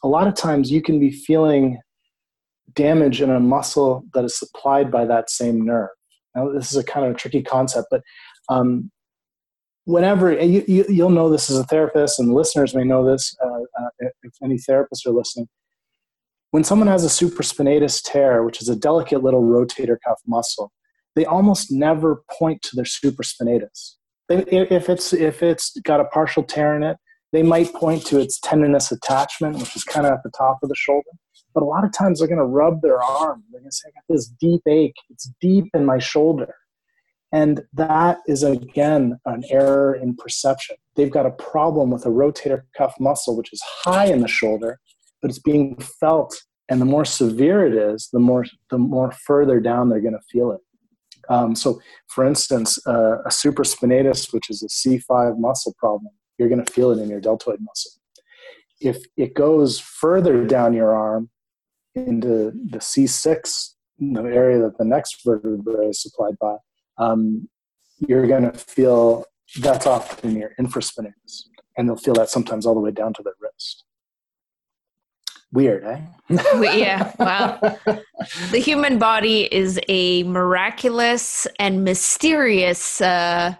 a 0.02 0.08
lot 0.08 0.26
of 0.26 0.34
times 0.34 0.70
you 0.70 0.82
can 0.82 0.98
be 0.98 1.10
feeling 1.10 1.78
damage 2.72 3.20
in 3.20 3.30
a 3.30 3.40
muscle 3.40 4.04
that 4.14 4.24
is 4.24 4.38
supplied 4.38 4.90
by 4.90 5.04
that 5.04 5.30
same 5.30 5.64
nerve. 5.64 5.90
Now, 6.34 6.50
this 6.50 6.70
is 6.70 6.76
a 6.76 6.84
kind 6.84 7.06
of 7.06 7.12
a 7.12 7.16
tricky 7.16 7.42
concept, 7.42 7.88
but 7.90 8.02
um, 8.48 8.90
whenever 9.84 10.32
you, 10.32 10.64
you, 10.66 11.04
will 11.04 11.10
know 11.10 11.30
this 11.30 11.50
as 11.50 11.58
a 11.58 11.64
therapist, 11.64 12.18
and 12.18 12.32
listeners 12.32 12.74
may 12.74 12.84
know 12.84 13.08
this 13.08 13.34
uh, 13.44 13.48
uh, 13.48 14.08
if 14.22 14.32
any 14.42 14.56
therapists 14.56 15.06
are 15.06 15.12
listening. 15.12 15.48
When 16.50 16.64
someone 16.64 16.88
has 16.88 17.04
a 17.04 17.08
supraspinatus 17.08 18.02
tear, 18.04 18.44
which 18.44 18.60
is 18.60 18.68
a 18.68 18.76
delicate 18.76 19.22
little 19.22 19.42
rotator 19.42 19.96
cuff 20.06 20.20
muscle, 20.26 20.72
they 21.16 21.24
almost 21.24 21.70
never 21.70 22.22
point 22.38 22.62
to 22.62 22.76
their 22.76 22.84
supraspinatus. 22.84 23.96
if 24.28 24.88
it's 24.88 25.12
if 25.12 25.42
it's 25.42 25.78
got 25.80 26.00
a 26.00 26.04
partial 26.06 26.42
tear 26.42 26.76
in 26.76 26.82
it, 26.82 26.96
they 27.32 27.42
might 27.42 27.72
point 27.74 28.04
to 28.06 28.20
its 28.20 28.40
tendinous 28.40 28.90
attachment, 28.90 29.58
which 29.58 29.76
is 29.76 29.84
kind 29.84 30.06
of 30.06 30.12
at 30.12 30.22
the 30.24 30.30
top 30.30 30.58
of 30.62 30.68
the 30.68 30.76
shoulder 30.76 31.10
But 31.54 31.62
a 31.62 31.66
lot 31.66 31.84
of 31.84 31.92
times 31.92 32.18
they're 32.18 32.28
going 32.28 32.38
to 32.38 32.44
rub 32.44 32.82
their 32.82 33.02
arm. 33.02 33.44
They're 33.50 33.60
going 33.60 33.70
to 33.70 33.76
say, 33.76 33.88
I 33.88 34.00
got 34.00 34.14
this 34.14 34.26
deep 34.26 34.62
ache. 34.66 34.96
It's 35.08 35.30
deep 35.40 35.66
in 35.72 35.84
my 35.84 35.98
shoulder. 35.98 36.54
And 37.32 37.62
that 37.72 38.18
is, 38.26 38.42
again, 38.42 39.18
an 39.24 39.42
error 39.50 39.94
in 39.94 40.14
perception. 40.14 40.76
They've 40.94 41.10
got 41.10 41.26
a 41.26 41.30
problem 41.30 41.90
with 41.90 42.06
a 42.06 42.10
rotator 42.10 42.62
cuff 42.76 42.94
muscle, 43.00 43.36
which 43.36 43.52
is 43.52 43.62
high 43.82 44.06
in 44.06 44.20
the 44.20 44.28
shoulder, 44.28 44.78
but 45.20 45.30
it's 45.30 45.40
being 45.40 45.76
felt. 45.76 46.40
And 46.68 46.80
the 46.80 46.86
more 46.86 47.04
severe 47.04 47.66
it 47.66 47.74
is, 47.74 48.08
the 48.12 48.20
more, 48.20 48.44
the 48.70 48.78
more 48.78 49.10
further 49.10 49.60
down 49.60 49.88
they're 49.88 50.00
going 50.00 50.14
to 50.14 50.20
feel 50.30 50.52
it. 50.52 50.60
Um, 51.28 51.54
so, 51.54 51.80
for 52.08 52.24
instance, 52.24 52.78
uh, 52.86 53.18
a 53.22 53.30
supraspinatus, 53.30 54.32
which 54.32 54.50
is 54.50 54.62
a 54.62 54.68
C5 54.68 55.38
muscle 55.38 55.74
problem, 55.78 56.12
you're 56.38 56.48
going 56.48 56.64
to 56.64 56.72
feel 56.72 56.90
it 56.90 57.02
in 57.02 57.08
your 57.08 57.20
deltoid 57.20 57.58
muscle. 57.60 57.92
If 58.80 59.04
it 59.16 59.34
goes 59.34 59.80
further 59.80 60.44
down 60.44 60.74
your 60.74 60.94
arm 60.94 61.30
into 61.94 62.52
the 62.70 62.78
C6, 62.78 63.70
the 63.98 64.22
area 64.22 64.58
that 64.58 64.78
the 64.78 64.84
next 64.84 65.24
vertebrae 65.24 65.88
is 65.88 66.02
supplied 66.02 66.38
by, 66.40 66.56
um, 66.98 67.48
you're 67.98 68.26
going 68.26 68.50
to 68.50 68.52
feel 68.52 69.24
that's 69.60 69.86
often 69.86 70.36
your 70.36 70.50
infraspinatus. 70.60 71.44
And 71.76 71.88
they'll 71.88 71.96
feel 71.96 72.14
that 72.14 72.30
sometimes 72.30 72.66
all 72.66 72.74
the 72.74 72.80
way 72.80 72.90
down 72.90 73.12
to 73.14 73.22
their 73.22 73.34
wrist. 73.40 73.84
Weird, 75.52 75.84
eh? 75.84 76.00
yeah, 76.74 77.12
wow. 77.18 77.60
the 78.50 78.58
human 78.58 78.98
body 78.98 79.42
is 79.54 79.78
a 79.88 80.24
miraculous 80.24 81.46
and 81.60 81.84
mysterious, 81.84 83.00
uh, 83.00 83.54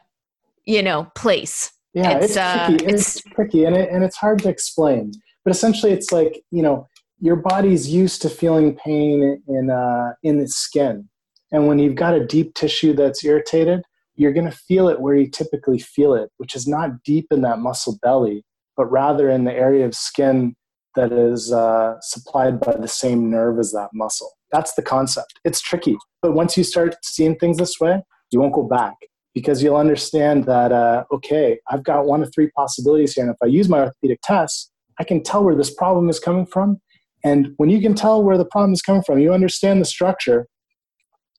you 0.65 0.83
know, 0.83 1.05
place. 1.15 1.71
Yeah, 1.93 2.19
it's, 2.19 2.25
it's 2.25 2.37
uh, 2.37 2.67
tricky. 2.67 2.85
It's, 2.87 3.17
it's 3.17 3.23
tricky, 3.23 3.65
and 3.65 3.77
it, 3.77 3.91
and 3.91 4.03
it's 4.03 4.17
hard 4.17 4.41
to 4.41 4.49
explain. 4.49 5.13
But 5.45 5.53
essentially, 5.53 5.93
it's 5.93 6.11
like 6.11 6.43
you 6.51 6.63
know, 6.63 6.89
your 7.25 7.37
body's 7.37 7.89
used 7.89 8.21
to 8.21 8.29
feeling 8.29 8.77
pain 8.77 9.43
in 9.49 9.71
uh, 9.71 10.13
in 10.23 10.39
the 10.39 10.47
skin, 10.47 11.09
and 11.51 11.67
when 11.67 11.79
you've 11.79 11.95
got 11.95 12.13
a 12.13 12.27
deep 12.27 12.53
tissue 12.53 12.93
that's 12.93 13.25
irritated, 13.25 13.81
you're 14.15 14.35
going 14.35 14.51
to 14.51 14.57
feel 14.69 14.89
it 14.89 15.01
where 15.01 15.17
you 15.17 15.27
typically 15.31 15.79
feel 15.79 16.13
it, 16.13 16.29
which 16.37 16.55
is 16.55 16.69
not 16.69 17.03
deep 17.03 17.27
in 17.31 17.41
that 17.41 17.61
muscle 17.61 17.99
belly, 18.03 18.45
but 18.77 18.93
rather 18.93 19.31
in 19.31 19.45
the 19.45 19.55
area 19.55 19.87
of 19.87 19.95
skin 19.95 20.55
that 20.97 21.13
is 21.13 21.51
uh, 21.51 21.95
supplied 22.03 22.61
by 22.61 22.77
the 22.77 22.87
same 22.87 23.31
nerve 23.31 23.59
as 23.59 23.73
that 23.73 23.89
muscle. 23.95 24.31
That's 24.53 24.75
the 24.75 24.83
concept. 24.83 25.33
It's 25.45 25.63
tricky, 25.63 25.97
but 26.21 26.35
once 26.35 26.59
you 26.59 26.63
start 26.63 26.95
seeing 27.03 27.37
things 27.37 27.57
this 27.57 27.81
way, 27.81 28.03
you 28.33 28.41
won't 28.41 28.53
go 28.53 28.65
back 28.65 28.97
because 29.33 29.63
you'll 29.63 29.77
understand 29.77 30.45
that 30.45 30.73
uh, 30.73 31.05
okay, 31.11 31.59
I've 31.71 31.85
got 31.85 32.05
one 32.05 32.23
of 32.23 32.31
three 32.35 32.51
possibilities 32.51 33.15
here, 33.15 33.25
and 33.25 33.33
if 33.33 33.39
I 33.43 33.47
use 33.47 33.71
my 33.71 33.81
orthopedic 33.81 34.21
tests, 34.23 34.71
I 35.01 35.05
can 35.05 35.23
tell 35.23 35.43
where 35.43 35.57
this 35.57 35.75
problem 35.75 36.11
is 36.11 36.21
coming 36.21 36.45
from. 36.45 36.81
And 37.25 37.55
when 37.57 37.71
you 37.71 37.81
can 37.81 37.95
tell 37.95 38.23
where 38.23 38.39
the 38.39 38.45
problem 38.45 38.73
is 38.73 38.83
coming 38.83 39.03
from, 39.03 39.19
you 39.19 39.33
understand 39.33 39.81
the 39.81 39.87
structure. 39.87 40.47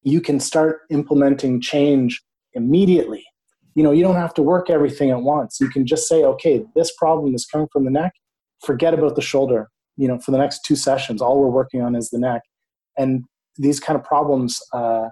You 0.04 0.20
can 0.20 0.40
start 0.40 0.82
implementing 0.90 1.62
change 1.62 2.22
immediately. 2.54 3.24
You 3.76 3.84
know, 3.84 3.92
you 3.92 4.04
don't 4.04 4.16
have 4.16 4.34
to 4.36 4.42
work 4.42 4.70
everything 4.70 5.12
at 5.12 5.22
once. 5.22 5.58
You 5.60 5.70
can 5.70 5.86
just 5.86 6.08
say, 6.08 6.24
okay, 6.24 6.64
this 6.76 6.92
problem 6.98 7.36
is 7.36 7.46
coming 7.46 7.68
from 7.72 7.86
the 7.86 7.92
neck 7.92 8.14
forget 8.64 8.94
about 8.94 9.16
the 9.16 9.22
shoulder 9.22 9.70
you 9.98 10.08
know 10.08 10.20
for 10.20 10.32
the 10.32 10.38
next 10.38 10.64
two 10.66 10.76
sessions 10.76 11.22
all 11.22 11.40
we're 11.40 11.48
working 11.48 11.82
on 11.82 11.96
is 11.96 12.10
the 12.10 12.20
neck 12.20 12.42
and 12.98 13.24
these 13.58 13.80
kind 13.80 13.98
of 13.98 14.04
problems 14.04 14.60
uh, 14.74 15.08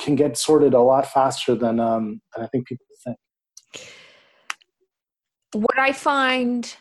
can 0.00 0.14
get 0.14 0.36
sorted 0.36 0.74
a 0.74 0.80
lot 0.80 1.06
faster 1.06 1.54
than 1.54 1.80
um, 1.80 2.20
than 2.34 2.44
i 2.44 2.48
think 2.48 2.66
people 2.66 2.86
think 3.04 3.16
what 5.52 5.78
i 5.78 5.92
find 5.92 6.76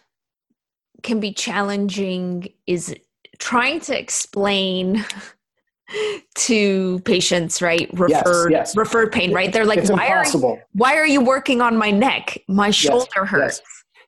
can 1.03 1.19
be 1.19 1.31
challenging 1.31 2.47
is 2.65 2.95
trying 3.39 3.79
to 3.81 3.99
explain 3.99 5.05
to 6.35 6.99
patients 7.05 7.61
right 7.61 7.89
referred 7.93 8.51
yes, 8.51 8.69
yes. 8.69 8.77
referred 8.77 9.11
pain 9.11 9.33
right 9.33 9.53
they're 9.53 9.65
like 9.65 9.77
it's 9.77 9.91
why 9.91 10.07
impossible. 10.07 10.53
are 10.53 10.55
you, 10.55 10.61
why 10.73 10.95
are 10.95 11.05
you 11.05 11.21
working 11.21 11.61
on 11.61 11.77
my 11.77 11.91
neck 11.91 12.37
my 12.47 12.71
shoulder 12.71 13.09
yes, 13.17 13.29
hurts 13.29 13.61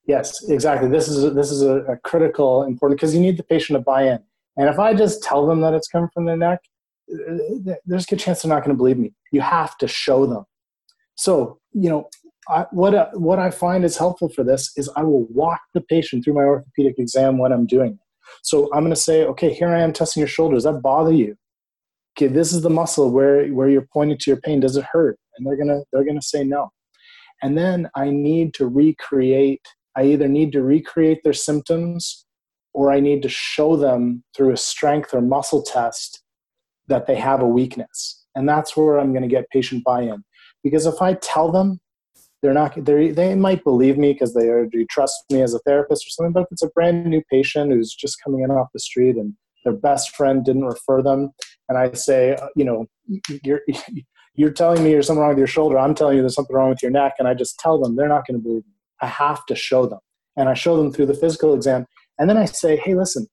Yes, 0.08 0.47
exactly. 0.49 0.88
This 0.88 1.08
is 1.08 1.23
a, 1.23 1.31
this 1.31 1.51
is 1.51 1.63
a, 1.63 1.77
a 1.86 1.97
critical 1.97 2.63
important 2.63 2.99
because 2.99 3.15
you 3.15 3.21
need 3.21 3.38
the 3.38 3.43
patient 3.43 3.77
to 3.77 3.81
buy 3.81 4.03
in. 4.03 4.19
And 4.58 4.69
if 4.69 4.79
I 4.79 4.93
just 4.93 5.23
tell 5.23 5.47
them 5.47 5.62
that 5.62 5.73
it's 5.73 5.88
coming 5.88 6.10
from 6.13 6.25
the 6.25 6.38
neck, 6.38 6.60
there's 7.86 8.03
a 8.03 8.08
good 8.08 8.19
chance 8.19 8.41
they're 8.41 8.49
not 8.49 8.63
going 8.63 8.75
to 8.75 8.77
believe 8.77 8.97
me. 8.97 9.13
You 9.31 9.41
have 9.41 9.77
to 9.79 9.88
show 9.88 10.25
them. 10.25 10.45
So 11.15 11.60
you 11.73 11.89
know 11.89 12.10
I, 12.49 12.65
what 12.71 12.93
uh, 12.93 13.10
what 13.13 13.39
I 13.39 13.51
find 13.51 13.84
is 13.84 13.97
helpful 13.97 14.29
for 14.29 14.43
this 14.43 14.71
is 14.77 14.89
I 14.95 15.03
will 15.03 15.25
walk 15.29 15.62
the 15.73 15.81
patient 15.81 16.23
through 16.23 16.36
my 16.36 16.43
orthopedic 16.43 16.95
exam 16.99 17.38
when 17.38 17.51
I'm 17.51 17.65
doing 17.65 17.93
it. 17.93 17.99
So 18.43 18.69
I'm 18.73 18.81
going 18.81 18.93
to 18.93 18.99
say, 18.99 19.23
okay, 19.25 19.53
here 19.53 19.69
I 19.69 19.81
am 19.81 19.93
testing 19.93 20.21
your 20.21 20.27
shoulder. 20.27 20.55
Does 20.55 20.63
that 20.63 20.81
bother 20.81 21.12
you? 21.12 21.36
Okay, 22.17 22.27
this 22.27 22.53
is 22.53 22.62
the 22.62 22.69
muscle 22.69 23.12
where 23.12 23.47
where 23.47 23.69
you're 23.69 23.88
pointing 23.91 24.17
to 24.19 24.31
your 24.31 24.41
pain. 24.41 24.60
Does 24.60 24.77
it 24.77 24.86
hurt? 24.91 25.17
And 25.38 25.45
they're 25.45 25.58
gonna 25.58 25.81
they're 25.91 26.05
gonna 26.05 26.21
say 26.21 26.43
no. 26.43 26.69
And 27.43 27.58
then 27.58 27.89
I 27.95 28.10
need 28.10 28.53
to 28.55 28.67
recreate 28.67 29.62
I 29.95 30.03
either 30.03 30.27
need 30.27 30.51
to 30.53 30.62
recreate 30.62 31.23
their 31.23 31.34
symptoms 31.34 32.25
or 32.73 32.91
I 32.91 32.99
need 32.99 33.21
to 33.23 33.29
show 33.29 33.77
them 33.77 34.23
through 34.36 34.51
a 34.51 34.58
strength 34.58 35.13
or 35.13 35.21
muscle 35.21 35.63
test 35.63 36.21
that 36.88 37.08
they 37.08 37.15
have 37.15 37.41
a 37.41 37.47
weakness. 37.47 38.25
And 38.36 38.47
that's 38.47 38.75
where 38.75 38.99
I'm 38.99 39.12
going 39.13 39.23
to 39.23 39.29
get 39.29 39.49
patient 39.49 39.84
buy 39.86 40.01
in. 40.01 40.23
Because 40.63 40.86
if 40.86 41.01
I 41.01 41.13
tell 41.13 41.51
them, 41.51 41.79
they're 42.45 42.53
not, 42.53 42.75
they 42.86 43.10
they 43.10 43.34
might 43.34 43.63
believe 43.63 43.97
me 43.97 44.13
because 44.13 44.36
they 44.36 44.47
already 44.49 44.86
trust 44.86 45.25
me 45.31 45.41
as 45.41 45.55
a 45.55 45.60
therapist 45.60 46.05
or 46.05 46.12
something. 46.12 46.31
But 46.31 46.43
if 46.43 46.47
it's 46.51 46.62
a 46.62 46.69
brand 46.69 47.08
new 47.08 47.23
patient 47.31 47.71
who's 47.71 47.95
just 47.95 48.21
coming 48.23 48.41
in 48.41 48.51
off 48.51 48.67
the 48.71 48.79
street 48.79 49.15
and 49.15 49.34
their 49.63 49.73
best 49.73 50.15
friend 50.15 50.45
didn't 50.45 50.65
refer 50.65 51.01
them, 51.01 51.31
and 51.69 51.77
I 51.79 51.91
say, 51.93 52.36
uh, 52.36 52.49
you 52.55 52.63
know, 52.63 52.86
you're, 53.43 53.62
you're 54.36 54.51
telling 54.51 54.84
me 54.84 54.91
there's 54.91 55.08
something 55.08 55.21
wrong 55.21 55.29
with 55.29 55.39
your 55.39 55.47
shoulder, 55.47 55.79
I'm 55.79 55.95
telling 55.95 56.17
you 56.17 56.21
there's 56.21 56.36
something 56.36 56.55
wrong 56.55 56.69
with 56.69 56.84
your 56.84 56.91
neck, 56.91 57.13
and 57.17 57.27
I 57.27 57.34
just 57.34 57.58
tell 57.58 57.81
them, 57.81 57.95
they're 57.95 58.08
not 58.08 58.27
going 58.27 58.39
to 58.39 58.43
believe 58.43 58.63
me. 58.67 58.73
I 59.01 59.08
have 59.08 59.43
to 59.47 59.55
show 59.55 59.88
them. 59.88 59.99
And 60.38 60.49
I 60.49 60.53
show 60.53 60.77
them 60.77 60.91
through 60.91 61.08
the 61.08 61.15
physical 61.15 61.55
exam. 61.55 61.88
And 62.19 62.29
then 62.29 62.38
I 62.38 62.45
say, 62.45 62.75
hey, 62.75 62.93
listen, 62.93 63.25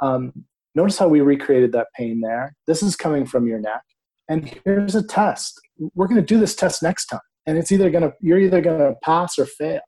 um, 0.00 0.34
notice 0.74 0.98
how 0.98 1.08
we 1.08 1.22
recreated 1.22 1.72
that 1.72 1.86
pain 1.96 2.20
there. 2.20 2.54
This 2.66 2.82
is 2.82 2.94
coming 2.94 3.24
from 3.24 3.46
your 3.46 3.58
neck. 3.58 3.80
And 4.28 4.54
here's 4.64 4.94
a 4.94 5.02
test. 5.02 5.58
We're 5.94 6.08
going 6.08 6.20
to 6.20 6.26
do 6.26 6.38
this 6.38 6.54
test 6.54 6.82
next 6.82 7.06
time. 7.06 7.20
And 7.46 7.58
it's 7.58 7.72
either 7.72 7.90
to, 7.90 8.12
you're 8.20 8.38
either 8.38 8.60
going 8.60 8.80
to 8.80 8.94
pass 9.02 9.38
or 9.38 9.46
fail. 9.46 9.80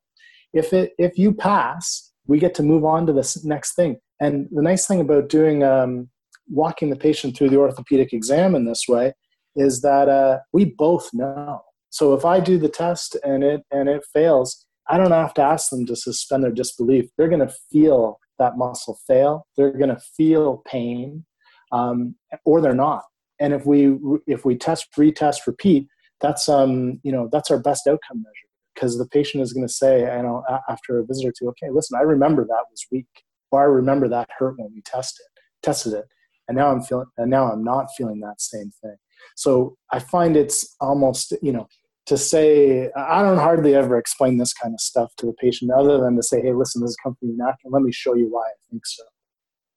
If, 0.53 0.73
it, 0.73 0.93
if 0.99 1.19
you 1.19 1.33
pass, 1.33 2.12
we 2.27 2.38
get 2.38 2.55
to 2.57 2.62
move 2.62 2.85
on 2.85 3.07
to 3.07 3.12
this 3.12 3.45
next 3.45 3.75
thing. 3.75 3.99
And 4.21 4.49
the 4.51 4.62
nice 4.62 4.87
thing 4.87 5.01
about 5.01 5.29
doing, 5.29 5.62
um, 5.62 6.09
walking 6.49 6.91
the 6.91 6.97
patient 6.97 7.37
through 7.37 7.51
the 7.51 7.59
orthopedic 7.59 8.12
exam 8.12 8.55
in 8.55 8.65
this 8.67 8.85
way 8.88 9.12
is 9.57 9.81
that 9.83 10.09
uh, 10.09 10.38
we 10.53 10.65
both 10.65 11.09
know. 11.12 11.61
So 11.91 12.15
if 12.15 12.25
I 12.25 12.41
do 12.41 12.59
the 12.59 12.69
test 12.69 13.17
and 13.23 13.45
it 13.45 13.62
and 13.71 13.88
it 13.88 14.03
fails, 14.12 14.65
I 14.88 14.97
don't 14.97 15.11
have 15.11 15.35
to 15.35 15.43
ask 15.43 15.71
them 15.71 15.87
to 15.87 15.97
suspend 15.97 16.43
their 16.43 16.53
disbelief. 16.53 17.11
They're 17.17 17.29
going 17.29 17.47
to 17.47 17.55
feel 17.71 18.19
that 18.38 18.57
muscle 18.57 18.99
fail. 19.07 19.47
They're 19.57 19.77
going 19.77 19.95
to 19.95 20.01
feel 20.17 20.62
pain, 20.67 21.25
um, 21.71 22.15
or 22.45 22.61
they're 22.61 22.75
not. 22.75 23.03
And 23.41 23.53
if 23.53 23.67
we 23.67 23.97
if 24.27 24.45
we 24.45 24.57
test, 24.57 24.88
retest, 24.99 25.47
repeat, 25.47 25.87
that's 26.23 26.49
um 26.49 27.01
you 27.03 27.13
know 27.13 27.29
that's 27.31 27.51
our 27.51 27.59
best 27.59 27.87
outcome 27.87 28.19
measure 28.23 28.49
because 28.75 28.97
the 28.97 29.07
patient 29.07 29.43
is 29.43 29.53
going 29.53 29.67
to 29.67 29.73
say, 29.73 30.01
you 30.01 30.23
know, 30.23 30.43
after 30.69 30.99
a 30.99 31.05
visit 31.05 31.27
or 31.27 31.33
two, 31.39 31.49
okay, 31.49 31.71
listen, 31.71 31.99
I 31.99 32.03
remember 32.03 32.45
that 32.45 32.65
was 32.71 32.87
weak, 32.91 33.07
or 33.51 33.61
I 33.61 33.65
remember 33.65 34.09
that 34.09 34.31
hurt 34.39 34.59
when 34.59 34.73
we 34.75 34.81
tested 34.83 35.27
tested 35.63 35.93
it, 35.93 36.07
and 36.49 36.57
now 36.57 36.71
I'm 36.71 36.83
feeling, 36.83 37.07
and 37.19 37.31
now 37.31 37.51
I'm 37.53 37.63
not 37.63 37.89
feeling 37.97 38.21
that 38.21 38.41
same 38.41 38.71
thing. 38.83 38.97
So 39.37 39.77
I 39.93 39.99
find 39.99 40.37
it's 40.37 40.75
almost 40.81 41.35
you 41.43 41.53
know 41.53 41.69
to 42.05 42.17
say 42.17 42.91
i 42.97 43.23
don't 43.23 43.39
hardly 43.39 43.75
ever 43.75 43.97
explain 43.97 44.37
this 44.37 44.53
kind 44.53 44.75
of 44.75 44.81
stuff 44.81 45.15
to 45.17 45.27
the 45.27 45.33
patient 45.35 45.71
other 45.71 45.99
than 45.99 46.17
to 46.17 46.23
say 46.23 46.41
hey 46.41 46.53
listen 46.53 46.83
this 46.83 46.91
is 46.91 46.97
neck 47.23 47.57
and 47.65 47.73
let 47.73 47.83
me 47.83 47.93
show 47.93 48.15
you 48.15 48.27
why 48.29 48.43
i 48.43 48.59
think 48.71 48.85
so 48.85 49.05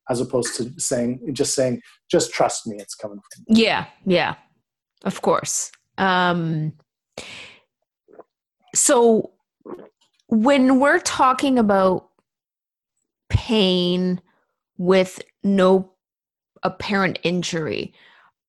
as 0.10 0.22
opposed 0.22 0.56
to 0.56 0.72
saying 0.80 1.20
just 1.34 1.54
saying 1.54 1.80
just 2.10 2.34
trust 2.34 2.66
me 2.68 2.78
it's 2.80 2.96
coming 2.96 3.20
from 3.20 3.46
me. 3.48 3.62
yeah 3.64 3.86
yeah 4.06 4.36
of 5.04 5.22
course 5.22 5.72
um 5.98 6.74
so 8.74 9.32
when 10.28 10.80
we're 10.80 11.00
talking 11.00 11.58
about 11.58 12.10
pain 13.30 14.22
with 14.78 15.22
no 15.44 15.92
apparent 16.64 17.20
injury 17.24 17.94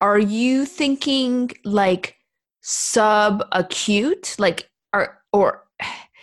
are 0.01 0.19
you 0.19 0.65
thinking 0.65 1.51
like 1.63 2.17
subacute? 2.63 4.37
Like 4.39 4.69
or 4.93 5.17
or 5.33 5.63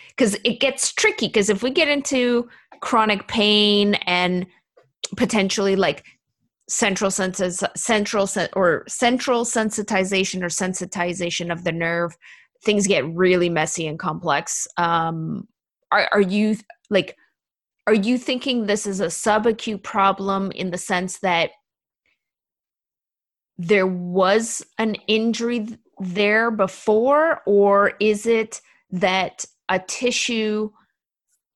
because 0.09 0.35
it 0.43 0.59
gets 0.59 0.93
tricky 0.93 1.27
because 1.27 1.49
if 1.49 1.61
we 1.61 1.71
get 1.71 1.87
into 1.87 2.47
chronic 2.81 3.27
pain 3.27 3.95
and 4.05 4.45
potentially 5.17 5.75
like 5.75 6.03
central 6.67 7.11
senses 7.11 7.63
central 7.75 8.27
or 8.55 8.83
central 8.87 9.45
sensitization 9.45 10.41
or 10.41 10.47
sensitization 10.47 11.51
of 11.51 11.63
the 11.63 11.71
nerve 11.71 12.17
things 12.63 12.87
get 12.87 13.05
really 13.13 13.49
messy 13.49 13.85
and 13.85 13.99
complex. 13.99 14.67
Um 14.77 15.47
are, 15.91 16.09
are 16.11 16.21
you 16.21 16.57
like 16.89 17.15
are 17.87 17.93
you 17.93 18.17
thinking 18.17 18.65
this 18.65 18.87
is 18.87 18.99
a 18.99 19.07
subacute 19.07 19.83
problem 19.83 20.51
in 20.51 20.71
the 20.71 20.77
sense 20.77 21.19
that 21.19 21.51
there 23.57 23.87
was 23.87 24.65
an 24.77 24.95
injury 25.07 25.67
there 25.99 26.51
before, 26.51 27.41
or 27.45 27.93
is 27.99 28.25
it 28.25 28.61
that 28.91 29.45
a 29.69 29.79
tissue 29.79 30.69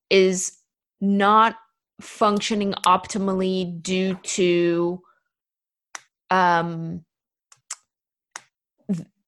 is 0.10 0.58
not 1.02 1.56
functioning 2.00 2.74
optimally 2.86 3.82
due 3.82 4.16
to 4.24 5.02
um, 6.30 7.04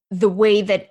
the 0.09 0.29
way 0.29 0.61
that 0.61 0.89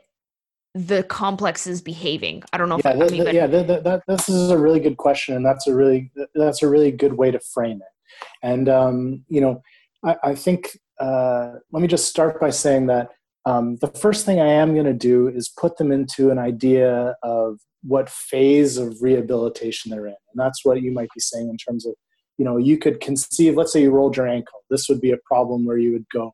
the 0.74 1.02
complex 1.04 1.66
is 1.66 1.82
behaving. 1.82 2.42
I 2.52 2.58
don't 2.58 2.68
know 2.68 2.80
yeah, 2.84 3.04
if 3.04 3.12
even... 3.12 3.34
yeah 3.34 3.46
that, 3.46 4.02
this 4.06 4.28
is 4.28 4.50
a 4.50 4.58
really 4.58 4.80
good 4.80 4.96
question 4.96 5.34
and 5.34 5.44
that's 5.44 5.66
a 5.66 5.74
really 5.74 6.12
that's 6.34 6.62
a 6.62 6.68
really 6.68 6.92
good 6.92 7.14
way 7.14 7.30
to 7.30 7.40
frame 7.40 7.80
it. 7.80 8.16
And 8.42 8.68
um, 8.68 9.24
you 9.28 9.40
know 9.40 9.62
i, 10.04 10.16
I 10.22 10.34
think 10.34 10.78
uh, 10.98 11.54
let 11.72 11.80
me 11.80 11.88
just 11.88 12.08
start 12.08 12.40
by 12.40 12.50
saying 12.50 12.86
that 12.86 13.10
um, 13.46 13.76
the 13.76 13.88
first 13.88 14.26
thing 14.26 14.38
i 14.38 14.46
am 14.46 14.74
going 14.74 14.86
to 14.86 14.92
do 14.92 15.28
is 15.28 15.48
put 15.48 15.76
them 15.76 15.90
into 15.92 16.30
an 16.30 16.38
idea 16.38 17.16
of 17.22 17.58
what 17.82 18.10
phase 18.10 18.76
of 18.76 19.00
rehabilitation 19.00 19.90
they're 19.90 20.06
in 20.06 20.12
and 20.32 20.36
that's 20.36 20.64
what 20.64 20.82
you 20.82 20.92
might 20.92 21.08
be 21.14 21.20
saying 21.20 21.48
in 21.48 21.56
terms 21.56 21.86
of 21.86 21.94
you 22.38 22.44
know 22.44 22.56
you 22.56 22.76
could 22.76 23.00
conceive 23.00 23.56
let's 23.56 23.72
say 23.72 23.82
you 23.82 23.90
rolled 23.90 24.16
your 24.16 24.28
ankle 24.28 24.60
this 24.70 24.88
would 24.88 25.00
be 25.00 25.12
a 25.12 25.18
problem 25.26 25.64
where 25.64 25.78
you 25.78 25.92
would 25.92 26.06
go 26.12 26.32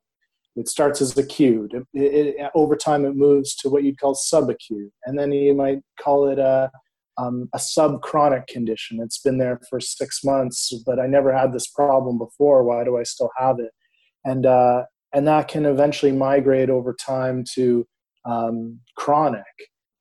it 0.57 0.69
starts 0.69 1.03
as 1.03 1.17
acute. 1.17 1.73
It, 1.75 1.85
it, 1.93 2.51
over 2.55 2.77
time, 2.77 3.05
it 3.05 3.15
moves 3.15 3.55
to 3.57 3.69
what 3.69 3.85
you'd 3.85 4.01
call 4.01 4.15
subacute, 4.15 4.91
and 5.05 5.19
then 5.19 5.31
you 5.31 5.55
might 5.55 5.81
call 6.01 6.29
it 6.29 6.39
a, 6.39 6.71
um, 7.19 7.49
a 7.55 7.59
subchronic 7.59 8.47
condition. 8.47 8.99
It's 9.01 9.19
been 9.19 9.37
there 9.37 9.61
for 9.69 9.81
six 9.81 10.25
months, 10.25 10.73
but 10.87 10.99
I 10.99 11.07
never 11.07 11.37
had 11.37 11.53
this 11.53 11.67
problem 11.67 12.19
before. 12.19 12.65
Why 12.65 12.85
do 12.85 12.97
I 12.97 13.03
still 13.03 13.31
have 13.37 13.61
it? 13.61 13.71
And 14.25 14.47
uh, 14.47 14.85
and 15.13 15.27
that 15.27 15.49
can 15.49 15.67
eventually 15.67 16.13
migrate 16.13 16.71
over 16.71 16.95
time 16.95 17.45
to 17.55 17.87
um, 18.25 18.81
chronic. 18.97 19.45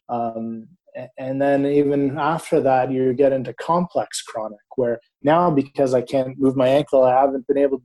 Um, 0.07 0.67
and 1.17 1.41
then 1.41 1.65
even 1.65 2.17
after 2.17 2.61
that, 2.61 2.91
you 2.91 3.13
get 3.13 3.33
into 3.33 3.53
complex 3.53 4.21
chronic, 4.21 4.59
where 4.75 4.99
now 5.23 5.51
because 5.51 5.93
I 5.93 6.01
can't 6.01 6.39
move 6.39 6.55
my 6.55 6.67
ankle, 6.67 7.03
I 7.03 7.19
haven't 7.19 7.47
been 7.47 7.57
able 7.57 7.79
to 7.79 7.83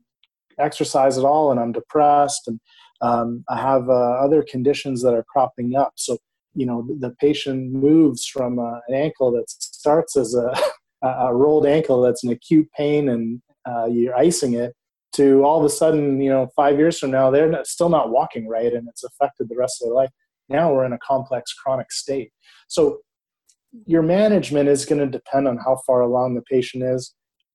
exercise 0.59 1.19
at 1.19 1.25
all, 1.25 1.51
and 1.51 1.59
I'm 1.59 1.73
depressed, 1.73 2.49
and 2.49 2.61
um, 3.01 3.45
I 3.49 3.61
have 3.61 3.89
uh, 3.89 3.93
other 3.93 4.43
conditions 4.43 5.03
that 5.03 5.15
are 5.15 5.25
cropping 5.25 5.75
up. 5.77 5.93
So 5.97 6.19
you 6.55 6.67
know 6.67 6.87
the 6.99 7.11
patient 7.21 7.73
moves 7.73 8.27
from 8.27 8.59
uh, 8.59 8.79
an 8.89 8.95
ankle 8.95 9.31
that 9.33 9.49
starts 9.49 10.17
as 10.17 10.35
a, 10.35 10.55
a 11.07 11.35
rolled 11.35 11.67
ankle 11.67 12.03
that's 12.03 12.25
an 12.25 12.31
acute 12.31 12.69
pain 12.77 13.09
and 13.09 13.41
uh, 13.69 13.87
you're 13.87 14.17
icing 14.17 14.55
it 14.55 14.75
to 15.13 15.43
all 15.45 15.59
of 15.59 15.65
a 15.65 15.71
sudden 15.71 16.21
you 16.21 16.31
know 16.31 16.49
five 16.57 16.79
years 16.79 16.99
from 16.99 17.11
now 17.11 17.31
they're 17.31 17.51
not, 17.51 17.67
still 17.67 17.89
not 17.89 18.11
walking 18.11 18.49
right 18.49 18.73
and 18.73 18.89
it's 18.89 19.05
affected 19.05 19.49
the 19.49 19.57
rest 19.57 19.81
of 19.81 19.87
their 19.87 19.95
life 19.95 20.11
now 20.51 20.73
we're 20.73 20.85
in 20.85 20.93
a 20.93 20.99
complex 20.99 21.53
chronic 21.55 21.91
state 21.93 22.33
so 22.69 22.99
your 23.87 24.03
management 24.03 24.69
is 24.69 24.85
going 24.85 24.99
to 24.99 25.07
depend 25.07 25.47
on 25.47 25.57
how 25.57 25.77
far 25.87 26.01
along 26.01 26.35
the 26.35 26.43
patient 26.43 26.83
is 26.83 27.15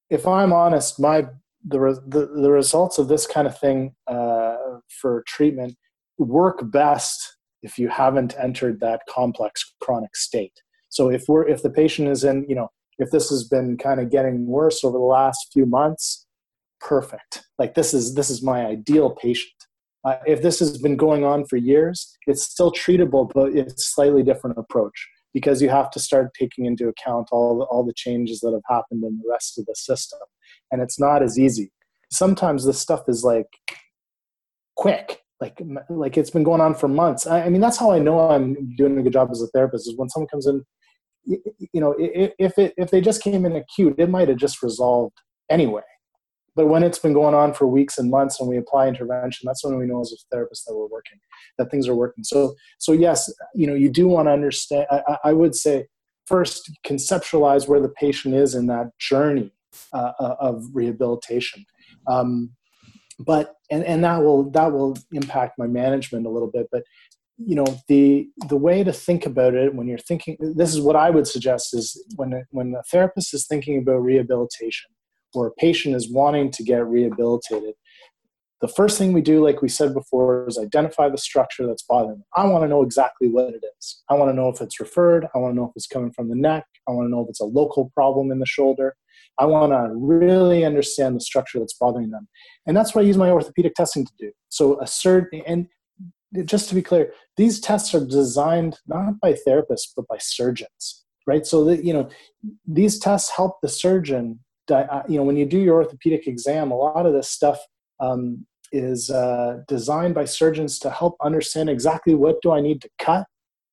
if 0.10 0.28
i'm 0.28 0.54
honest 0.54 1.00
my 1.00 1.26
the, 1.68 2.00
the, 2.08 2.28
the 2.42 2.52
results 2.52 3.00
of 3.00 3.08
this 3.08 3.26
kind 3.26 3.48
of 3.48 3.58
thing 3.58 3.96
uh, 4.08 4.56
for 5.02 5.24
treatment 5.28 5.76
work 6.18 6.72
best 6.72 7.38
if 7.64 7.80
you 7.80 7.90
haven't 7.90 8.36
entered 8.40 8.80
that 8.80 9.02
complex 9.10 9.74
chronic 9.82 10.16
state. 10.16 10.54
So 10.90 11.10
if 11.10 11.26
we're 11.28 11.48
if 11.48 11.64
the 11.64 11.70
patient 11.70 12.08
is 12.08 12.24
in, 12.24 12.46
you 12.48 12.56
know, 12.56 12.70
if 13.00 13.10
this 13.12 13.30
has 13.30 13.44
been 13.44 13.78
kind 13.78 14.00
of 14.00 14.12
getting 14.12 14.46
worse 14.46 14.84
over 14.84 14.98
the 14.98 15.04
last 15.04 15.48
few 15.52 15.66
months, 15.66 16.26
perfect. 16.80 17.44
Like 17.58 17.74
this 17.74 17.94
is 17.94 18.14
this 18.14 18.30
is 18.30 18.44
my 18.44 18.66
ideal 18.66 19.10
patient. 19.10 19.52
Uh, 20.06 20.18
if 20.28 20.42
this 20.42 20.60
has 20.60 20.78
been 20.78 20.96
going 20.96 21.24
on 21.24 21.46
for 21.46 21.58
years, 21.58 22.16
it's 22.28 22.44
still 22.44 22.72
treatable, 22.72 23.30
but 23.34 23.56
it's 23.56 23.88
slightly 23.88 24.22
different 24.22 24.58
approach 24.58 25.10
because 25.34 25.62
you 25.62 25.70
have 25.70 25.90
to 25.90 26.00
start 26.00 26.32
taking 26.40 26.66
into 26.66 26.88
account 26.88 27.28
all 27.32 27.58
the, 27.58 27.66
all 27.66 27.84
the 27.84 27.94
changes 27.94 28.40
that 28.40 28.54
have 28.54 28.62
happened 28.70 29.04
in 29.04 29.18
the 29.18 29.30
rest 29.30 29.58
of 29.58 29.66
the 29.66 29.76
system. 29.76 30.20
And 30.72 30.82
it's 30.82 31.00
not 31.00 31.24
as 31.24 31.40
easy. 31.40 31.72
Sometimes 32.12 32.66
this 32.66 32.80
stuff 32.80 33.02
is 33.08 33.24
like 33.24 33.48
quick. 34.76 35.22
Like 35.42 35.62
like 35.90 36.18
it's 36.18 36.30
been 36.30 36.44
going 36.44 36.62
on 36.62 36.74
for 36.76 36.88
months. 36.88 37.28
I, 37.28 37.44
I, 37.44 37.50
mean 37.50 37.60
that's 37.60 37.76
how 37.78 37.92
i 37.92 38.00
know 38.00 38.22
i'm 38.22 38.74
doing 38.78 38.98
a 38.98 39.04
good 39.04 39.12
job 39.12 39.30
as 39.32 39.42
a 39.42 39.48
therapist 39.48 39.86
is 39.86 39.98
when 39.98 40.08
someone 40.08 40.30
comes 40.30 40.48
in 40.48 40.64
you 41.26 41.82
know 41.82 41.94
if 42.00 42.58
it 42.58 42.74
if 42.78 42.90
they 42.90 43.02
just 43.02 43.22
came 43.22 43.46
in 43.46 43.58
acute 43.58 43.96
it 43.98 44.10
might 44.10 44.30
have 44.30 44.38
just 44.38 44.64
resolved 44.64 45.18
anyway 45.50 45.82
but 46.56 46.68
when 46.68 46.84
it's 46.84 47.00
been 47.00 47.14
going 47.14 47.36
on 47.36 47.54
for 47.54 47.68
weeks 47.68 47.98
and 47.98 48.10
months 48.10 48.40
and 48.40 48.50
we 48.50 48.58
apply 48.58 48.88
intervention 48.88 49.46
that's 49.46 49.64
when 49.64 49.78
we 49.78 49.86
know 49.86 50.02
as 50.02 50.12
a 50.12 50.36
therapist 50.36 50.66
that 50.66 50.76
we're 50.76 50.88
working 50.88 51.20
that 51.58 51.70
things 51.70 51.88
are 51.88 51.96
working 51.96 52.24
so 52.24 52.56
so 52.78 52.92
yes 52.92 53.32
you 53.54 53.68
know 53.68 53.76
you 53.76 53.90
do 53.90 54.08
want 54.08 54.28
to 54.28 54.32
understand 54.32 54.86
i, 54.92 55.18
I 55.26 55.34
would 55.34 55.56
say 55.56 55.88
first 56.26 56.72
conceptualize 56.86 57.68
where 57.68 57.80
the 57.80 57.90
patient 57.90 58.36
is 58.36 58.56
in 58.56 58.68
that 58.68 58.98
journey 59.00 59.52
uh, 59.94 60.14
uh, 60.20 60.36
of 60.40 60.66
rehabilitation. 60.74 61.66
Um, 62.08 62.52
but 63.20 63.56
and, 63.72 63.84
and 63.84 64.04
that 64.04 64.22
will 64.24 64.50
that 64.52 64.72
will 64.72 64.98
impact 65.12 65.58
my 65.58 65.68
management 65.68 66.26
a 66.26 66.30
little 66.30 66.50
bit. 66.50 66.68
But 66.72 66.84
you 67.38 67.56
know 67.56 67.66
the 67.88 68.28
the 68.48 68.58
way 68.58 68.84
to 68.84 68.94
think 68.94 69.26
about 69.26 69.54
it 69.54 69.74
when 69.74 69.88
you're 69.88 69.98
thinking 69.98 70.38
this 70.40 70.74
is 70.74 70.82
what 70.82 70.96
I 70.96 71.10
would 71.10 71.28
suggest 71.28 71.74
is 71.74 72.02
when 72.16 72.46
when 72.52 72.74
a 72.74 72.84
therapist 72.84 73.34
is 73.34 73.48
thinking 73.48 73.78
about 73.78 74.04
rehabilitation 74.04 74.92
or 75.36 75.48
a 75.48 75.52
patient 75.52 75.96
is 75.96 76.12
wanting 76.12 76.52
to 76.52 76.64
get 76.64 76.86
rehabilitated 76.86 77.74
the 78.62 78.68
first 78.70 78.98
thing 78.98 79.14
we 79.14 79.22
do, 79.22 79.44
like 79.44 79.62
we 79.62 79.70
said 79.70 79.94
before, 79.94 80.48
is 80.48 80.58
identify 80.58 81.10
the 81.10 81.18
structure 81.18 81.68
that's 81.68 81.84
bothering 81.84 82.18
them. 82.18 82.26
I 82.36 82.48
want 82.48 82.64
to 82.64 82.68
know 82.68 82.84
exactly 82.84 83.28
what 83.28 83.54
it 83.54 83.64
is. 83.78 84.02
I 84.10 84.16
want 84.16 84.32
to 84.32 84.36
know 84.36 84.50
if 84.50 84.62
it's 84.62 84.80
referred. 84.80 85.28
I 85.36 85.40
want 85.40 85.54
to 85.54 85.56
know 85.56 85.66
if 85.66 85.74
it's 85.76 85.88
coming 85.88 86.12
from 86.12 86.30
the 86.30 86.36
neck. 86.36 86.66
I 86.88 86.92
want 86.92 87.06
to 87.06 87.12
know 87.12 87.22
if 87.22 87.30
it's 87.30 87.42
a 87.42 87.46
local 87.46 87.92
problem 87.94 88.32
in 88.32 88.40
the 88.40 88.46
shoulder. 88.46 88.96
I 89.38 89.46
want 89.46 89.74
to 89.74 89.94
really 89.94 90.64
understand 90.64 91.16
the 91.16 91.20
structure 91.20 91.60
that's 91.60 91.74
bothering 91.74 92.12
them. 92.12 92.28
And 92.66 92.76
that's 92.78 92.96
what 92.96 93.04
I 93.04 93.08
use 93.08 93.18
my 93.18 93.30
orthopedic 93.30 93.76
testing 93.76 94.06
to 94.06 94.14
do. 94.18 94.32
So 94.50 94.82
a 94.82 94.88
surgeon, 94.88 95.42
and 95.46 95.68
just 96.46 96.70
to 96.70 96.76
be 96.76 96.82
clear, 96.82 97.12
these 97.36 97.60
tests 97.60 97.94
are 97.94 98.06
designed 98.06 98.80
not 98.88 99.20
by 99.20 99.36
therapists, 99.48 99.90
but 99.96 100.08
by 100.08 100.18
surgeons, 100.20 101.06
right? 101.28 101.46
So 101.46 101.66
that, 101.66 101.84
you 101.84 101.94
know, 101.94 102.10
these 102.66 103.00
tests 103.00 103.30
help 103.30 103.58
the 103.62 103.70
surgeon, 103.70 104.40
you 104.70 105.18
know, 105.18 105.24
when 105.24 105.38
you 105.38 105.46
do 105.46 105.60
your 105.60 105.76
orthopedic 105.76 106.28
exam, 106.28 106.72
a 106.72 106.76
lot 106.76 107.06
of 107.06 107.14
this 107.14 107.30
stuff 107.30 107.60
um, 108.00 108.46
is 108.72 109.10
uh, 109.10 109.60
designed 109.68 110.16
by 110.16 110.26
surgeons 110.26 110.80
to 110.80 110.90
help 110.90 111.16
understand 111.22 111.70
exactly 111.70 112.16
what 112.16 112.42
do 112.42 112.52
I 112.52 112.62
need 112.62 112.82
to 112.82 112.90
cut 113.00 113.26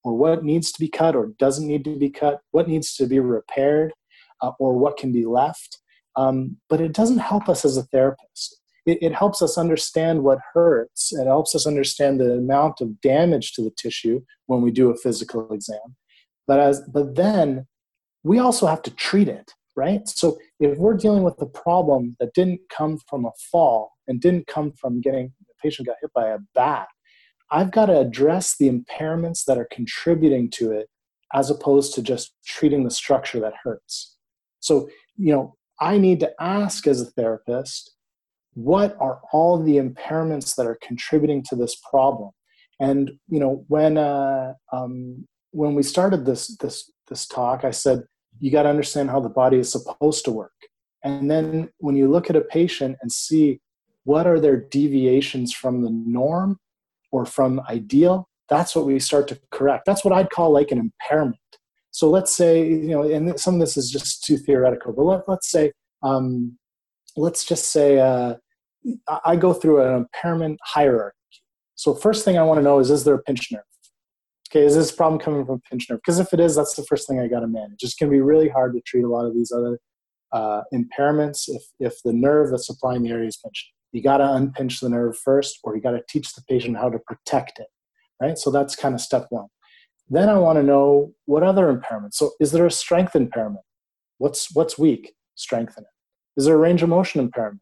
or 0.05 0.17
what 0.17 0.45
needs 0.45 0.73
to 0.73 0.81
be 0.81 0.89
cut 0.89 1.15
or 1.17 1.33
doesn't 1.39 1.67
need 1.67 1.85
to 1.85 1.99
be 1.99 2.11
cut, 2.11 2.41
what 2.51 2.69
needs 2.69 2.95
to 2.97 3.07
be 3.07 3.21
repaired 3.21 3.93
uh, 4.41 4.53
or 4.59 4.79
what 4.79 4.97
can 4.97 5.13
be 5.13 5.25
left. 5.25 5.79
Um, 6.17 6.59
but 6.69 6.81
it 6.81 6.93
doesn't 6.93 7.19
help 7.19 7.49
us 7.49 7.65
as 7.65 7.77
a 7.77 7.85
therapist. 7.85 8.61
It, 8.85 8.99
it, 9.01 9.15
helps 9.15 9.41
us 9.41 9.57
understand 9.57 10.25
what 10.25 10.41
hurts. 10.53 11.13
It 11.13 11.27
helps 11.27 11.55
us 11.55 11.67
understand 11.67 12.21
the 12.21 12.33
amount 12.33 12.81
of 12.81 13.01
damage 13.01 13.53
to 13.53 13.63
the 13.63 13.71
tissue 13.71 14.23
when 14.47 14.61
we 14.61 14.73
do 14.73 14.91
a 14.91 14.97
physical 14.97 15.51
exam. 15.53 15.97
But 16.49 16.59
as 16.59 16.83
but 16.93 17.15
then 17.15 17.67
we 18.25 18.41
also 18.41 18.67
have 18.67 18.83
to 18.83 18.91
treat 18.91 19.29
it, 19.29 19.53
right? 19.77 20.07
So 20.09 20.39
if 20.61 20.79
we're 20.79 20.97
dealing 20.97 21.23
with 21.23 21.41
a 21.41 21.47
problem 21.47 22.17
that 22.21 22.35
didn't 22.35 22.61
come 22.69 22.99
from 23.09 23.25
a 23.25 23.33
fall 23.51 23.93
and 24.07 24.21
didn't 24.21 24.47
come 24.47 24.73
from 24.73 25.01
getting 25.01 25.33
the 25.47 25.55
patient 25.63 25.89
got 25.89 25.97
hit 26.01 26.13
by 26.15 26.29
a 26.29 26.39
bat, 26.55 26.89
I've 27.51 27.71
got 27.71 27.87
to 27.87 27.99
address 27.99 28.57
the 28.57 28.71
impairments 28.71 29.45
that 29.45 29.59
are 29.59 29.69
contributing 29.71 30.51
to 30.53 30.73
it 30.73 30.89
as 31.35 31.51
opposed 31.51 31.95
to 31.95 32.03
just 32.03 32.35
treating 32.47 32.85
the 32.85 32.91
structure 32.91 33.41
that 33.41 33.55
hurts. 33.63 34.17
So, 34.61 34.89
you 35.17 35.33
know, 35.33 35.55
I 35.81 35.99
need 35.99 36.21
to 36.21 36.33
ask 36.41 36.87
as 36.87 37.01
a 37.01 37.07
therapist, 37.07 37.95
what 38.55 38.97
are 39.01 39.21
all 39.33 39.63
the 39.63 39.77
impairments 39.77 40.55
that 40.57 40.67
are 40.67 40.79
contributing 40.83 41.43
to 41.49 41.57
this 41.57 41.77
problem? 41.91 42.31
And 42.81 43.13
you 43.29 43.41
know, 43.41 43.65
when 43.69 43.97
uh, 43.97 44.55
um, 44.73 45.27
when 45.53 45.75
we 45.75 45.83
started 45.83 46.25
this 46.25 46.57
this 46.59 46.91
this 47.09 47.27
talk, 47.27 47.65
I 47.65 47.71
said 47.71 48.05
you 48.41 48.51
got 48.51 48.65
to 48.65 48.69
understand 48.69 49.11
how 49.11 49.21
the 49.21 49.29
body 49.29 49.59
is 49.59 49.71
supposed 49.71 50.25
to 50.25 50.31
work. 50.31 50.53
And 51.05 51.31
then 51.31 51.71
when 51.79 51.97
you 51.97 52.09
look 52.09 52.31
at 52.31 52.37
a 52.37 52.41
patient 52.41 52.97
and 53.03 53.11
see 53.11 53.61
what 54.05 54.27
are 54.27 54.41
their 54.41 54.57
deviations 54.57 55.53
from 55.53 55.83
the 55.83 55.91
norm 55.91 56.59
or 57.11 57.25
from 57.25 57.61
ideal, 57.69 58.29
that's 58.49 58.75
what 58.75 58.87
we 58.87 58.99
start 58.99 59.29
to 59.29 59.41
correct. 59.51 59.85
That's 59.87 60.05
what 60.05 60.13
I'd 60.13 60.31
call 60.31 60.53
like 60.53 60.71
an 60.71 60.79
impairment. 60.79 61.39
So 61.91 62.09
let's 62.09 62.35
say, 62.35 62.67
you 62.67 62.89
know, 62.89 63.03
and 63.03 63.39
some 63.39 63.55
of 63.55 63.61
this 63.61 63.77
is 63.77 63.91
just 63.91 64.25
too 64.25 64.39
theoretical, 64.39 64.93
but 64.93 65.03
let, 65.03 65.29
us 65.29 65.47
say, 65.47 65.73
um, 66.03 66.57
let's 67.17 67.45
just 67.45 67.71
say 67.71 67.99
uh, 67.99 68.37
I 69.25 69.37
go 69.37 69.53
through 69.53 69.83
an 69.83 69.95
impairment 69.97 70.59
hierarchy. 70.65 71.17
So 71.75 71.95
first 71.95 72.25
thing 72.25 72.39
I 72.39 72.43
want 72.43 72.59
to 72.59 72.63
know 72.63 72.79
is, 72.79 72.91
is 72.91 73.05
there 73.05 73.15
a 73.15 73.23
pinched 73.23 73.53
nerve? 73.53 73.63
Okay, 74.53 74.67
is 74.67 74.77
this 74.77 74.93
problem 74.93 75.19
coming 75.19 75.47
from 75.47 75.63
pinched 75.71 75.89
nerve? 75.89 76.01
Because 76.05 76.19
if 76.19 76.35
it 76.35 76.41
is, 76.41 76.55
that's 76.55 76.75
the 76.75 76.85
first 76.85 77.09
thing 77.09 77.19
I 77.19 77.27
got 77.27 77.41
to 77.41 77.47
manage. 77.47 77.83
It's 77.83 77.95
going 77.95 78.11
to 78.11 78.15
be 78.15 78.21
really 78.21 78.51
hard 78.51 78.75
to 78.75 78.83
treat 78.83 79.03
a 79.03 79.09
lot 79.09 79.25
of 79.25 79.33
these 79.33 79.51
other 79.51 79.79
uh, 80.31 80.61
impairments, 80.75 81.49
if, 81.49 81.63
if 81.79 82.03
the 82.05 82.13
nerve 82.13 82.51
that's 82.51 82.67
supplying 82.67 83.03
the 83.03 83.11
area 83.11 83.29
is 83.29 83.39
pinched, 83.43 83.73
you 83.93 84.03
got 84.03 84.19
to 84.19 84.31
unpinch 84.31 84.81
the 84.81 84.91
nerve 84.91 85.17
first, 85.19 85.59
or 85.65 85.75
you 85.75 85.83
got 85.83 85.93
to 85.93 86.03
teach 86.07 86.35
the 86.35 86.43
patient 86.49 86.77
how 86.77 86.91
to 86.91 86.99
protect 86.99 87.61
it, 87.61 87.67
right? 88.21 88.37
So 88.37 88.51
that's 88.51 88.77
kind 88.77 88.95
of 88.95 89.01
step 89.01 89.27
one. 89.31 89.47
Then 90.09 90.29
I 90.29 90.39
want 90.39 90.59
to 90.59 90.63
know 90.63 91.15
what 91.25 91.43
other 91.43 91.73
impairments. 91.73 92.15
So 92.15 92.33
is 92.39 92.53
there 92.53 92.67
a 92.67 92.71
strength 92.71 93.17
impairment? 93.17 93.65
What's 94.19 94.55
what's 94.55 94.79
weak? 94.79 95.15
Strengthen 95.35 95.85
it. 95.85 96.41
Is 96.41 96.45
there 96.45 96.55
a 96.55 96.59
range 96.59 96.83
of 96.83 96.91
motion 96.91 97.21
impairment? 97.21 97.61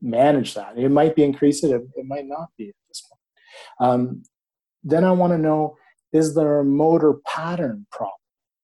Manage 0.00 0.54
that. 0.54 0.78
It 0.78 0.88
might 0.90 1.16
be 1.16 1.24
increased. 1.24 1.64
It, 1.64 1.70
it 1.70 2.06
might 2.06 2.26
not 2.26 2.48
be 2.56 2.68
at 2.68 2.74
this 2.88 3.02
point. 3.08 3.90
Um, 3.90 4.22
then 4.84 5.04
I 5.04 5.10
want 5.10 5.32
to 5.32 5.38
know 5.38 5.76
is 6.12 6.34
there 6.34 6.60
a 6.60 6.64
motor 6.64 7.14
pattern 7.26 7.86
problem? 7.90 8.12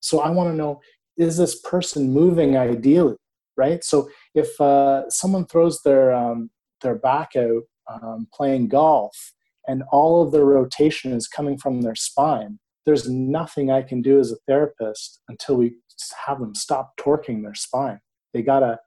So 0.01 0.21
I 0.21 0.31
want 0.31 0.51
to 0.51 0.57
know 0.57 0.81
is 1.17 1.37
this 1.37 1.61
person 1.61 2.13
moving 2.13 2.57
ideally, 2.57 3.17
right? 3.57 3.83
So 3.83 4.09
if 4.35 4.61
uh, 4.61 5.09
someone 5.09 5.47
throws 5.47 5.81
their 5.83 6.13
um, 6.13 6.51
their 6.83 6.95
back 6.95 7.31
out 7.37 7.63
um, 7.91 8.29
playing 8.33 8.69
golf 8.69 9.33
and 9.67 9.83
all 9.91 10.23
of 10.23 10.33
their 10.33 10.45
rotation 10.45 11.13
is 11.13 11.27
coming 11.27 11.57
from 11.57 11.81
their 11.81 11.95
spine, 11.95 12.59
there's 12.85 13.09
nothing 13.09 13.71
I 13.71 13.83
can 13.83 14.01
do 14.01 14.21
as 14.21 14.31
a 14.31 14.37
therapist 14.47 15.21
until 15.29 15.57
we 15.57 15.77
have 16.27 16.39
them 16.39 16.55
stop 16.55 16.97
torquing 16.99 17.43
their 17.43 17.55
spine. 17.55 17.99
They 18.33 18.43
gotta, 18.43 18.79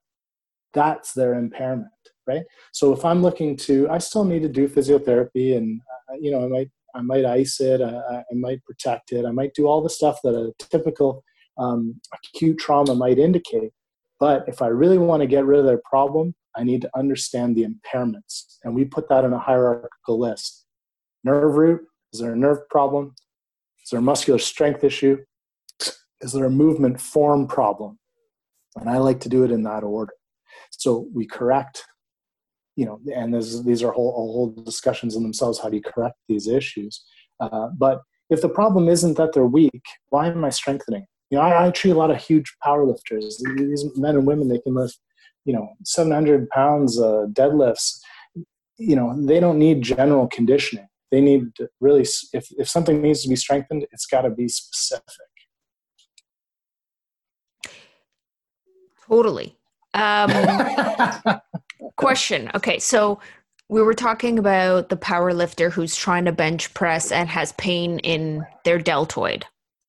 that's 0.73 1.13
their 1.13 1.33
impairment, 1.33 1.89
right? 2.25 2.43
So 2.71 2.93
if 2.93 3.03
I'm 3.03 3.21
looking 3.21 3.57
to, 3.57 3.89
I 3.89 3.97
still 3.97 4.23
need 4.23 4.43
to 4.43 4.49
do 4.49 4.69
physiotherapy 4.69 5.57
and, 5.57 5.81
uh, 6.09 6.15
you 6.19 6.31
know, 6.31 6.45
I 6.45 6.47
might, 6.47 6.69
I 6.95 7.01
might 7.01 7.25
ice 7.25 7.59
it, 7.59 7.81
I, 7.81 8.17
I 8.17 8.33
might 8.33 8.63
protect 8.65 9.11
it, 9.11 9.25
I 9.25 9.31
might 9.31 9.53
do 9.53 9.67
all 9.67 9.81
the 9.81 9.89
stuff 9.89 10.19
that 10.23 10.35
a 10.35 10.51
typical 10.63 11.23
um, 11.57 11.99
acute 12.13 12.57
trauma 12.57 12.95
might 12.95 13.19
indicate. 13.19 13.71
But 14.19 14.45
if 14.47 14.61
I 14.61 14.67
really 14.67 14.97
want 14.97 15.21
to 15.21 15.27
get 15.27 15.45
rid 15.45 15.59
of 15.59 15.65
their 15.65 15.81
problem, 15.85 16.35
I 16.55 16.63
need 16.63 16.81
to 16.81 16.89
understand 16.95 17.55
the 17.55 17.65
impairments. 17.65 18.57
And 18.63 18.75
we 18.75 18.85
put 18.85 19.07
that 19.09 19.23
in 19.23 19.33
a 19.33 19.39
hierarchical 19.39 20.19
list. 20.19 20.65
Nerve 21.23 21.55
root, 21.55 21.81
is 22.13 22.19
there 22.19 22.33
a 22.33 22.37
nerve 22.37 22.67
problem? 22.69 23.13
Is 23.83 23.91
there 23.91 23.99
a 23.99 24.03
muscular 24.03 24.39
strength 24.39 24.83
issue? 24.83 25.17
Is 26.21 26.33
there 26.33 26.45
a 26.45 26.49
movement 26.49 26.99
form 26.99 27.47
problem? 27.47 27.97
And 28.75 28.89
I 28.89 28.97
like 28.97 29.19
to 29.21 29.29
do 29.29 29.43
it 29.43 29.51
in 29.51 29.63
that 29.63 29.83
order. 29.83 30.13
So 30.71 31.07
we 31.13 31.25
correct, 31.25 31.83
you 32.79 32.85
know, 32.85 32.97
and 33.13 33.33
these 33.65 33.83
are 33.83 33.91
whole, 33.91 34.13
whole 34.13 34.51
discussions 34.63 35.17
in 35.17 35.21
themselves. 35.21 35.59
How 35.59 35.67
do 35.67 35.75
you 35.75 35.81
correct 35.81 36.15
these 36.29 36.47
issues? 36.47 37.03
Uh, 37.41 37.67
but 37.77 38.03
if 38.29 38.41
the 38.41 38.47
problem 38.47 38.87
isn't 38.87 39.17
that 39.17 39.33
they're 39.33 39.45
weak, 39.45 39.83
why 40.11 40.27
am 40.27 40.45
I 40.45 40.49
strengthening? 40.49 41.05
You 41.29 41.37
know, 41.37 41.43
I, 41.43 41.67
I 41.67 41.71
treat 41.71 41.91
a 41.91 41.97
lot 41.97 42.09
of 42.09 42.23
huge 42.23 42.55
power 42.63 42.85
lifters. 42.85 43.43
These 43.57 43.85
men 43.97 44.15
and 44.15 44.25
women, 44.25 44.47
they 44.47 44.59
can 44.59 44.75
lift, 44.75 44.97
you 45.43 45.51
know, 45.51 45.67
700 45.83 46.47
pounds 46.51 46.97
uh, 46.97 47.25
deadlifts. 47.33 47.99
You 48.77 48.95
know, 48.95 49.13
they 49.25 49.41
don't 49.41 49.59
need 49.59 49.81
general 49.81 50.27
conditioning. 50.27 50.87
They 51.11 51.19
need 51.19 51.47
really, 51.81 52.07
if, 52.31 52.47
if 52.57 52.69
something 52.69 53.01
needs 53.01 53.23
to 53.23 53.29
be 53.29 53.35
strengthened, 53.35 53.87
it's 53.91 54.05
got 54.05 54.21
to 54.21 54.29
be 54.29 54.47
specific. 54.47 55.03
Totally. 59.05 59.57
Um, 59.93 60.31
question. 61.95 62.51
Okay, 62.55 62.79
so 62.79 63.19
we 63.69 63.81
were 63.81 63.93
talking 63.93 64.39
about 64.39 64.89
the 64.89 64.97
power 64.97 65.33
lifter 65.33 65.69
who's 65.69 65.95
trying 65.95 66.25
to 66.25 66.31
bench 66.31 66.73
press 66.73 67.11
and 67.11 67.29
has 67.29 67.53
pain 67.53 67.99
in 67.99 68.45
their 68.65 68.79
deltoid, 68.79 69.45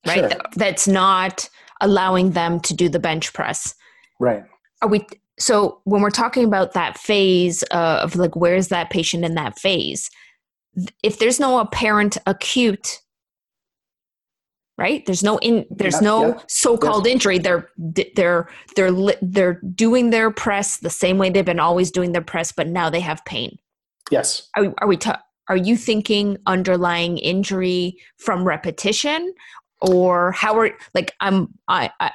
right? 0.07 0.31
Sure. 0.31 0.41
That's 0.55 0.87
not 0.87 1.49
allowing 1.81 2.33
them 2.33 2.61
to 2.61 2.75
do 2.75 2.89
the 2.89 2.99
bench 2.99 3.33
press. 3.33 3.75
Right. 4.19 4.45
Are 4.83 4.89
we 4.89 5.07
so 5.39 5.81
when 5.85 6.03
we're 6.03 6.11
talking 6.11 6.45
about 6.45 6.75
that 6.75 6.99
phase 6.99 7.63
of 7.71 8.17
like 8.17 8.37
where's 8.37 8.69
that 8.69 8.91
patient 8.91 9.25
in 9.25 9.35
that 9.35 9.59
phase? 9.59 10.11
If 11.03 11.19
there's 11.19 11.41
no 11.41 11.59
apparent 11.59 12.19
acute 12.27 13.01
right? 14.81 15.05
There's 15.05 15.23
no 15.23 15.39
in 15.39 15.67
there's 15.71 15.97
yeah, 15.97 16.09
no 16.09 16.29
yeah. 16.29 16.43
so-called 16.49 17.07
injury. 17.07 17.39
They're 17.39 17.69
they're 18.17 18.49
they're 18.75 18.91
they're 19.21 19.61
doing 19.75 20.09
their 20.11 20.31
press 20.31 20.79
the 20.79 20.91
same 20.91 21.19
way 21.19 21.29
they've 21.29 21.45
been 21.45 21.61
always 21.61 21.91
doing 21.91 22.13
their 22.13 22.23
press 22.23 22.51
but 22.51 22.67
now 22.67 22.89
they 22.89 23.01
have 23.01 23.23
pain. 23.27 23.59
Yes. 24.11 24.49
Are, 24.57 24.63
we, 24.63 24.73
are 24.79 24.89
we 24.89 24.97
ta- 24.97 25.23
are 25.49 25.57
you 25.57 25.77
thinking 25.77 26.39
underlying 26.47 27.19
injury 27.19 27.99
from 28.17 28.43
repetition? 28.45 29.35
Or 29.83 30.33
how 30.33 30.59
are 30.59 30.71
like 30.95 31.15
i'm 31.21 31.49
i, 31.69 31.91
I 32.01 32.11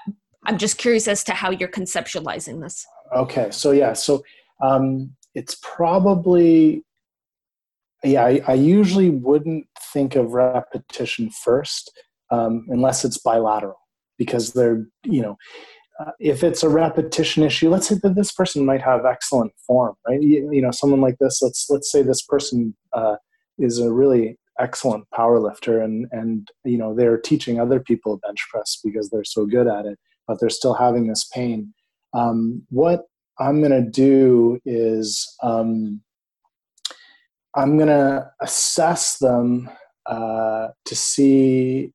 i'm 0.45 0.59
just 0.59 0.77
curious 0.77 1.07
as 1.07 1.23
to 1.23 1.33
how 1.33 1.49
you're 1.49 1.69
conceptualizing 1.69 2.61
this. 2.61 2.85
Okay 3.15 3.47
so 3.51 3.71
yeah 3.71 3.93
so 3.93 4.23
um 4.61 5.15
it's 5.33 5.57
probably 5.61 6.83
yeah 8.03 8.23
I, 8.23 8.41
I 8.47 8.53
usually 8.53 9.09
wouldn't 9.09 9.67
think 9.93 10.15
of 10.15 10.33
repetition 10.33 11.29
first 11.31 11.91
um, 12.31 12.65
unless 12.69 13.05
it's 13.05 13.17
bilateral 13.17 13.79
because 14.17 14.53
they're 14.53 14.85
you 15.03 15.21
know 15.21 15.37
uh, 15.99 16.11
if 16.19 16.43
it's 16.43 16.63
a 16.63 16.69
repetition 16.69 17.43
issue 17.43 17.69
let's 17.69 17.87
say 17.87 17.95
that 18.01 18.15
this 18.15 18.31
person 18.31 18.65
might 18.65 18.81
have 18.81 19.05
excellent 19.05 19.51
form 19.65 19.95
right? 20.07 20.21
You, 20.21 20.49
you 20.51 20.61
know 20.61 20.71
someone 20.71 21.01
like 21.01 21.17
this 21.19 21.41
let's 21.41 21.67
let's 21.69 21.91
say 21.91 22.01
this 22.01 22.23
person 22.23 22.75
uh, 22.93 23.15
is 23.57 23.79
a 23.79 23.91
really 23.91 24.37
excellent 24.59 25.09
power 25.11 25.39
lifter 25.39 25.81
and 25.81 26.07
and 26.11 26.49
you 26.63 26.77
know 26.77 26.95
they're 26.95 27.17
teaching 27.17 27.59
other 27.59 27.79
people 27.79 28.19
bench 28.23 28.45
press 28.49 28.79
because 28.83 29.09
they're 29.09 29.23
so 29.23 29.45
good 29.45 29.67
at 29.67 29.85
it 29.85 29.99
but 30.27 30.39
they're 30.39 30.49
still 30.49 30.73
having 30.73 31.07
this 31.07 31.23
pain. 31.25 31.73
Um, 32.13 32.63
what 32.69 33.03
i'm 33.39 33.59
going 33.61 33.71
to 33.71 33.89
do 33.89 34.59
is 34.65 35.35
um, 35.43 36.01
i'm 37.55 37.77
going 37.77 37.89
to 37.89 38.25
assess 38.41 39.17
them 39.17 39.69
uh, 40.05 40.67
to 40.85 40.95
see 40.95 41.91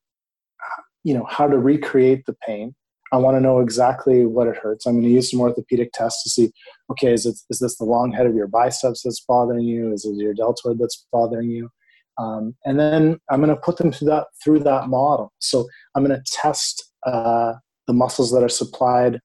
you 1.04 1.14
know 1.14 1.24
how 1.28 1.46
to 1.46 1.58
recreate 1.58 2.26
the 2.26 2.36
pain. 2.46 2.74
I 3.12 3.16
want 3.16 3.36
to 3.36 3.40
know 3.40 3.58
exactly 3.58 4.24
what 4.24 4.46
it 4.46 4.56
hurts. 4.56 4.86
I'm 4.86 4.94
going 4.94 5.04
to 5.04 5.10
use 5.10 5.30
some 5.30 5.40
orthopedic 5.40 5.90
tests 5.92 6.22
to 6.22 6.30
see 6.30 6.52
okay 6.90 7.12
is, 7.12 7.26
it, 7.26 7.36
is 7.50 7.58
this 7.58 7.76
the 7.76 7.84
long 7.84 8.12
head 8.12 8.26
of 8.26 8.34
your 8.34 8.46
biceps 8.46 9.02
that's 9.02 9.20
bothering 9.20 9.64
you? 9.64 9.92
Is 9.92 10.04
it 10.04 10.16
your 10.16 10.34
deltoid 10.34 10.78
that's 10.78 11.06
bothering 11.12 11.50
you? 11.50 11.70
Um, 12.18 12.54
and 12.66 12.78
then 12.78 13.18
i'm 13.30 13.40
going 13.40 13.54
to 13.54 13.60
put 13.60 13.78
them 13.78 13.92
through 13.92 14.08
that 14.08 14.26
through 14.42 14.60
that 14.60 14.88
model. 14.88 15.32
So 15.38 15.66
i'm 15.94 16.04
going 16.04 16.18
to 16.18 16.32
test 16.32 16.92
uh, 17.06 17.54
the 17.86 17.94
muscles 17.94 18.30
that 18.32 18.42
are 18.42 18.48
supplied 18.48 19.20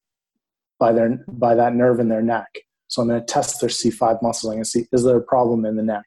by 0.78 0.92
their 0.92 1.18
by 1.28 1.54
that 1.54 1.74
nerve 1.74 2.00
in 2.00 2.08
their 2.08 2.22
neck. 2.22 2.48
So 2.88 3.02
i'm 3.02 3.08
going 3.08 3.20
to 3.20 3.26
test 3.26 3.60
their 3.60 3.70
c5 3.70 4.22
muscles. 4.22 4.50
I'm 4.50 4.56
going 4.56 4.64
to 4.64 4.70
see 4.70 4.86
is 4.92 5.04
there 5.04 5.18
a 5.18 5.22
problem 5.22 5.64
in 5.64 5.76
the 5.76 5.82
neck? 5.82 6.06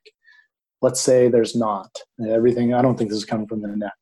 Let's 0.82 1.02
say 1.02 1.28
there's 1.28 1.56
not. 1.56 1.92
Everything 2.28 2.74
i 2.74 2.82
don't 2.82 2.98
think 2.98 3.12
this 3.12 3.20
is 3.20 3.26
coming 3.26 3.48
from 3.48 3.62
the 3.62 3.68
neck 3.70 3.94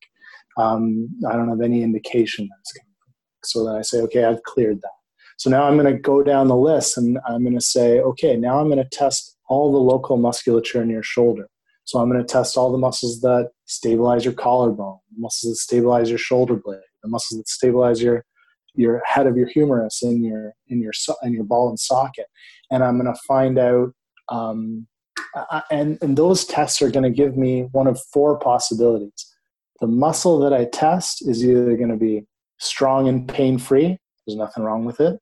um, 0.58 1.10
I 1.28 1.34
don't 1.34 1.50
have 1.50 1.62
any 1.62 1.84
indication 1.84 2.50
that's 2.50 2.74
coming 2.74 2.96
from. 3.00 3.14
So 3.44 3.66
then 3.66 3.76
I 3.76 3.82
say, 3.82 4.00
okay, 4.02 4.26
I've 4.26 4.44
cleared 4.44 4.82
that. 4.82 4.92
So 5.38 5.52
now 5.52 5.64
I'm 5.64 5.78
going 5.78 5.94
to 5.94 6.00
go 6.00 6.24
down 6.24 6.48
the 6.48 6.56
list 6.56 6.98
and 6.98 7.20
I'm 7.28 7.44
going 7.44 7.58
to 7.58 7.62
say, 7.62 8.00
okay, 8.00 8.36
now 8.36 8.60
I'm 8.60 8.68
going 8.68 8.84
to 8.84 8.90
test 8.90 9.38
all 9.50 9.72
the 9.72 9.78
local 9.78 10.18
musculature 10.18 10.82
in 10.82 10.90
your 10.90 11.04
shoulder. 11.04 11.48
So 11.86 12.00
I'm 12.00 12.10
going 12.10 12.20
to 12.20 12.34
test 12.34 12.58
all 12.58 12.72
the 12.72 12.78
muscles 12.78 13.22
that 13.22 13.52
stabilize 13.66 14.26
your 14.26 14.34
collarbone, 14.34 14.98
the 15.16 15.22
muscles 15.22 15.54
that 15.54 15.58
stabilize 15.58 16.10
your 16.10 16.18
shoulder 16.18 16.56
blade, 16.56 16.82
the 17.04 17.10
muscles 17.10 17.40
that 17.40 17.48
stabilize 17.48 18.02
your 18.02 18.26
your 18.74 19.02
head 19.06 19.26
of 19.26 19.36
your 19.36 19.48
humerus 19.48 20.04
in 20.04 20.24
your 20.24 20.54
in 20.68 20.82
your 20.82 20.92
in 21.24 21.34
your 21.34 21.46
ball 21.46 21.70
and 21.70 21.80
socket, 21.80 22.28
and 22.70 22.84
I'm 22.84 23.00
going 23.00 23.12
to 23.12 23.20
find 23.28 23.58
out. 23.58 23.94
Um, 24.30 24.88
and 25.72 25.98
and 26.02 26.18
those 26.18 26.46
tests 26.46 26.82
are 26.82 26.92
going 26.92 27.04
to 27.04 27.10
give 27.10 27.38
me 27.38 27.70
one 27.72 27.88
of 27.88 28.00
four 28.12 28.38
possibilities 28.38 29.37
the 29.80 29.88
muscle 29.88 30.40
that 30.40 30.54
I 30.54 30.66
test 30.66 31.28
is 31.28 31.44
either 31.44 31.76
going 31.78 31.90
to 31.90 31.98
be 31.98 32.26
strong 32.60 33.08
and 33.08 33.28
pain 33.28 33.58
free, 33.58 33.98
there's 34.26 34.38
nothing 34.38 34.64
wrong 34.64 34.86
with 34.86 35.00
it. 35.00 35.20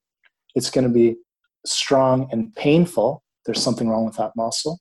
It's 0.55 0.69
going 0.69 0.87
to 0.87 0.93
be 0.93 1.17
strong 1.65 2.29
and 2.31 2.55
painful, 2.55 3.23
there's 3.45 3.61
something 3.61 3.89
wrong 3.89 4.05
with 4.05 4.17
that 4.17 4.31
muscle. 4.35 4.79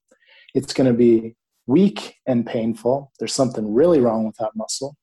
It's 0.55 0.73
going 0.73 0.87
to 0.87 0.97
be 0.97 1.35
weak 1.67 2.15
and 2.27 2.47
painful, 2.47 3.13
there's 3.19 3.35
something 3.35 3.73
really 3.73 4.01
wrong 4.01 4.25
with 4.25 4.37
that 4.37 4.53
muscle. 4.55 4.97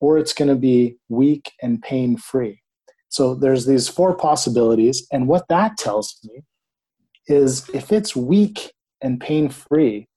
Or 0.00 0.18
it's 0.18 0.32
going 0.32 0.48
to 0.48 0.56
be 0.56 0.96
weak 1.08 1.52
and 1.62 1.80
pain 1.80 2.16
free. 2.16 2.60
So 3.08 3.34
there's 3.34 3.66
these 3.66 3.88
four 3.88 4.16
possibilities, 4.16 5.06
and 5.12 5.28
what 5.28 5.46
that 5.48 5.76
tells 5.76 6.18
me 6.24 6.42
is 7.26 7.68
if 7.70 7.92
it's 7.92 8.16
weak 8.16 8.72
and 9.00 9.20
pain 9.20 9.48
free, 9.48 10.08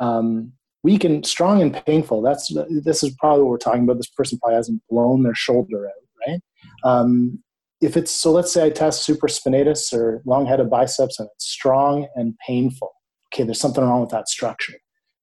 um, 0.00 0.52
weak 0.82 1.04
and 1.04 1.26
strong 1.26 1.60
and 1.60 1.84
painful. 1.86 2.22
That's 2.22 2.52
this 2.82 3.02
is 3.02 3.14
probably 3.18 3.42
what 3.42 3.50
we're 3.50 3.58
talking 3.58 3.84
about. 3.84 3.96
This 3.96 4.10
person 4.10 4.38
probably 4.38 4.56
hasn't 4.56 4.82
blown 4.88 5.22
their 5.22 5.34
shoulder 5.34 5.86
out, 5.86 6.28
right? 6.28 6.40
Um, 6.84 7.42
if 7.80 7.96
it's 7.96 8.10
so, 8.10 8.32
let's 8.32 8.52
say 8.52 8.66
I 8.66 8.70
test 8.70 9.08
supraspinatus 9.08 9.92
or 9.92 10.22
long-headed 10.26 10.68
biceps, 10.68 11.20
and 11.20 11.28
it's 11.34 11.46
strong 11.46 12.08
and 12.16 12.34
painful. 12.46 12.92
Okay, 13.32 13.44
there's 13.44 13.60
something 13.60 13.84
wrong 13.84 14.00
with 14.00 14.10
that 14.10 14.28
structure. 14.28 14.74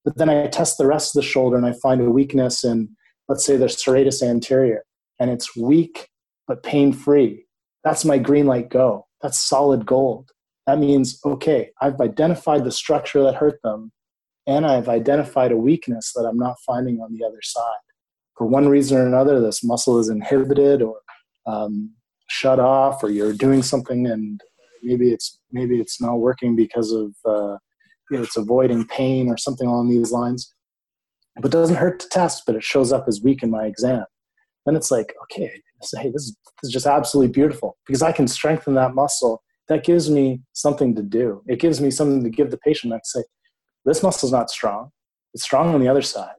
But 0.06 0.18
then 0.18 0.30
I 0.30 0.48
test 0.48 0.78
the 0.78 0.88
rest 0.88 1.16
of 1.16 1.22
the 1.22 1.28
shoulder, 1.28 1.58
and 1.58 1.66
I 1.66 1.74
find 1.82 2.00
a 2.00 2.10
weakness 2.10 2.64
in, 2.64 2.90
let's 3.28 3.46
say, 3.46 3.58
the 3.58 3.66
serratus 3.66 4.22
anterior, 4.22 4.84
and 5.20 5.30
it's 5.30 5.56
weak 5.56 6.10
but 6.48 6.64
pain-free. 6.64 7.46
That's 7.84 8.06
my 8.06 8.20
green 8.20 8.46
light 8.46 8.70
go. 8.70 9.08
that's 9.22 9.40
solid 9.40 9.86
gold. 9.86 10.30
That 10.68 10.80
means, 10.80 11.20
okay, 11.26 11.72
I've 11.82 12.00
identified 12.00 12.64
the 12.64 12.72
structure 12.72 13.24
that 13.24 13.36
hurt 13.36 13.60
them 13.64 13.92
and 14.48 14.66
I've 14.66 14.90
identified 14.90 15.52
a 15.52 15.58
weakness 15.58 16.12
that 16.16 16.26
I'm 16.26 16.38
not 16.38 16.58
finding 16.66 17.00
on 17.00 17.14
the 17.14 17.26
other 17.26 17.42
side. 17.42 17.64
For 18.38 18.46
one 18.46 18.68
reason 18.68 18.98
or 18.98 19.08
another, 19.08 19.40
this 19.40 19.64
muscle 19.64 19.98
is 20.00 20.10
inhibited 20.10 20.82
or 20.82 20.98
um, 21.48 21.94
shut 22.28 22.60
off, 22.60 23.04
or 23.04 23.10
you're 23.10 23.34
doing 23.34 23.64
something 23.64 24.08
and 24.08 24.42
maybe 24.84 25.12
it's 25.12 25.40
maybe 25.52 25.80
it's 25.80 26.00
not 26.02 26.16
working 26.16 26.56
because 26.56 26.92
of 26.92 27.14
uh, 27.26 27.58
you 28.10 28.18
know, 28.18 28.24
it's 28.24 28.38
avoiding 28.38 28.86
pain 28.86 29.30
or 29.30 29.38
something 29.38 29.68
along 29.68 29.90
these 29.90 30.12
lines. 30.12 30.54
But 31.38 31.46
it 31.46 31.52
doesn't 31.52 31.76
hurt 31.76 32.00
to 32.02 32.10
test, 32.10 32.44
but 32.46 32.56
it 32.56 32.64
shows 32.64 32.94
up 32.94 33.06
as 33.08 33.22
weak 33.22 33.44
in 33.44 33.50
my 33.50 33.66
exam. 33.66 34.06
Then 34.66 34.76
it's 34.76 34.90
like, 34.92 35.14
okay, 35.24 35.52
hey, 35.94 36.12
this 36.12 36.24
is, 36.24 36.38
this 36.62 36.70
is 36.70 36.72
just 36.72 36.86
absolutely 36.88 37.32
beautiful 37.32 37.78
because 37.86 38.02
I 38.02 38.12
can 38.12 38.28
strengthen 38.28 38.74
that 38.76 38.96
muscle. 38.96 39.44
That 39.68 39.84
gives 39.84 40.10
me 40.10 40.42
something 40.54 40.96
to 40.96 41.02
do. 41.02 41.42
It 41.48 41.60
gives 41.60 41.82
me 41.82 41.92
something 41.92 42.24
to 42.24 42.30
give 42.30 42.52
the 42.52 42.58
patient. 42.58 42.94
I 42.94 43.00
say, 43.04 43.24
this 43.86 44.04
muscle's 44.04 44.32
not 44.32 44.50
strong. 44.50 44.92
It's 45.34 45.44
strong 45.44 45.74
on 45.74 45.82
the 45.82 45.88
other 45.88 46.02
side. 46.02 46.36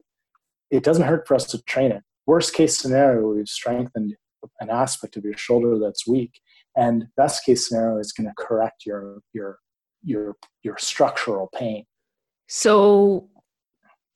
It 0.69 0.83
doesn't 0.83 1.05
hurt 1.05 1.27
for 1.27 1.35
us 1.35 1.45
to 1.47 1.61
train 1.63 1.91
it. 1.91 2.03
Worst 2.25 2.53
case 2.53 2.77
scenario, 2.77 3.33
we've 3.33 3.47
strengthened 3.47 4.15
an 4.59 4.69
aspect 4.69 5.17
of 5.17 5.23
your 5.23 5.37
shoulder 5.37 5.79
that's 5.79 6.07
weak. 6.07 6.31
And 6.75 7.07
best 7.15 7.45
case 7.45 7.67
scenario 7.67 7.99
is 7.99 8.11
going 8.11 8.27
to 8.27 8.33
correct 8.37 8.85
your 8.85 9.19
your 9.33 9.59
your 10.03 10.35
your 10.63 10.77
structural 10.77 11.49
pain. 11.55 11.85
So 12.47 13.29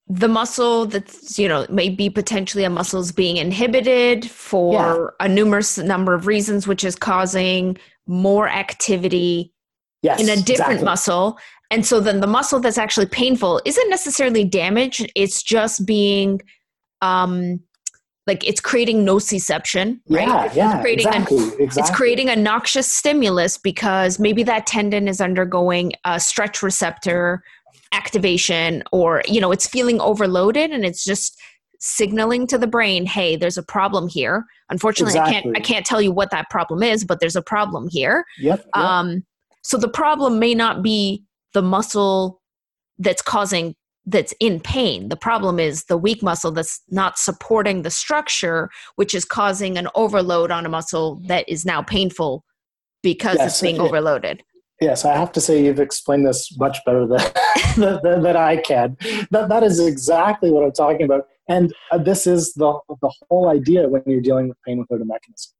the 0.07 0.27
muscle 0.27 0.86
that's 0.86 1.39
you 1.39 1.47
know 1.47 1.65
may 1.69 1.89
be 1.89 2.09
potentially 2.09 2.63
a 2.65 2.69
muscle 2.69 2.99
is 2.99 3.11
being 3.11 3.38
inhibited 3.38 4.29
for 4.29 5.15
yeah. 5.19 5.25
a 5.25 5.29
numerous 5.29 5.77
number 5.77 6.13
of 6.13 6.27
reasons 6.27 6.67
which 6.67 6.84
is 6.84 6.95
causing 6.95 7.77
more 8.07 8.49
activity 8.49 9.53
yes, 10.01 10.19
in 10.19 10.27
a 10.27 10.36
different 10.36 10.82
exactly. 10.82 10.84
muscle 10.84 11.39
and 11.72 11.86
so 11.86 11.99
then 11.99 12.19
the 12.19 12.28
muscle 12.28 12.59
that's 12.59 12.78
actually 12.78 13.07
painful 13.07 13.61
isn't 13.65 13.89
necessarily 13.89 14.43
damaged 14.43 15.11
it's 15.15 15.41
just 15.41 15.86
being 15.86 16.39
um 17.01 17.59
like 18.28 18.45
it's 18.47 18.61
creating 18.61 19.03
nociception 19.03 19.99
right 20.09 20.28
yeah, 20.28 20.45
it's, 20.45 20.55
yeah, 20.55 20.82
creating 20.82 21.07
exactly, 21.07 21.38
a, 21.38 21.41
exactly. 21.41 21.82
it's 21.82 21.91
creating 21.91 22.30
a 22.30 22.36
noxious 22.36 22.91
stimulus 22.91 23.57
because 23.57 24.19
maybe 24.19 24.43
that 24.43 24.67
tendon 24.67 25.07
is 25.07 25.19
undergoing 25.19 25.91
a 26.05 26.19
stretch 26.19 26.61
receptor 26.61 27.41
activation 27.93 28.84
or 28.91 29.24
you 29.26 29.41
know 29.41 29.51
it's 29.51 29.67
feeling 29.67 29.99
overloaded 29.99 30.72
and 30.72 30.86
it's 30.86 31.03
just 31.03 31.39
signaling 31.80 32.45
to 32.45 32.57
the 32.59 32.67
brain 32.67 33.05
hey 33.05 33.36
there's 33.36 33.57
a 33.57 33.63
problem 33.63 34.07
here 34.07 34.45
unfortunately 34.69 35.17
exactly. 35.17 35.38
i 35.38 35.41
can't 35.41 35.57
i 35.57 35.59
can't 35.59 35.86
tell 35.86 36.01
you 36.01 36.11
what 36.11 36.30
that 36.30 36.47
problem 36.49 36.84
is 36.84 37.03
but 37.03 37.19
there's 37.19 37.36
a 37.36 37.41
problem 37.41 37.88
here 37.89 38.24
yep, 38.39 38.59
yep. 38.59 38.76
um 38.76 39.24
so 39.63 39.78
the 39.78 39.89
problem 39.89 40.38
may 40.39 40.53
not 40.53 40.84
be 40.84 41.24
the 41.53 41.61
muscle 41.61 42.41
that's 42.97 43.21
causing 43.21 43.75
that's 44.05 44.33
in 44.39 44.59
pain 44.59 45.09
the 45.09 45.15
problem 45.15 45.59
is 45.59 45.83
the 45.85 45.97
weak 45.97 46.23
muscle 46.23 46.51
that's 46.51 46.81
not 46.89 47.19
supporting 47.19 47.83
the 47.83 47.91
structure 47.91 48.69
which 48.95 49.13
is 49.13 49.25
causing 49.25 49.77
an 49.77 49.87
overload 49.93 50.49
on 50.49 50.65
a 50.65 50.69
muscle 50.69 51.21
that 51.25 51.47
is 51.47 51.65
now 51.65 51.83
painful 51.83 52.43
because 53.03 53.37
yes, 53.37 53.53
it's 53.53 53.61
being 53.61 53.75
it, 53.75 53.81
overloaded 53.81 54.43
Yes, 54.81 55.05
I 55.05 55.15
have 55.15 55.31
to 55.33 55.39
say 55.39 55.63
you've 55.63 55.79
explained 55.79 56.25
this 56.25 56.57
much 56.57 56.79
better 56.85 57.05
than, 57.07 57.31
than, 57.77 58.23
than, 58.23 58.35
I 58.35 58.57
can. 58.57 58.97
That, 59.29 59.47
that 59.47 59.61
is 59.61 59.79
exactly 59.79 60.49
what 60.49 60.63
I'm 60.63 60.71
talking 60.71 61.03
about. 61.03 61.27
And 61.47 61.71
uh, 61.91 61.99
this 61.99 62.25
is 62.25 62.53
the, 62.53 62.79
the 62.89 63.11
whole 63.29 63.49
idea 63.49 63.87
when 63.87 64.01
you're 64.07 64.21
dealing 64.21 64.47
with 64.47 64.57
pain 64.65 64.79
without 64.79 65.01
a 65.01 65.05
mechanism, 65.05 65.51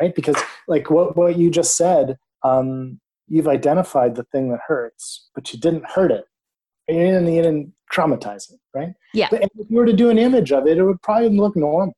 right? 0.00 0.14
Because, 0.14 0.36
like 0.68 0.90
what, 0.90 1.16
what 1.16 1.38
you 1.38 1.50
just 1.50 1.76
said, 1.76 2.18
um, 2.42 3.00
you've 3.28 3.48
identified 3.48 4.14
the 4.14 4.24
thing 4.24 4.50
that 4.50 4.60
hurts, 4.66 5.30
but 5.34 5.52
you 5.52 5.58
didn't 5.58 5.86
hurt 5.86 6.10
it. 6.10 6.24
You 6.88 6.96
didn't, 6.96 7.32
you 7.32 7.42
didn't 7.42 7.72
traumatize 7.92 8.52
it, 8.52 8.60
right? 8.74 8.92
Yeah. 9.14 9.28
But 9.30 9.42
if 9.42 9.50
you 9.68 9.76
were 9.76 9.86
to 9.86 9.92
do 9.92 10.10
an 10.10 10.18
image 10.18 10.52
of 10.52 10.66
it, 10.66 10.78
it 10.78 10.84
would 10.84 11.00
probably 11.02 11.30
look 11.30 11.56
normal. 11.56 11.94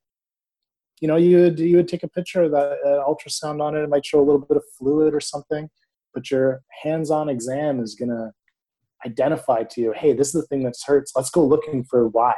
You 1.00 1.08
know, 1.08 1.16
you 1.16 1.38
would, 1.38 1.58
you 1.58 1.76
would 1.76 1.88
take 1.88 2.02
a 2.02 2.08
picture 2.08 2.42
of 2.42 2.52
that 2.52 2.78
uh, 2.84 3.08
ultrasound 3.08 3.60
on 3.60 3.76
it. 3.76 3.82
It 3.82 3.90
might 3.90 4.06
show 4.06 4.20
a 4.20 4.24
little 4.24 4.40
bit 4.40 4.56
of 4.56 4.62
fluid 4.78 5.14
or 5.14 5.20
something 5.20 5.68
but 6.14 6.30
your 6.30 6.62
hands-on 6.82 7.28
exam 7.28 7.80
is 7.80 7.94
going 7.94 8.08
to 8.08 8.30
identify 9.04 9.64
to 9.64 9.80
you 9.82 9.92
hey 9.94 10.14
this 10.14 10.28
is 10.28 10.40
the 10.40 10.46
thing 10.46 10.62
that 10.62 10.74
hurts 10.86 11.12
let's 11.14 11.28
go 11.28 11.44
looking 11.44 11.84
for 11.84 12.08
why 12.08 12.34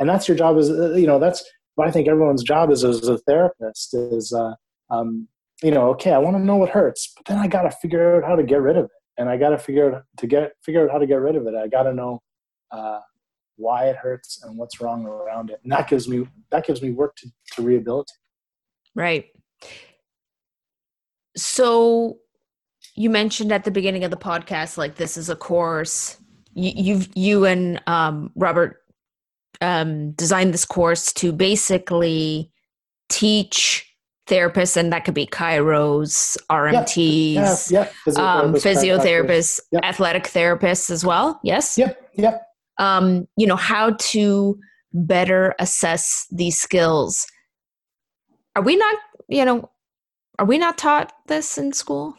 and 0.00 0.08
that's 0.08 0.26
your 0.26 0.36
job 0.36 0.58
as 0.58 0.68
uh, 0.68 0.92
you 0.94 1.06
know 1.06 1.20
that's 1.20 1.44
what 1.76 1.86
i 1.86 1.90
think 1.90 2.08
everyone's 2.08 2.42
job 2.42 2.70
is 2.70 2.82
as 2.82 3.06
a 3.06 3.18
therapist 3.18 3.94
is 3.94 4.32
uh, 4.32 4.52
um, 4.90 5.28
you 5.62 5.70
know 5.70 5.90
okay 5.90 6.12
i 6.12 6.18
want 6.18 6.36
to 6.36 6.42
know 6.42 6.56
what 6.56 6.70
hurts 6.70 7.12
but 7.16 7.26
then 7.26 7.38
i 7.38 7.46
got 7.46 7.62
to 7.62 7.70
figure 7.70 8.16
out 8.16 8.28
how 8.28 8.36
to 8.36 8.42
get 8.42 8.60
rid 8.60 8.76
of 8.76 8.84
it 8.84 8.90
and 9.18 9.28
i 9.28 9.36
got 9.36 9.50
to 9.50 9.58
figure 9.58 9.94
out 9.94 10.02
to 10.16 10.26
get 10.26 10.52
figure 10.62 10.84
out 10.84 10.90
how 10.90 10.98
to 10.98 11.06
get 11.06 11.20
rid 11.20 11.36
of 11.36 11.46
it 11.46 11.54
i 11.54 11.66
got 11.68 11.84
to 11.84 11.92
know 11.92 12.20
uh, 12.70 13.00
why 13.60 13.86
it 13.88 13.96
hurts 13.96 14.42
and 14.42 14.56
what's 14.56 14.80
wrong 14.80 15.04
around 15.04 15.50
it 15.50 15.60
and 15.62 15.70
that 15.70 15.88
gives 15.88 16.08
me 16.08 16.26
that 16.50 16.66
gives 16.66 16.82
me 16.82 16.90
work 16.90 17.14
to, 17.16 17.30
to 17.52 17.62
rehabilitate. 17.62 18.16
Right. 18.94 19.26
So 21.36 22.18
you 22.96 23.10
mentioned 23.10 23.52
at 23.52 23.64
the 23.64 23.70
beginning 23.70 24.02
of 24.02 24.10
the 24.10 24.16
podcast 24.16 24.76
like 24.76 24.96
this 24.96 25.16
is 25.16 25.28
a 25.28 25.36
course. 25.36 26.18
You, 26.54 26.72
you've 26.74 27.08
you 27.14 27.44
and 27.44 27.80
um, 27.86 28.32
robert 28.34 28.78
um, 29.60 30.12
designed 30.12 30.54
this 30.54 30.64
course 30.64 31.12
to 31.14 31.32
basically 31.32 32.50
teach 33.08 33.89
therapists 34.30 34.76
and 34.76 34.92
that 34.92 35.04
could 35.04 35.14
be 35.14 35.26
chiros 35.26 36.36
rmts 36.50 37.70
yeah, 37.70 37.88
yeah, 38.06 38.12
yeah. 38.16 38.40
Um, 38.40 38.54
physiotherapists 38.54 39.60
yep. 39.72 39.84
athletic 39.84 40.24
therapists 40.24 40.90
as 40.90 41.04
well 41.04 41.40
yes 41.42 41.76
yep 41.76 42.10
yep 42.16 42.46
um, 42.78 43.28
you 43.36 43.46
know 43.46 43.56
how 43.56 43.94
to 43.98 44.58
better 44.92 45.54
assess 45.58 46.26
these 46.30 46.58
skills 46.58 47.26
are 48.56 48.62
we 48.62 48.76
not 48.76 48.96
you 49.28 49.44
know 49.44 49.70
are 50.38 50.46
we 50.46 50.56
not 50.56 50.78
taught 50.78 51.12
this 51.26 51.58
in 51.58 51.72
school 51.72 52.16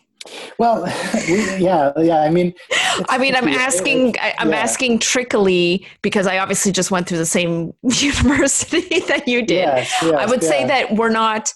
well, 0.58 0.88
yeah, 1.28 1.92
yeah. 1.98 2.22
I 2.22 2.30
mean, 2.30 2.54
I 3.10 3.18
mean, 3.18 3.36
I'm 3.36 3.48
asking, 3.48 4.16
I, 4.20 4.36
am 4.38 4.52
yeah. 4.52 4.58
asking 4.58 5.00
trickily 5.00 5.86
because 6.02 6.28
I 6.28 6.38
obviously 6.38 6.72
just 6.72 6.92
went 6.92 7.08
through 7.08 7.18
the 7.18 7.26
same 7.26 7.74
university 7.84 9.00
that 9.08 9.28
you 9.28 9.42
did. 9.42 9.66
Yes, 9.66 9.94
yes, 10.02 10.14
I 10.14 10.26
would 10.26 10.44
yeah. 10.44 10.50
say 10.50 10.68
that 10.68 10.96
we're 10.96 11.10
not. 11.10 11.54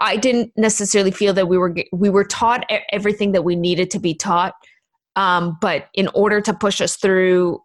I 0.00 0.16
didn't 0.16 0.52
necessarily 0.56 1.10
feel 1.10 1.32
that 1.34 1.48
we 1.48 1.58
were 1.58 1.74
we 1.92 2.10
were 2.10 2.24
taught 2.24 2.70
everything 2.90 3.32
that 3.32 3.42
we 3.42 3.56
needed 3.56 3.90
to 3.92 3.98
be 3.98 4.14
taught, 4.14 4.54
um, 5.16 5.58
but 5.60 5.88
in 5.94 6.08
order 6.14 6.40
to 6.40 6.54
push 6.54 6.80
us 6.80 6.96
through 6.96 7.60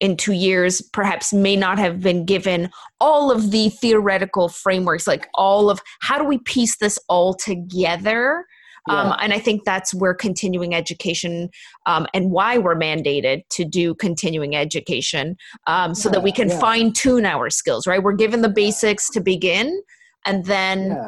in 0.00 0.16
two 0.16 0.32
years, 0.32 0.82
perhaps 0.82 1.32
may 1.32 1.56
not 1.56 1.78
have 1.78 2.00
been 2.00 2.24
given 2.24 2.70
all 3.00 3.30
of 3.30 3.50
the 3.50 3.68
theoretical 3.70 4.48
frameworks, 4.48 5.06
like 5.06 5.28
all 5.34 5.70
of 5.70 5.80
how 6.00 6.18
do 6.18 6.24
we 6.24 6.38
piece 6.38 6.76
this 6.78 6.98
all 7.08 7.34
together 7.34 8.44
um, 8.90 9.14
and 9.18 9.32
I 9.32 9.38
think 9.38 9.64
that's 9.64 9.94
where 9.94 10.14
continuing 10.14 10.74
education 10.74 11.48
um, 11.86 12.06
and 12.12 12.30
why 12.30 12.58
we're 12.58 12.76
mandated 12.76 13.42
to 13.50 13.64
do 13.64 13.94
continuing 13.94 14.54
education 14.54 15.36
um, 15.66 15.94
so 15.94 16.08
yeah, 16.08 16.14
that 16.14 16.22
we 16.22 16.32
can 16.32 16.50
yeah. 16.50 16.58
fine 16.58 16.92
tune 16.92 17.24
our 17.24 17.48
skills, 17.48 17.86
right? 17.86 18.02
We're 18.02 18.12
given 18.12 18.42
the 18.42 18.50
basics 18.50 19.08
to 19.10 19.20
begin, 19.20 19.82
and 20.26 20.44
then 20.44 20.98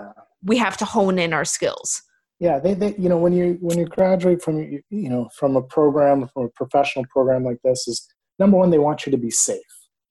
we 0.46 0.56
have 0.56 0.76
to 0.78 0.84
hone 0.84 1.18
in 1.18 1.32
our 1.32 1.44
skills. 1.44 2.02
Yeah, 2.38 2.58
they, 2.58 2.74
they, 2.74 2.94
you 2.96 3.08
know, 3.08 3.18
when 3.18 3.32
you 3.32 3.58
when 3.60 3.78
you 3.78 3.86
graduate 3.86 4.42
from 4.42 4.60
you 4.60 5.08
know 5.10 5.28
from 5.38 5.56
a 5.56 5.62
program 5.62 6.28
from 6.32 6.44
a 6.44 6.48
professional 6.50 7.04
program 7.10 7.44
like 7.44 7.58
this, 7.64 7.88
is 7.88 8.06
number 8.38 8.56
one 8.56 8.70
they 8.70 8.78
want 8.78 9.06
you 9.06 9.12
to 9.12 9.18
be 9.18 9.30
safe, 9.30 9.60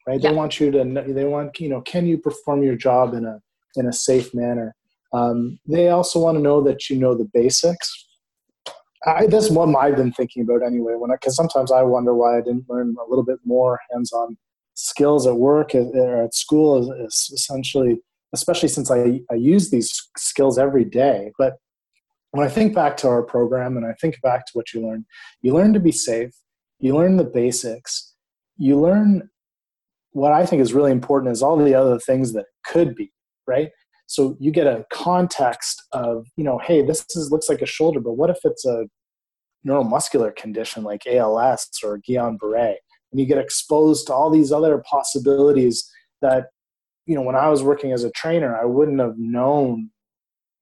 right? 0.08 0.22
They 0.22 0.32
want 0.32 0.60
you 0.60 0.72
to 0.72 1.04
they 1.08 1.26
want 1.26 1.60
you 1.60 1.70
know 1.70 1.82
can 1.82 2.06
you 2.06 2.18
perform 2.18 2.64
your 2.64 2.76
job 2.76 3.14
in 3.14 3.26
a 3.26 3.40
in 3.76 3.88
a 3.88 3.94
safe 3.94 4.34
manner 4.34 4.76
um, 5.16 5.60
they 5.66 5.90
also 5.90 6.20
want 6.20 6.38
to 6.38 6.42
know 6.42 6.62
that 6.64 6.90
you 6.90 6.98
know 6.98 7.16
the 7.16 7.30
basics. 7.34 8.08
I, 9.06 9.28
this 9.28 9.46
is 9.46 9.52
what 9.52 9.74
I've 9.76 9.96
been 9.96 10.12
thinking 10.12 10.44
about 10.44 10.66
anyway. 10.66 10.94
When 10.96 11.12
because 11.12 11.36
sometimes 11.36 11.72
I 11.72 11.84
wonder 11.84 12.14
why 12.14 12.38
I 12.38 12.42
didn't 12.42 12.66
learn 12.70 12.96
a 13.00 13.10
little 13.10 13.24
bit 13.24 13.40
more 13.46 13.80
hands-on 13.92 14.38
skills 14.74 15.26
at 15.26 15.36
work 15.36 15.74
or 15.74 16.24
at 16.24 16.34
school. 16.34 16.82
Is, 16.82 16.88
is 17.06 17.32
essentially, 17.34 18.02
especially 18.36 18.70
since 18.70 18.92
I, 18.92 19.22
I 19.32 19.36
use 19.36 19.72
these 19.72 19.92
skills 20.18 20.58
every 20.58 20.86
day. 20.86 21.32
But 21.38 21.54
when 22.32 22.46
I 22.46 22.50
think 22.50 22.76
back 22.76 22.98
to 22.98 23.08
our 23.08 23.24
program 23.24 23.78
and 23.78 23.86
I 23.86 23.94
think 24.02 24.22
back 24.22 24.46
to 24.46 24.52
what 24.54 24.74
you 24.74 24.86
learn, 24.86 25.06
you 25.42 25.54
learn 25.54 25.74
to 25.74 25.80
be 25.80 25.92
safe. 25.92 26.32
You 26.80 26.96
learn 26.96 27.18
the 27.18 27.24
basics. 27.24 28.14
You 28.58 28.80
learn 28.80 29.30
what 30.12 30.32
I 30.32 30.46
think 30.46 30.62
is 30.62 30.74
really 30.74 30.92
important 30.92 31.32
is 31.32 31.42
all 31.42 31.58
the 31.58 31.76
other 31.76 32.00
things 32.00 32.34
that 32.34 32.46
could 32.66 32.96
be 32.96 33.12
right 33.48 33.70
so 34.08 34.38
you 34.40 34.52
get 34.52 34.68
a 34.68 34.86
context 34.92 35.84
of, 35.92 36.28
you 36.36 36.44
know, 36.44 36.60
hey, 36.60 36.82
this 36.84 37.06
is, 37.16 37.32
looks 37.32 37.50
like 37.50 37.62
a 37.62 37.66
shoulder, 37.66 38.00
but 38.00 38.14
what 38.14 38.30
if 38.30 38.38
it's 38.44 38.66
a 38.66 38.86
neuromuscular 39.68 40.36
condition 40.36 40.84
like 40.84 41.08
ALS 41.08 41.70
or 41.84 42.00
Guillain-Barré? 42.08 42.76
And 43.12 43.20
you 43.20 43.26
get 43.26 43.38
exposed 43.38 44.08
to 44.08 44.14
all 44.14 44.30
these 44.30 44.52
other 44.52 44.84
possibilities 44.90 45.90
that, 46.22 46.48
you 47.06 47.16
know, 47.16 47.22
when 47.22 47.36
I 47.36 47.50
was 47.50 47.64
working 47.64 47.92
as 47.92 48.04
a 48.04 48.12
trainer, 48.12 48.58
I 48.60 48.66
wouldn't 48.66 49.00
have 49.00 49.18
known, 49.18 49.90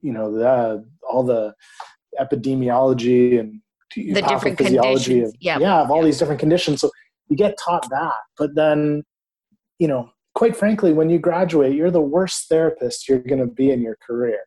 you 0.02 0.12
know, 0.12 0.34
the, 0.34 0.86
all 1.10 1.24
the 1.24 1.54
epidemiology 2.20 3.40
and 3.40 3.62
the 3.96 4.22
different 4.22 4.58
conditions. 4.58 5.30
Of, 5.30 5.36
yeah, 5.40 5.60
yeah, 5.60 5.82
of 5.82 5.92
all 5.92 6.04
these 6.04 6.18
different 6.18 6.40
conditions. 6.40 6.82
So 6.82 6.90
you 7.30 7.38
get 7.38 7.58
taught 7.64 7.90
that, 7.90 8.20
but 8.38 8.56
then, 8.56 9.04
you 9.80 9.88
know, 9.88 10.12
quite 10.36 10.56
frankly, 10.56 10.94
when 10.94 11.10
you 11.10 11.20
graduate, 11.20 11.76
you're 11.76 11.92
the 11.92 12.02
worst 12.02 12.50
therapist 12.50 13.08
you're 13.08 13.20
going 13.20 13.40
to 13.40 13.48
be 13.48 13.72
in 13.72 13.82
your 13.82 13.98
career, 14.06 14.40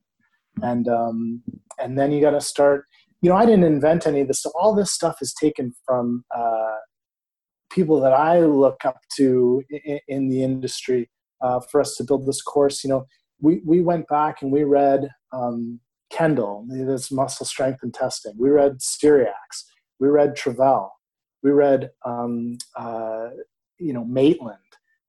and 0.63 0.89
um, 0.89 1.43
and 1.81 1.99
then 1.99 2.13
you 2.13 2.21
got 2.21 2.31
to 2.31 2.41
start. 2.41 2.85
You 3.23 3.31
know, 3.31 3.37
I 3.37 3.47
didn't 3.47 3.65
invent 3.65 4.07
any 4.07 4.21
of 4.21 4.29
this. 4.29 4.43
So 4.43 4.53
all 4.59 4.75
this 4.75 4.93
stuff 4.93 5.17
is 5.23 5.35
taken 5.41 5.73
from 5.87 6.25
uh, 6.37 6.77
people 7.71 8.01
that 8.01 8.13
I 8.13 8.41
look 8.41 8.85
up 8.85 8.99
to 9.17 9.63
in, 9.71 10.01
in 10.07 10.29
the 10.29 10.43
industry 10.43 11.09
uh, 11.41 11.61
for 11.61 11.81
us 11.81 11.97
to 11.97 12.05
build 12.05 12.27
this 12.27 12.43
course. 12.43 12.85
You 12.85 12.91
know, 12.91 13.07
we 13.41 13.61
we 13.65 13.81
went 13.81 14.09
back 14.09 14.43
and 14.43 14.51
we 14.51 14.65
read 14.65 15.09
um, 15.33 15.81
Kendall, 16.11 16.67
this 16.69 17.11
muscle 17.11 17.47
strength 17.47 17.81
and 17.83 17.93
testing. 17.93 18.35
We 18.39 18.51
read 18.51 18.79
Cyriax. 18.79 19.65
We 19.99 20.09
read 20.09 20.37
Travell. 20.37 20.93
We 21.43 21.51
read, 21.51 21.91
um, 22.05 22.59
uh, 22.77 23.29
you 23.79 23.93
know, 23.93 24.05
Maitland. 24.05 24.59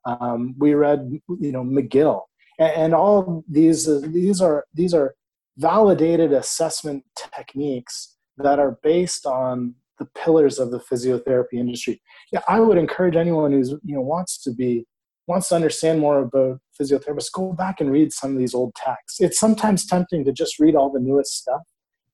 Um, 0.05 0.55
we 0.57 0.73
read, 0.73 1.09
you 1.39 1.51
know, 1.51 1.63
McGill, 1.63 2.21
and, 2.59 2.93
all 2.93 3.43
these 3.49 3.89
these 4.13 4.41
are 4.41 4.65
these 4.73 4.93
are 4.93 5.15
validated 5.57 6.31
assessment 6.31 7.03
techniques 7.35 8.15
that 8.37 8.57
are 8.57 8.77
based 8.83 9.25
on 9.25 9.75
the 9.99 10.05
pillars 10.05 10.59
of 10.59 10.71
the 10.71 10.79
physiotherapy 10.79 11.53
industry. 11.53 12.01
Yeah, 12.31 12.41
I 12.47 12.61
would 12.61 12.77
encourage 12.77 13.15
anyone 13.15 13.51
who's 13.51 13.71
you 13.83 13.95
know 13.95 14.01
wants 14.01 14.41
to 14.43 14.53
be 14.53 14.85
wants 15.27 15.49
to 15.49 15.55
understand 15.55 15.99
more 15.99 16.19
about 16.19 16.59
physiotherapists, 16.79 17.31
go 17.31 17.53
back 17.53 17.81
and 17.81 17.91
read 17.91 18.13
some 18.13 18.31
of 18.31 18.39
these 18.39 18.55
old 18.55 18.73
texts. 18.75 19.19
It's 19.19 19.39
sometimes 19.39 19.85
tempting 19.85 20.23
to 20.25 20.31
just 20.31 20.57
read 20.59 20.75
all 20.75 20.91
the 20.91 20.99
newest 20.99 21.33
stuff, 21.33 21.61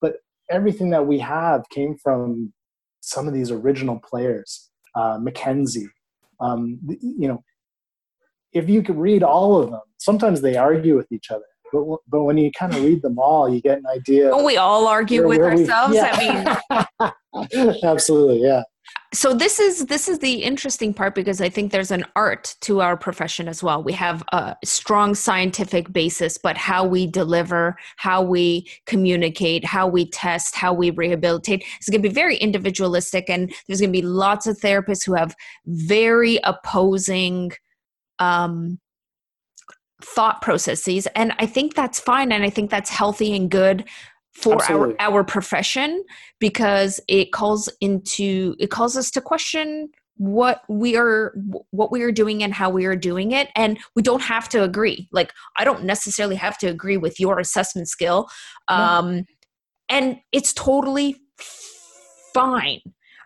but 0.01 0.15
everything 0.49 0.89
that 0.89 1.05
we 1.05 1.19
have 1.19 1.63
came 1.69 1.95
from 1.95 2.51
some 3.01 3.27
of 3.27 3.33
these 3.33 3.51
original 3.51 3.99
players, 3.99 4.69
uh, 4.95 5.19
McKenzie. 5.19 5.87
Um, 6.39 6.79
you 6.99 7.27
know, 7.27 7.43
if 8.51 8.67
you 8.67 8.81
could 8.81 8.97
read 8.97 9.23
all 9.23 9.61
of 9.61 9.69
them, 9.69 9.81
sometimes 9.97 10.41
they 10.41 10.57
argue 10.57 10.95
with 10.97 11.11
each 11.11 11.29
other. 11.29 11.43
But, 11.71 11.99
but 12.07 12.23
when 12.23 12.37
you 12.37 12.51
kind 12.51 12.73
of 12.73 12.83
read 12.83 13.01
them 13.01 13.17
all, 13.17 13.51
you 13.51 13.61
get 13.61 13.79
an 13.79 13.85
idea. 13.87 14.29
Don't 14.29 14.45
we 14.45 14.57
all 14.57 14.87
argue 14.87 15.27
with 15.27 15.39
ourselves? 15.39 15.95
Yeah. 15.95 16.55
I 16.99 17.11
mean, 17.49 17.73
absolutely, 17.83 18.41
yeah 18.41 18.63
so 19.13 19.33
this 19.33 19.59
is 19.59 19.85
this 19.85 20.09
is 20.09 20.19
the 20.19 20.43
interesting 20.43 20.93
part 20.93 21.13
because 21.13 21.39
i 21.39 21.47
think 21.47 21.71
there's 21.71 21.91
an 21.91 22.03
art 22.15 22.55
to 22.61 22.81
our 22.81 22.97
profession 22.97 23.47
as 23.47 23.61
well. 23.61 23.83
We 23.83 23.93
have 23.93 24.23
a 24.31 24.55
strong 24.65 25.13
scientific 25.15 25.93
basis 25.93 26.37
but 26.37 26.57
how 26.57 26.85
we 26.85 27.05
deliver 27.05 27.77
how 27.97 28.21
we 28.23 28.67
communicate 28.85 29.63
how 29.63 29.87
we 29.87 30.09
test 30.09 30.55
how 30.55 30.73
we 30.73 30.89
rehabilitate 30.89 31.63
is 31.79 31.89
going 31.89 32.01
to 32.01 32.09
be 32.09 32.13
very 32.13 32.37
individualistic 32.37 33.29
and 33.29 33.53
there's 33.67 33.81
going 33.81 33.93
to 33.93 34.01
be 34.01 34.05
lots 34.05 34.47
of 34.47 34.57
therapists 34.57 35.05
who 35.05 35.13
have 35.13 35.35
very 35.67 36.39
opposing 36.43 37.51
um, 38.19 38.79
thought 40.01 40.41
processes 40.41 41.07
and 41.15 41.33
i 41.39 41.45
think 41.45 41.75
that's 41.75 41.99
fine 41.99 42.31
and 42.31 42.43
i 42.43 42.49
think 42.49 42.69
that's 42.69 42.89
healthy 42.89 43.35
and 43.35 43.49
good 43.49 43.85
for 44.33 44.55
Absolutely. 44.55 44.95
our 44.99 45.15
our 45.15 45.23
profession 45.23 46.03
because 46.39 46.99
it 47.07 47.31
calls 47.31 47.69
into 47.81 48.55
it 48.59 48.67
calls 48.67 48.97
us 48.97 49.11
to 49.11 49.21
question 49.21 49.89
what 50.17 50.61
we 50.69 50.95
are 50.95 51.35
what 51.71 51.91
we 51.91 52.01
are 52.01 52.11
doing 52.11 52.43
and 52.43 52.53
how 52.53 52.69
we 52.69 52.85
are 52.85 52.95
doing 52.95 53.31
it 53.31 53.49
and 53.55 53.79
we 53.95 54.01
don't 54.01 54.21
have 54.21 54.47
to 54.47 54.63
agree 54.63 55.07
like 55.11 55.33
i 55.57 55.63
don't 55.63 55.83
necessarily 55.83 56.35
have 56.35 56.57
to 56.57 56.67
agree 56.67 56.97
with 56.97 57.19
your 57.19 57.39
assessment 57.39 57.87
skill 57.87 58.27
um 58.67 59.17
no. 59.17 59.23
and 59.89 60.19
it's 60.31 60.53
totally 60.53 61.15
fine 62.33 62.79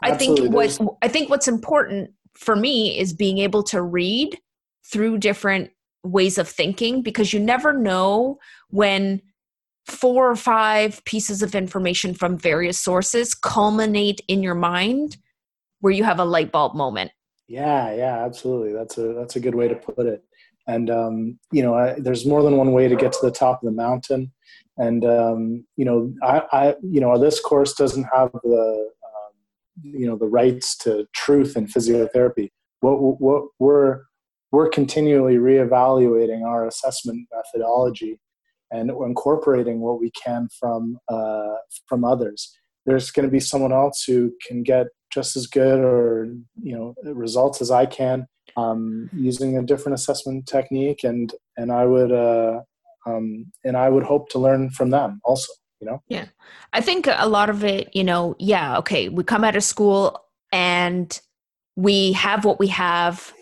Absolutely. 0.03 0.11
i 0.11 0.17
think 0.17 0.53
what 0.53 0.97
i 1.01 1.07
think 1.07 1.29
what's 1.29 1.47
important 1.47 2.09
for 2.35 2.55
me 2.55 2.97
is 2.97 3.13
being 3.13 3.39
able 3.39 3.63
to 3.63 3.81
read 3.81 4.37
through 4.85 5.17
different 5.17 5.69
ways 6.03 6.37
of 6.37 6.47
thinking 6.47 7.01
because 7.01 7.33
you 7.33 7.39
never 7.39 7.73
know 7.73 8.37
when 8.69 9.21
four 9.87 10.29
or 10.29 10.35
five 10.35 11.03
pieces 11.05 11.41
of 11.41 11.55
information 11.55 12.13
from 12.13 12.37
various 12.37 12.79
sources 12.79 13.33
culminate 13.33 14.21
in 14.27 14.43
your 14.43 14.55
mind 14.55 15.17
where 15.79 15.93
you 15.93 16.03
have 16.03 16.19
a 16.19 16.25
light 16.25 16.51
bulb 16.51 16.75
moment. 16.75 17.11
Yeah 17.47 17.93
yeah 17.93 18.25
absolutely. 18.25 18.73
That's 18.73 18.97
a 18.97 19.13
that's 19.13 19.35
a 19.37 19.39
good 19.39 19.55
way 19.55 19.67
to 19.67 19.75
put 19.75 20.05
it. 20.05 20.23
And 20.67 20.89
um, 20.89 21.39
you 21.51 21.63
know 21.63 21.73
I, 21.73 21.95
there's 21.97 22.25
more 22.25 22.43
than 22.43 22.57
one 22.57 22.73
way 22.73 22.87
to 22.87 22.95
get 22.95 23.13
to 23.13 23.19
the 23.21 23.31
top 23.31 23.63
of 23.63 23.65
the 23.65 23.75
mountain. 23.75 24.33
And 24.77 25.05
um, 25.05 25.65
you 25.77 25.85
know 25.85 26.13
I, 26.21 26.41
I, 26.51 26.75
you 26.83 26.99
know 26.99 27.17
this 27.17 27.39
course 27.39 27.73
doesn't 27.73 28.07
have 28.13 28.31
the 28.43 28.89
um, 29.05 29.33
you 29.81 30.05
know 30.05 30.17
the 30.17 30.27
rights 30.27 30.75
to 30.79 31.07
truth 31.15 31.55
in 31.55 31.67
physiotherapy. 31.67 32.49
What 32.81 33.21
what 33.21 33.45
we're 33.59 34.01
we're 34.51 34.69
continually 34.69 35.35
reevaluating 35.35 36.43
our 36.45 36.67
assessment 36.67 37.27
methodology 37.33 38.19
and 38.71 38.89
incorporating 38.89 39.79
what 39.79 39.99
we 39.99 40.11
can 40.11 40.47
from 40.59 40.97
uh, 41.09 41.55
from 41.87 42.03
others. 42.03 42.53
There's 42.85 43.11
going 43.11 43.25
to 43.27 43.31
be 43.31 43.39
someone 43.39 43.73
else 43.73 44.03
who 44.05 44.33
can 44.47 44.63
get 44.63 44.87
just 45.13 45.35
as 45.35 45.47
good 45.47 45.79
or 45.79 46.27
you 46.61 46.75
know 46.75 46.95
results 47.03 47.61
as 47.61 47.71
I 47.71 47.85
can 47.85 48.27
um, 48.55 49.09
using 49.13 49.57
a 49.57 49.63
different 49.63 49.95
assessment 49.95 50.47
technique, 50.47 51.03
and 51.03 51.33
and 51.57 51.71
I 51.71 51.85
would 51.85 52.11
uh, 52.11 52.61
um, 53.05 53.51
and 53.63 53.77
I 53.77 53.89
would 53.89 54.03
hope 54.03 54.29
to 54.29 54.39
learn 54.39 54.69
from 54.69 54.89
them 54.89 55.21
also. 55.23 55.51
You 55.79 55.87
know. 55.87 56.01
Yeah, 56.07 56.25
I 56.73 56.81
think 56.81 57.07
a 57.07 57.27
lot 57.27 57.49
of 57.49 57.63
it. 57.63 57.95
You 57.95 58.03
know, 58.03 58.35
yeah, 58.39 58.77
okay, 58.79 59.09
we 59.09 59.23
come 59.23 59.43
out 59.43 59.55
of 59.55 59.63
school 59.63 60.19
and 60.51 61.19
we 61.75 62.13
have 62.13 62.45
what 62.45 62.59
we 62.59 62.67
have 62.67 63.33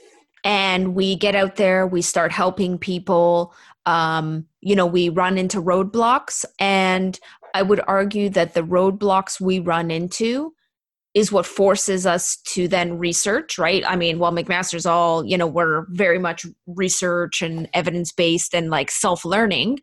and 0.43 0.93
we 0.93 1.15
get 1.15 1.35
out 1.35 1.55
there 1.55 1.87
we 1.87 2.01
start 2.01 2.31
helping 2.31 2.77
people 2.77 3.53
um, 3.85 4.45
you 4.65 4.75
know 4.75 4.85
we 4.85 5.07
run 5.07 5.37
into 5.37 5.61
roadblocks 5.61 6.43
and 6.59 7.19
i 7.53 7.61
would 7.61 7.79
argue 7.87 8.29
that 8.29 8.53
the 8.53 8.63
roadblocks 8.63 9.39
we 9.39 9.59
run 9.59 9.89
into 9.91 10.51
is 11.13 11.31
what 11.31 11.45
forces 11.45 12.05
us 12.05 12.35
to 12.45 12.67
then 12.67 12.97
research 12.99 13.57
right? 13.57 13.83
I 13.87 13.95
mean 13.95 14.19
while 14.19 14.33
mcmaster's 14.33 14.85
all 14.85 15.25
you 15.25 15.37
know 15.37 15.47
we're 15.47 15.85
very 15.89 16.19
much 16.19 16.45
research 16.67 17.41
and 17.41 17.69
evidence 17.73 18.11
based 18.11 18.53
and 18.53 18.69
like 18.69 18.91
self 18.91 19.23
learning 19.23 19.79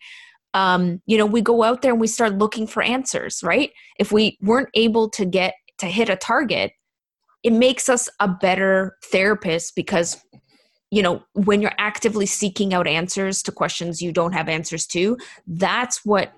um, 0.55 1.01
you 1.07 1.17
know 1.17 1.25
we 1.25 1.41
go 1.41 1.63
out 1.63 1.81
there 1.81 1.93
and 1.93 2.01
we 2.01 2.07
start 2.07 2.37
looking 2.37 2.67
for 2.67 2.83
answers 2.83 3.41
right? 3.43 3.71
If 3.99 4.13
we 4.13 4.37
weren't 4.43 4.69
able 4.75 5.09
to 5.11 5.25
get 5.25 5.55
to 5.79 5.87
hit 5.87 6.11
a 6.11 6.17
target 6.17 6.73
it 7.43 7.53
makes 7.53 7.89
us 7.89 8.09
a 8.21 8.29
better 8.29 8.97
therapist 9.05 9.75
because 9.75 10.23
you 10.93 11.03
know 11.03 11.25
when 11.33 11.61
you're 11.61 11.73
actively 11.79 12.27
seeking 12.27 12.73
out 12.73 12.87
answers 12.87 13.43
to 13.43 13.51
questions 13.51 14.01
you 14.01 14.13
don't 14.13 14.33
have 14.33 14.49
answers 14.49 14.87
to 14.87 15.17
that's 15.47 16.05
what 16.05 16.33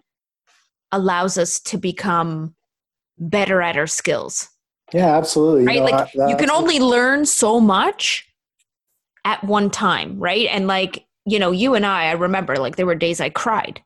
allows 0.93 1.37
us 1.37 1.59
to 1.59 1.77
become 1.77 2.55
better 3.19 3.61
at 3.61 3.77
our 3.77 3.87
skills. 3.87 4.49
Yeah 4.93 5.17
absolutely. 5.17 5.67
Right? 5.67 5.75
you 5.75 5.81
know, 5.81 5.87
like 5.87 6.15
you 6.15 6.37
can 6.37 6.51
only 6.51 6.79
learn 6.79 7.27
so 7.27 7.61
much 7.61 8.27
at 9.25 9.43
one 9.45 9.71
time 9.71 10.19
right? 10.19 10.47
And 10.51 10.67
like 10.67 11.05
you 11.27 11.39
know 11.39 11.51
you 11.51 11.75
and 11.75 11.85
i 11.85 12.07
i 12.07 12.13
remember 12.13 12.57
like 12.57 12.77
there 12.77 12.87
were 12.87 12.95
days 12.95 13.21
i 13.21 13.29
cried. 13.29 13.83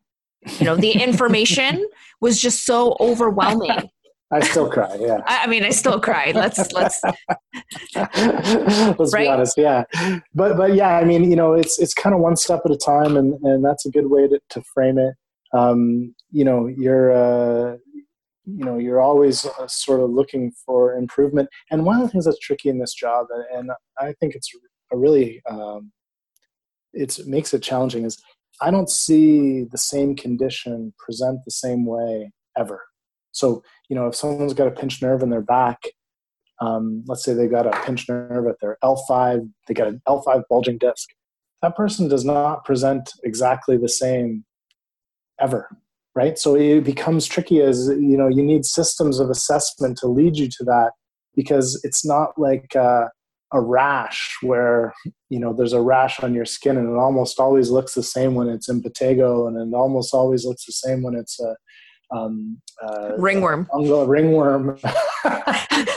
You 0.59 0.67
know 0.67 0.77
the 0.77 0.93
information 1.09 1.89
was 2.21 2.41
just 2.41 2.67
so 2.67 2.97
overwhelming 3.01 3.89
I 4.31 4.41
still 4.41 4.69
cry. 4.69 4.95
Yeah. 5.01 5.23
I 5.27 5.47
mean, 5.47 5.65
I 5.65 5.71
still 5.71 6.01
cry. 6.01 6.33
Let's 6.35 6.73
let's 6.73 7.03
let's 7.95 9.15
right? 9.15 9.25
be 9.25 9.27
honest. 9.27 9.57
Yeah, 9.57 9.85
but 10.35 10.57
but 10.57 10.75
yeah, 10.75 10.99
I 10.99 11.05
mean, 11.05 11.31
you 11.31 11.37
know, 11.37 11.55
it's 11.55 11.79
it's 11.79 11.95
kind 11.95 12.15
of 12.15 12.21
one 12.21 12.37
step 12.37 12.61
at 12.65 12.71
a 12.71 12.77
time, 12.77 13.17
and 13.17 13.35
and 13.43 13.65
that's 13.65 13.87
a 13.87 13.91
good 13.91 14.11
way 14.11 14.29
to, 14.29 14.39
to 14.51 14.63
frame 14.75 14.99
it. 14.99 15.15
Um, 15.55 16.15
you 16.31 16.45
know, 16.45 16.67
you're 16.67 17.13
uh, 17.13 17.77
you 18.45 18.65
know 18.65 18.77
you're 18.77 19.01
always 19.01 19.47
uh, 19.47 19.67
sort 19.67 20.01
of 20.01 20.11
looking 20.11 20.53
for 20.67 20.95
improvement, 20.95 21.49
and 21.71 21.87
one 21.87 21.97
of 21.97 22.03
the 22.03 22.09
things 22.09 22.27
that's 22.27 22.39
tricky 22.39 22.69
in 22.69 22.79
this 22.79 22.93
job, 22.93 23.29
and, 23.31 23.45
and 23.59 23.71
I 23.99 24.13
think 24.21 24.35
it's 24.35 24.51
a 24.93 24.97
really 24.97 25.41
um, 25.51 25.91
it 26.93 27.19
makes 27.27 27.55
it 27.55 27.63
challenging 27.63 28.05
is 28.05 28.21
I 28.61 28.71
don't 28.71 28.91
see 28.91 29.65
the 29.65 29.79
same 29.79 30.17
condition 30.17 30.93
present 30.99 31.41
the 31.47 31.51
same 31.51 31.87
way 31.87 32.31
ever 32.59 32.83
so, 33.39 33.63
you 33.89 33.97
know, 33.97 34.07
if 34.07 34.15
someone's 34.15 34.55
got 34.55 34.69
a 34.69 34.73
pinched 34.73 35.03
nerve 35.03 35.23
in 35.23 35.31
their 35.31 35.43
back, 35.43 35.79
um, 36.61 37.05
let's 37.07 37.25
say 37.25 37.35
they 37.35 37.47
got 37.47 37.67
a 37.67 37.85
pinched 37.85 38.09
nerve 38.09 38.47
at 38.47 38.57
their 38.61 38.79
L5, 38.83 39.49
they 39.67 39.75
got 39.75 39.89
an 39.89 40.03
L5 40.09 40.43
bulging 40.49 40.79
disc, 40.79 41.09
that 41.63 41.77
person 41.77 42.09
does 42.09 42.25
not 42.25 42.65
present 42.65 43.13
exactly 43.25 43.77
the 43.77 43.89
same 43.89 44.45
ever, 45.41 45.69
right? 46.15 46.39
So 46.39 46.57
it 46.57 46.83
becomes 46.83 47.27
tricky 47.27 47.63
as, 47.63 47.89
you 47.89 48.17
know, 48.17 48.29
you 48.29 48.43
need 48.43 48.65
systems 48.65 49.21
of 49.21 49.31
assessment 49.31 49.99
to 49.99 50.09
lead 50.09 50.37
you 50.37 50.49
to 50.49 50.65
that 50.65 50.93
because 51.35 51.81
it's 51.85 52.05
not 52.05 52.31
like 52.37 52.75
uh, 52.75 53.07
a 53.53 53.61
rash 53.61 54.37
where, 54.43 54.93
you 55.31 55.39
know, 55.39 55.53
there's 55.53 55.73
a 55.73 55.81
rash 55.81 56.21
on 56.21 56.35
your 56.35 56.45
skin 56.45 56.77
and 56.77 56.89
it 56.89 56.99
almost 56.99 57.39
always 57.39 57.71
looks 57.71 57.95
the 57.95 58.03
same 58.03 58.35
when 58.35 58.49
it's 58.49 58.69
impetigo 58.69 59.49
and 59.49 59.57
it 59.57 59.77
almost 59.77 60.13
always 60.13 60.45
looks 60.45 60.67
the 60.67 60.73
same 60.73 61.03
when 61.03 61.15
it's 61.15 61.41
a 61.41 61.57
um, 62.11 62.61
uh, 62.83 63.17
ringworm. 63.19 63.69
Ringworm. 63.75 64.79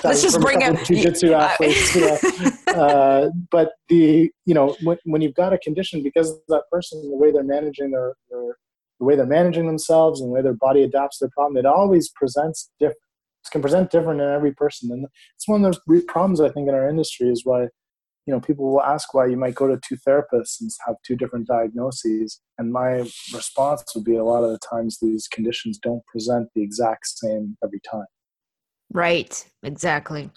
Let's 0.04 0.22
just 0.22 0.40
bring 0.42 0.64
up 0.64 0.76
jujitsu 0.76 1.32
athletes. 1.32 1.96
yeah. 1.96 2.52
uh, 2.76 3.30
but 3.50 3.74
the 3.90 4.30
you 4.46 4.54
know 4.54 4.76
when, 4.84 4.98
when 5.06 5.22
you've 5.22 5.36
got 5.36 5.54
a 5.54 5.58
condition 5.58 6.04
because 6.04 6.32
of 6.32 6.40
that 6.50 6.64
person 6.72 7.02
the 7.10 7.16
way 7.16 7.32
they're 7.32 7.44
managing 7.44 7.92
their, 7.92 8.16
their 8.30 8.58
the 9.00 9.06
way 9.06 9.16
they're 9.16 9.26
managing 9.26 9.68
themselves 9.68 10.22
and 10.22 10.30
the 10.30 10.34
way 10.34 10.42
their 10.42 10.54
body 10.54 10.84
adapts 10.84 11.20
to 11.20 11.26
the 11.26 11.32
problem, 11.32 11.58
it 11.58 11.66
always 11.66 12.10
presents 12.10 12.70
different. 12.80 12.98
It 13.46 13.52
can 13.52 13.62
present 13.62 13.90
different 13.90 14.22
in 14.22 14.30
every 14.30 14.54
person, 14.54 14.92
and 14.92 15.08
it's 15.36 15.48
one 15.48 15.66
of 15.66 15.74
those 15.88 16.04
problems 16.06 16.40
I 16.40 16.50
think 16.50 16.68
in 16.68 16.76
our 16.76 16.88
industry 16.88 17.30
is 17.30 17.44
why 17.44 17.68
you 18.26 18.34
know 18.34 18.40
people 18.40 18.72
will 18.72 18.82
ask 18.82 19.14
why 19.14 19.26
you 19.26 19.38
might 19.38 19.56
go 19.56 19.68
to 19.68 19.80
two 19.88 19.98
therapists 20.08 20.62
and 20.62 20.70
have 20.86 20.96
two 21.06 21.16
different 21.16 21.48
diagnoses. 21.48 22.40
And 22.58 22.72
my 22.72 23.00
response 23.34 23.84
would 23.96 24.04
be 24.04 24.16
a 24.16 24.24
lot 24.24 24.44
of 24.44 24.52
the 24.52 24.60
times 24.60 25.00
these 25.02 25.28
conditions 25.28 25.80
don't 25.80 26.06
present 26.06 26.50
the 26.54 26.62
exact 26.62 27.08
same 27.08 27.58
every 27.64 27.82
time. 27.90 28.06
Right. 28.94 29.44
Exactly. 29.64 30.30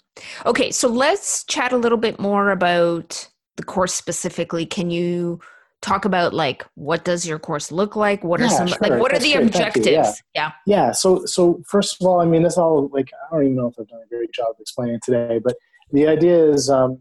Okay. 0.45 0.71
So 0.71 0.87
let's 0.87 1.43
chat 1.43 1.73
a 1.73 1.77
little 1.77 1.97
bit 1.97 2.19
more 2.19 2.51
about 2.51 3.29
the 3.57 3.63
course 3.63 3.93
specifically. 3.93 4.65
Can 4.65 4.89
you 4.89 5.39
talk 5.81 6.05
about 6.05 6.33
like 6.33 6.65
what 6.73 7.05
does 7.05 7.27
your 7.27 7.37
course 7.37 7.71
look 7.71 7.95
like? 7.95 8.23
What 8.23 8.39
yeah, 8.39 8.47
are 8.47 8.49
some 8.49 8.67
sure. 8.67 8.77
like 8.81 8.99
what 8.99 9.11
That's 9.11 9.23
are 9.23 9.27
the 9.27 9.33
great. 9.35 9.45
objectives 9.45 10.23
yeah. 10.33 10.51
yeah. 10.65 10.85
Yeah. 10.87 10.91
So 10.91 11.25
so 11.25 11.61
first 11.67 12.01
of 12.01 12.07
all 12.07 12.21
i 12.21 12.25
mean 12.25 12.41
this 12.41 12.57
all 12.57 12.89
like 12.91 13.11
i 13.13 13.35
don't 13.35 13.43
even 13.43 13.57
know 13.57 13.67
if 13.67 13.75
i've 13.79 13.87
done 13.87 13.99
a 14.03 14.07
great 14.07 14.31
job 14.31 14.55
explaining 14.59 14.99
today 15.03 15.39
but 15.43 15.55
the 15.91 16.07
idea 16.07 16.43
is 16.43 16.69
um, 16.69 16.99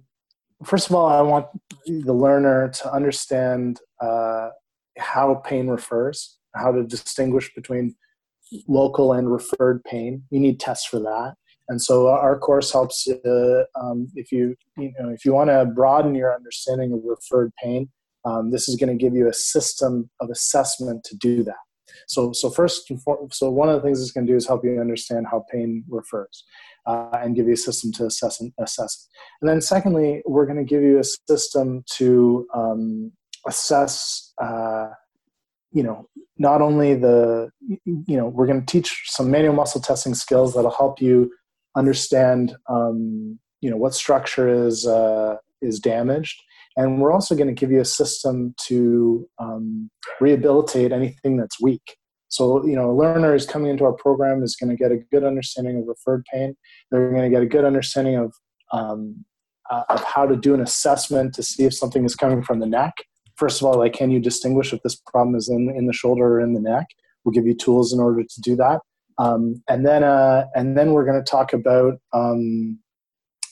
first 0.62 0.88
of 0.88 0.94
all, 0.94 1.06
I 1.06 1.20
want 1.20 1.46
the 1.86 2.12
learner 2.12 2.68
to 2.68 2.92
understand 2.92 3.80
uh, 4.00 4.50
how 4.98 5.42
pain 5.44 5.68
refers, 5.68 6.38
how 6.54 6.72
to 6.72 6.84
distinguish 6.84 7.52
between 7.54 7.94
local 8.68 9.12
and 9.12 9.30
referred 9.30 9.82
pain. 9.84 10.22
You 10.30 10.40
need 10.40 10.60
tests 10.60 10.86
for 10.86 11.00
that. 11.00 11.34
And 11.68 11.80
so 11.80 12.08
our 12.08 12.38
course 12.38 12.72
helps 12.72 13.08
uh, 13.08 13.64
um, 13.80 14.08
if 14.14 14.30
you 14.30 14.54
you 14.76 14.92
know 14.98 15.08
if 15.08 15.24
you 15.24 15.32
want 15.32 15.48
to 15.48 15.64
broaden 15.64 16.14
your 16.14 16.34
understanding 16.34 16.92
of 16.92 17.00
referred 17.04 17.52
pain. 17.62 17.88
Um, 18.26 18.50
this 18.50 18.70
is 18.70 18.76
going 18.76 18.88
to 18.88 19.02
give 19.02 19.14
you 19.14 19.28
a 19.28 19.34
system 19.34 20.08
of 20.20 20.30
assessment 20.30 21.04
to 21.04 21.16
do 21.16 21.42
that. 21.44 21.56
So 22.06 22.32
so 22.32 22.50
first, 22.50 22.90
so 23.32 23.50
one 23.50 23.68
of 23.68 23.76
the 23.76 23.80
things 23.80 24.02
it's 24.02 24.12
going 24.12 24.26
to 24.26 24.32
do 24.32 24.36
is 24.36 24.46
help 24.46 24.64
you 24.64 24.80
understand 24.80 25.26
how 25.30 25.44
pain 25.50 25.84
refers 25.88 26.44
uh, 26.86 27.08
and 27.12 27.34
give 27.34 27.46
you 27.46 27.54
a 27.54 27.56
system 27.56 27.92
to 27.92 28.06
assess 28.06 28.40
and 28.40 28.52
assess. 28.58 29.08
And 29.40 29.48
then 29.48 29.60
secondly, 29.60 30.22
we're 30.26 30.46
going 30.46 30.58
to 30.58 30.64
give 30.64 30.82
you 30.82 30.98
a 30.98 31.04
system 31.04 31.84
to 31.96 32.46
um, 32.54 33.12
assess. 33.46 34.32
Uh, 34.40 34.88
you 35.72 35.82
know, 35.82 36.08
not 36.38 36.62
only 36.62 36.94
the 36.94 37.50
you 37.84 38.16
know, 38.16 38.26
we're 38.26 38.46
going 38.46 38.60
to 38.60 38.66
teach 38.66 39.02
some 39.06 39.30
manual 39.30 39.54
muscle 39.54 39.80
testing 39.80 40.14
skills 40.14 40.54
that'll 40.54 40.70
help 40.70 41.00
you 41.00 41.32
understand 41.76 42.54
um, 42.68 43.38
you 43.60 43.70
know 43.70 43.76
what 43.76 43.94
structure 43.94 44.48
is 44.48 44.86
uh, 44.86 45.36
is 45.62 45.80
damaged 45.80 46.40
and 46.76 47.00
we're 47.00 47.12
also 47.12 47.34
going 47.34 47.48
to 47.48 47.54
give 47.54 47.70
you 47.70 47.80
a 47.80 47.84
system 47.84 48.54
to 48.66 49.28
um, 49.38 49.90
rehabilitate 50.20 50.92
anything 50.92 51.36
that's 51.36 51.60
weak 51.60 51.96
so, 52.34 52.66
you 52.66 52.74
know, 52.74 52.90
a 52.90 52.96
learner 52.96 53.32
is 53.32 53.46
coming 53.46 53.70
into 53.70 53.84
our 53.84 53.92
program 53.92 54.42
is 54.42 54.56
going 54.56 54.70
to 54.70 54.76
get 54.76 54.90
a 54.90 54.96
good 55.12 55.22
understanding 55.22 55.78
of 55.78 55.86
referred 55.86 56.24
pain. 56.32 56.56
They're 56.90 57.12
going 57.12 57.22
to 57.22 57.28
get 57.30 57.44
a 57.44 57.46
good 57.46 57.64
understanding 57.64 58.16
of 58.16 58.34
um, 58.72 59.24
uh, 59.70 59.84
of 59.88 60.02
how 60.02 60.26
to 60.26 60.34
do 60.34 60.52
an 60.52 60.60
assessment 60.60 61.32
to 61.34 61.44
see 61.44 61.62
if 61.62 61.74
something 61.74 62.04
is 62.04 62.16
coming 62.16 62.42
from 62.42 62.58
the 62.58 62.66
neck. 62.66 62.94
First 63.36 63.60
of 63.60 63.68
all, 63.68 63.78
like, 63.78 63.92
can 63.92 64.10
you 64.10 64.18
distinguish 64.18 64.72
if 64.72 64.82
this 64.82 64.96
problem 64.96 65.36
is 65.36 65.48
in 65.48 65.72
in 65.76 65.86
the 65.86 65.92
shoulder 65.92 66.24
or 66.24 66.40
in 66.40 66.54
the 66.54 66.60
neck? 66.60 66.86
We'll 67.24 67.32
give 67.32 67.46
you 67.46 67.54
tools 67.54 67.92
in 67.92 68.00
order 68.00 68.24
to 68.24 68.40
do 68.40 68.56
that. 68.56 68.80
Um, 69.18 69.62
and 69.68 69.86
then, 69.86 70.02
uh, 70.02 70.46
and 70.56 70.76
then 70.76 70.90
we're 70.90 71.04
going 71.04 71.22
to 71.22 71.30
talk 71.30 71.52
about 71.52 72.00
um, 72.12 72.80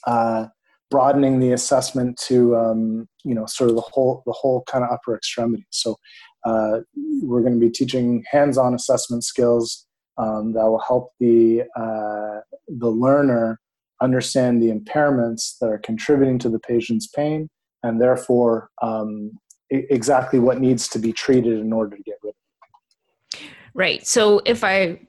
uh, 0.09 0.47
broadening 0.91 1.39
the 1.39 1.53
assessment 1.53 2.19
to, 2.27 2.57
um, 2.57 3.09
you 3.25 3.35
know, 3.37 3.47
sort 3.47 3.71
of 3.71 3.77
the 3.77 3.83
whole 3.93 4.25
the 4.27 4.33
whole 4.33 4.65
kind 4.67 4.83
of 4.83 4.91
upper 4.91 5.15
extremity. 5.15 5.67
So, 5.71 5.97
uh, 6.45 6.81
we're 7.23 7.41
going 7.41 7.55
to 7.55 7.61
be 7.61 7.71
teaching 7.71 8.25
hands-on 8.31 8.75
assessment 8.75 9.25
skills 9.25 9.87
um, 10.19 10.53
that 10.53 10.65
will 10.65 10.81
help 10.81 11.13
the 11.21 11.63
uh, 11.77 12.41
the 12.69 12.89
learner 12.89 13.61
understand 14.01 14.61
the 14.61 14.71
impairments 14.71 15.59
that 15.61 15.69
are 15.69 15.79
contributing 15.79 16.39
to 16.41 16.49
the 16.49 16.59
patient's 16.59 17.07
pain, 17.07 17.49
and 17.83 18.01
therefore 18.01 18.69
um, 18.83 19.33
I- 19.73 19.87
exactly 19.91 20.39
what 20.39 20.61
needs 20.61 20.89
to 20.89 20.99
be 20.99 21.13
treated 21.13 21.59
in 21.59 21.73
order 21.73 21.97
to 21.97 22.03
get 22.03 22.17
rid 22.23 22.31
of 22.31 23.41
it. 23.41 23.49
Right. 23.75 24.07
So 24.07 24.43
if 24.45 24.65
I 24.65 25.01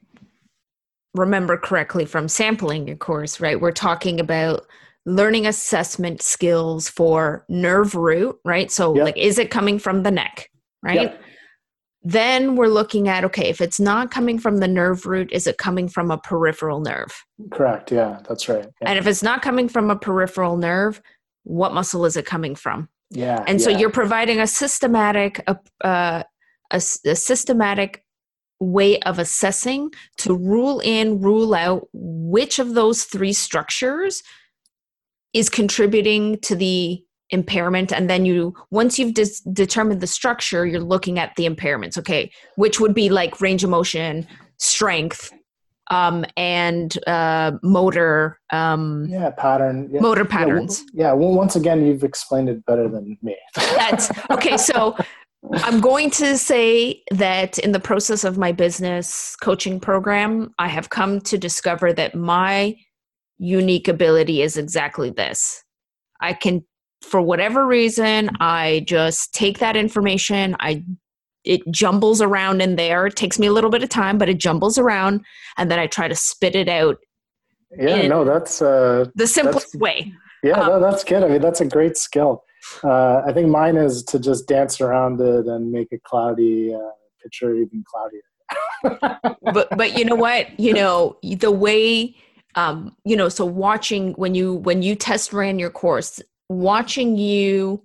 remember 1.14 1.58
correctly 1.58 2.06
from 2.06 2.28
sampling 2.28 2.88
your 2.88 2.98
course, 2.98 3.40
right, 3.40 3.60
we're 3.60 3.72
talking 3.72 4.20
about 4.20 4.66
learning 5.06 5.46
assessment 5.46 6.22
skills 6.22 6.88
for 6.88 7.46
nerve 7.50 7.94
root, 7.94 8.40
right? 8.46 8.72
So 8.72 8.96
yep. 8.96 9.06
like 9.06 9.18
is 9.18 9.38
it 9.38 9.52
coming 9.52 9.80
from 9.80 10.04
the 10.04 10.12
neck? 10.12 10.50
Right? 10.84 11.02
Yep. 11.02 11.22
Then 12.06 12.56
we're 12.58 12.68
looking 12.68 13.08
at 13.08 13.24
okay, 13.24 13.48
if 13.48 13.62
it's 13.62 13.80
not 13.80 14.12
coming 14.12 14.38
from 14.38 14.58
the 14.58 14.68
nerve 14.68 15.06
root, 15.06 15.32
is 15.32 15.48
it 15.48 15.58
coming 15.58 15.88
from 15.88 16.12
a 16.12 16.18
peripheral 16.18 16.82
nerve? 16.82 17.24
Correct. 17.52 17.92
Yeah, 17.92 18.20
that's 18.28 18.50
right. 18.50 18.66
Yeah. 18.82 18.90
And 18.90 19.00
if 19.00 19.08
it's 19.08 19.24
not 19.24 19.42
coming 19.42 19.70
from 19.70 19.90
a 19.90 19.96
peripheral 19.96 20.58
nerve, 20.58 21.02
what 21.44 21.74
muscle 21.74 22.06
is 22.06 22.18
it 22.18 22.26
coming 22.26 22.56
from? 22.56 22.90
Yeah. 23.10 23.44
And 23.48 23.60
yeah. 23.60 23.64
so 23.64 23.70
you're 23.70 23.90
providing 23.90 24.40
a 24.40 24.48
systematic, 24.48 25.42
uh, 25.48 25.54
a, 25.84 26.24
a 26.72 27.16
systematic 27.16 28.04
way 28.60 29.00
of 29.02 29.20
assessing 29.20 29.92
to 30.18 30.36
rule 30.36 30.80
in, 30.80 31.22
rule 31.22 31.54
out 31.54 31.88
which 31.94 32.60
of 32.60 32.74
those 32.74 33.04
three 33.04 33.34
structures 33.34 34.24
is 35.34 35.50
contributing 35.50 36.40
to 36.40 36.56
the 36.56 37.04
impairment. 37.34 37.92
And 37.92 38.10
then 38.10 38.26
you 38.26 38.54
once 38.72 38.98
you've 38.98 39.14
dis- 39.14 39.42
determined 39.42 40.02
the 40.02 40.08
structure 40.08 40.66
you're 40.66 40.80
looking 40.80 41.20
at 41.20 41.36
the 41.36 41.50
impairments 41.50 41.98
okay? 41.98 42.32
Which 42.56 42.80
would 42.80 42.94
be 42.94 43.10
like 43.10 43.42
range 43.42 43.64
of 43.64 43.70
motion 43.70 44.28
strength 44.58 45.32
um, 45.92 46.26
and 46.38 46.98
uh, 47.08 47.54
motor 47.62 48.40
um, 48.52 49.08
yeah 49.10 49.32
pattern 49.32 49.90
yeah. 49.92 50.00
motor 50.00 50.24
patterns 50.24 50.84
yeah, 50.94 51.12
well, 51.12 51.22
yeah 51.22 51.28
well 51.28 51.36
once 51.36 51.56
again 51.58 51.86
you've 51.86 52.04
explained 52.04 52.48
it 52.48 52.66
better 52.66 52.88
than 52.88 53.18
me. 53.22 53.36
That's 53.56 54.10
okay 54.30 54.56
so 54.56 54.96
i'm 55.56 55.82
going 55.82 56.10
to 56.10 56.38
say 56.38 57.04
that 57.12 57.58
in 57.58 57.74
the 57.74 57.80
process 57.80 58.24
of 58.24 58.38
my 58.38 58.54
business 58.54 59.36
coaching 59.42 59.78
program 59.78 60.54
i 60.58 60.70
have 60.70 60.90
come 60.90 61.20
to 61.20 61.38
discover 61.38 61.92
that 61.92 62.16
my 62.16 62.74
unique 63.44 63.88
ability 63.88 64.42
is 64.42 64.58
exactly 64.58 65.10
this. 65.10 65.64
I 66.22 66.34
can 66.34 66.66
for 67.04 67.22
whatever 67.22 67.66
reason, 67.68 68.30
I 68.40 68.84
just 68.88 69.34
take 69.34 69.60
that 69.60 69.76
information, 69.76 70.56
I 70.60 70.84
it 71.44 71.62
jumbles 71.72 72.22
around 72.22 72.62
in 72.62 72.78
there. 72.78 73.06
It 73.06 73.18
takes 73.18 73.38
me 73.38 73.48
a 73.48 73.52
little 73.52 73.70
bit 73.70 73.84
of 73.84 73.90
time, 73.90 74.18
but 74.18 74.30
it 74.30 74.38
jumbles 74.38 74.78
around, 74.78 75.26
and 75.58 75.70
then 75.70 75.78
I 75.78 75.88
try 75.88 76.08
to 76.08 76.16
spit 76.16 76.56
it 76.56 76.70
out. 76.70 76.98
Yeah, 77.78 78.08
no, 78.08 78.24
that's 78.24 78.62
uh, 78.62 79.06
the 79.16 79.28
simplest 79.28 79.76
way. 79.76 80.14
Yeah, 80.42 80.60
um, 80.60 80.68
no, 80.68 80.80
that's 80.80 81.04
good. 81.04 81.24
I 81.24 81.28
mean, 81.28 81.42
that's 81.42 81.62
a 81.62 81.66
great 81.66 81.98
skill. 81.98 82.44
Uh, 82.84 83.22
I 83.26 83.34
think 83.34 83.50
mine 83.50 83.76
is 83.76 84.04
to 84.04 84.20
just 84.20 84.48
dance 84.48 84.80
around 84.80 85.20
it 85.20 85.48
and 85.48 85.72
make 85.72 85.92
a 85.92 86.00
cloudy 86.00 86.74
uh, 86.74 86.80
picture 87.22 87.56
even 87.56 87.84
cloudier. 87.84 89.20
but 89.54 89.70
but 89.76 89.98
you 89.98 90.06
know 90.06 90.16
what? 90.16 90.58
You 90.60 90.74
know 90.74 91.18
the 91.24 91.52
way 91.52 92.16
um, 92.56 92.96
you 93.04 93.16
know. 93.16 93.30
So 93.30 93.46
watching 93.46 94.14
when 94.14 94.36
you 94.36 94.56
when 94.56 94.82
you 94.82 94.96
test 94.96 95.34
ran 95.34 95.60
your 95.60 95.70
course, 95.70 96.22
watching 96.50 97.18
you 97.18 97.84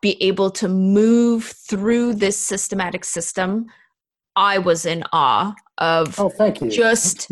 be 0.00 0.22
able 0.22 0.50
to 0.50 0.68
move 0.68 1.44
through 1.44 2.14
this 2.14 2.38
systematic 2.38 3.04
system, 3.04 3.66
I 4.36 4.58
was 4.58 4.86
in 4.86 5.02
awe 5.12 5.54
of 5.78 6.18
oh, 6.20 6.28
thank 6.28 6.60
you. 6.60 6.70
just 6.70 7.30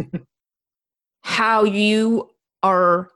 how 1.23 1.65
you 1.65 2.31
are 2.63 3.09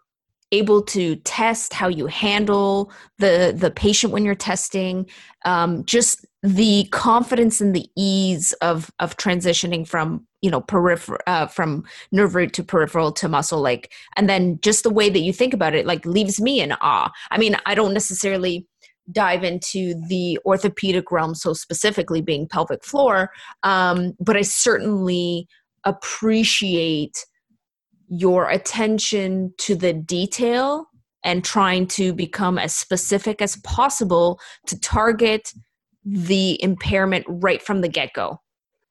able 0.53 0.83
to 0.83 1.17
test, 1.17 1.73
how 1.73 1.89
you 1.89 2.07
handle 2.07 2.93
the 3.19 3.55
the 3.57 3.71
patient 3.71 4.13
when 4.13 4.25
you're 4.25 4.35
testing, 4.35 5.09
um, 5.45 5.85
just 5.85 6.27
the 6.43 6.85
confidence 6.91 7.61
and 7.61 7.75
the 7.75 7.89
ease 7.97 8.53
of 8.55 8.91
of 9.01 9.17
transitioning 9.17 9.87
from 9.87 10.27
you 10.43 10.51
know 10.51 10.61
peripheral 10.61 11.21
uh, 11.27 11.47
from 11.47 11.85
nerve 12.13 12.35
root 12.35 12.53
to 12.53 12.63
peripheral 12.63 13.13
to 13.13 13.29
muscle 13.29 13.61
like 13.61 13.93
and 14.17 14.29
then 14.29 14.59
just 14.63 14.83
the 14.83 14.91
way 14.91 15.11
that 15.11 15.21
you 15.21 15.33
think 15.33 15.55
about 15.55 15.75
it 15.75 15.87
like 15.87 16.05
leaves 16.07 16.41
me 16.41 16.61
in 16.61 16.73
awe. 16.81 17.11
I 17.31 17.39
mean 17.39 17.57
i 17.67 17.75
don't 17.75 17.95
necessarily 17.95 18.67
dive 19.13 19.43
into 19.43 20.01
the 20.09 20.39
orthopedic 20.45 21.11
realm 21.11 21.35
so 21.35 21.53
specifically 21.53 22.21
being 22.21 22.47
pelvic 22.47 22.85
floor 22.85 23.31
um, 23.63 24.15
but 24.21 24.37
i 24.37 24.43
certainly 24.43 25.47
appreciate 25.85 27.27
your 28.09 28.51
attention 28.51 29.53
to 29.57 29.75
the 29.75 29.93
detail 29.93 30.87
and 31.25 31.45
trying 31.45 31.87
to 31.87 32.13
become 32.13 32.59
as 32.59 32.75
specific 32.75 33.43
as 33.43 33.57
possible 33.59 34.41
to 34.67 34.79
target 34.81 35.53
the 36.05 36.63
impairment 36.63 37.25
right 37.29 37.63
from 37.63 37.83
the 37.83 37.89
get-go 37.89 38.41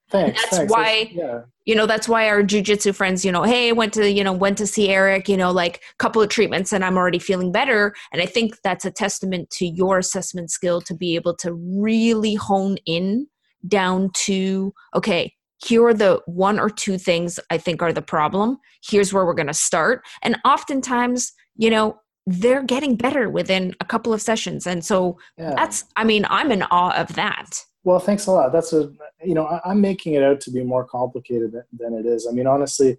Thanks. 0.10 0.42
that's 0.42 0.58
thanks. 0.58 0.72
why 0.72 1.12
yeah. 1.14 1.42
you 1.66 1.76
know 1.76 1.86
that's 1.86 2.10
why 2.10 2.28
our 2.30 2.42
jujitsu 2.42 2.96
friends 2.96 3.24
you 3.24 3.32
know 3.32 3.44
hey 3.44 3.72
went 3.72 3.94
to 3.94 4.12
you 4.12 4.24
know 4.24 4.34
went 4.34 4.58
to 4.58 4.66
see 4.66 4.90
eric 4.90 5.30
you 5.30 5.38
know 5.38 5.52
like 5.52 5.78
a 5.78 5.98
couple 5.98 6.22
of 6.22 6.30
treatments 6.30 6.74
and 6.74 6.84
i'm 6.84 6.98
already 6.98 7.20
feeling 7.20 7.52
better 7.52 7.94
and 8.12 8.22
i 8.22 8.26
think 8.26 8.56
that's 8.64 8.86
a 8.86 8.92
testament 8.92 9.50
to 9.52 9.66
your 9.68 10.00
assessment 10.00 10.50
skill 10.50 10.82
to 10.82 10.96
be 10.96 11.16
able 11.16 11.36
to 11.36 11.54
really 11.54 12.34
hone 12.34 12.78
in 12.86 13.28
down 13.68 14.10
to 14.14 14.74
okay 14.96 15.34
here 15.64 15.86
are 15.86 15.94
the 15.94 16.22
one 16.26 16.60
or 16.60 16.70
two 16.70 16.98
things 16.98 17.40
i 17.52 17.58
think 17.58 17.82
are 17.82 17.94
the 17.94 18.02
problem 18.02 18.58
here's 18.84 19.14
where 19.14 19.26
we're 19.26 19.34
going 19.34 19.48
to 19.48 19.54
start 19.54 20.04
and 20.24 20.38
oftentimes 20.46 21.34
you 21.56 21.70
know 21.70 22.00
they're 22.26 22.64
getting 22.64 22.96
better 22.96 23.30
within 23.30 23.76
a 23.80 23.86
couple 23.86 24.14
of 24.14 24.22
sessions 24.22 24.66
and 24.66 24.84
so 24.84 25.18
yeah. 25.38 25.54
that's 25.56 25.86
i 25.98 26.04
mean 26.04 26.26
i'm 26.30 26.52
in 26.52 26.64
awe 26.64 26.96
of 27.00 27.14
that 27.16 27.64
Well, 27.84 28.00
thanks 28.00 28.28
a 28.28 28.32
lot. 28.32 28.52
That's 28.52 28.74
a 28.74 28.92
you 29.24 29.34
know 29.34 29.46
I, 29.46 29.62
I'm 29.66 29.82
making 29.82 30.14
it 30.14 30.24
out 30.24 30.42
to 30.42 30.52
be 30.52 30.64
more 30.64 30.86
complicated 30.86 31.54
than, 31.54 31.64
than 31.78 31.94
it 31.94 32.06
is. 32.06 32.28
I 32.30 32.34
mean, 32.34 32.48
honestly, 32.48 32.98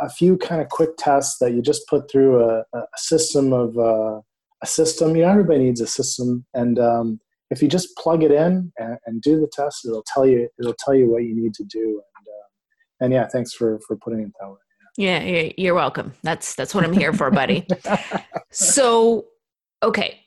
a 0.00 0.08
few 0.08 0.36
kind 0.36 0.60
of 0.60 0.68
quick 0.68 0.96
tests 0.98 1.38
that 1.38 1.52
you 1.52 1.62
just 1.62 1.86
put 1.88 2.10
through 2.10 2.42
a, 2.42 2.64
a 2.74 2.86
system 2.96 3.52
of 3.52 3.76
uh, 3.76 4.20
a 4.62 4.66
system. 4.66 5.16
You 5.16 5.22
know, 5.22 5.30
everybody 5.30 5.60
needs 5.60 5.80
a 5.80 5.86
system, 5.86 6.44
and 6.54 6.78
um, 6.78 7.20
if 7.50 7.62
you 7.62 7.68
just 7.68 7.96
plug 7.96 8.22
it 8.22 8.30
in 8.30 8.72
and, 8.78 8.96
and, 9.06 9.22
do 9.22 9.38
the 9.38 9.48
test, 9.52 9.84
it'll 9.86 10.04
tell 10.12 10.26
you 10.26 10.48
it'll 10.58 10.76
tell 10.78 10.94
you 10.94 11.10
what 11.10 11.24
you 11.24 11.34
need 11.34 11.54
to 11.54 11.64
do. 11.64 11.80
And, 12.18 12.26
uh, 12.28 13.04
and 13.04 13.12
yeah, 13.12 13.28
thanks 13.28 13.52
for 13.52 13.78
for 13.86 13.96
putting 13.96 14.20
it 14.20 14.32
that 14.40 14.48
way. 14.48 14.56
Yeah, 14.96 15.50
you're 15.58 15.74
welcome. 15.74 16.14
That's 16.22 16.54
that's 16.54 16.74
what 16.74 16.84
I'm 16.84 16.92
here 16.92 17.12
for, 17.12 17.30
buddy. 17.30 17.66
so, 18.50 19.26
okay. 19.82 20.20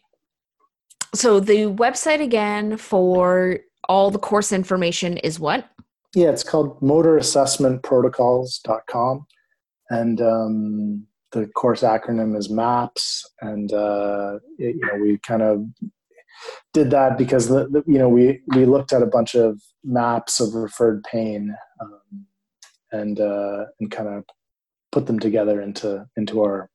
So 1.16 1.40
the 1.40 1.68
website 1.68 2.22
again 2.22 2.78
for 2.78 3.60
all 3.88 4.12
the 4.12 4.20
course 4.20 4.52
information 4.52 5.18
is 5.18 5.40
what? 5.40 5.70
Yeah, 6.16 6.30
it's 6.30 6.44
called 6.44 6.80
motorassessmentprotocols.com. 6.82 9.28
And 9.90 10.22
um, 10.22 11.08
the 11.32 11.48
course 11.48 11.82
acronym 11.82 12.38
is 12.38 12.50
MAPS. 12.50 13.26
And, 13.42 13.72
uh, 13.72 14.40
it, 14.58 14.76
you 14.76 14.86
know, 14.86 14.96
we 15.02 15.18
kind 15.20 15.42
of 15.42 15.66
did 16.74 16.92
that 16.92 17.18
because, 17.18 17.48
the, 17.48 17.70
the, 17.70 17.84
you 17.86 17.98
know, 17.98 18.10
we, 18.10 18.42
we 18.48 18.66
looked 18.66 18.94
at 18.94 19.02
a 19.02 19.08
bunch 19.08 19.36
of 19.36 19.62
maps 19.84 20.40
of 20.40 20.54
referred 20.54 21.04
pain 21.04 21.56
um, 21.82 22.26
and, 22.92 23.20
uh, 23.20 23.66
and 23.80 23.92
kind 23.92 24.10
of 24.10 24.24
put 24.92 25.06
them 25.06 25.20
together 25.20 25.62
into, 25.62 26.06
into 26.18 26.42
our 26.42 26.70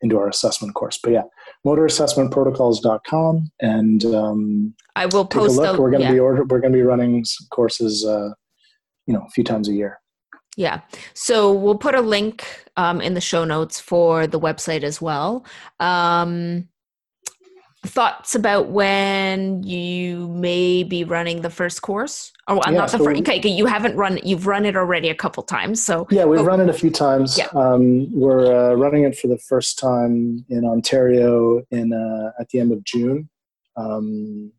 into 0.00 0.18
our 0.18 0.28
assessment 0.28 0.74
course. 0.74 0.98
But 1.02 1.12
yeah, 1.12 1.22
motorassessmentprotocols.com 1.66 3.50
and 3.60 4.04
um, 4.06 4.74
I 4.96 5.06
will 5.06 5.24
post 5.24 5.56
take 5.56 5.58
a 5.58 5.62
look. 5.62 5.76
The, 5.76 5.82
we're 5.82 5.90
going 5.90 6.02
to 6.02 6.08
yeah. 6.08 6.12
be 6.12 6.20
order, 6.20 6.44
we're 6.44 6.60
going 6.60 6.72
to 6.72 6.78
be 6.78 6.82
running 6.82 7.24
courses, 7.50 8.04
uh, 8.04 8.30
you 9.06 9.14
know, 9.14 9.24
a 9.26 9.30
few 9.30 9.44
times 9.44 9.68
a 9.68 9.72
year. 9.72 10.00
Yeah. 10.56 10.80
So 11.14 11.52
we'll 11.52 11.78
put 11.78 11.94
a 11.94 12.00
link 12.00 12.44
um, 12.76 13.00
in 13.00 13.14
the 13.14 13.20
show 13.20 13.44
notes 13.44 13.78
for 13.78 14.26
the 14.26 14.40
website 14.40 14.82
as 14.82 15.00
well. 15.00 15.44
Um, 15.78 16.68
thoughts 17.86 18.34
about 18.34 18.68
when 18.70 19.62
you 19.62 20.28
may 20.28 20.82
be 20.82 21.04
running 21.04 21.42
the 21.42 21.50
first 21.50 21.80
course 21.80 22.32
or 22.48 22.56
well, 22.56 22.64
Yeah, 22.66 22.78
not 22.78 22.90
the 22.90 22.98
so 22.98 23.04
first 23.04 23.20
okay 23.20 23.40
you 23.48 23.66
haven't 23.66 23.96
run 23.96 24.18
you've 24.24 24.46
run 24.48 24.64
it 24.66 24.76
already 24.76 25.08
a 25.10 25.14
couple 25.14 25.44
times 25.44 25.82
so 25.84 26.06
Yeah, 26.10 26.24
we've 26.24 26.40
Oh. 26.40 26.44
run 26.44 26.60
it 26.60 26.68
a 26.68 26.72
few 26.72 26.90
times. 26.90 27.38
Yeah. 27.38 27.46
Um, 27.54 28.08
we're 28.12 28.46
uh, 28.72 28.74
running 28.74 29.04
it 29.04 29.16
for 29.16 29.28
the 29.28 29.38
first 29.38 29.78
time 29.78 30.44
in 30.48 30.64
Ontario 30.64 31.62
in 31.70 31.92
uh, 31.92 32.32
at 32.40 32.48
the 32.48 32.58
end 32.58 32.72
of 32.72 32.82
June. 32.84 33.28
Um, 33.76 34.52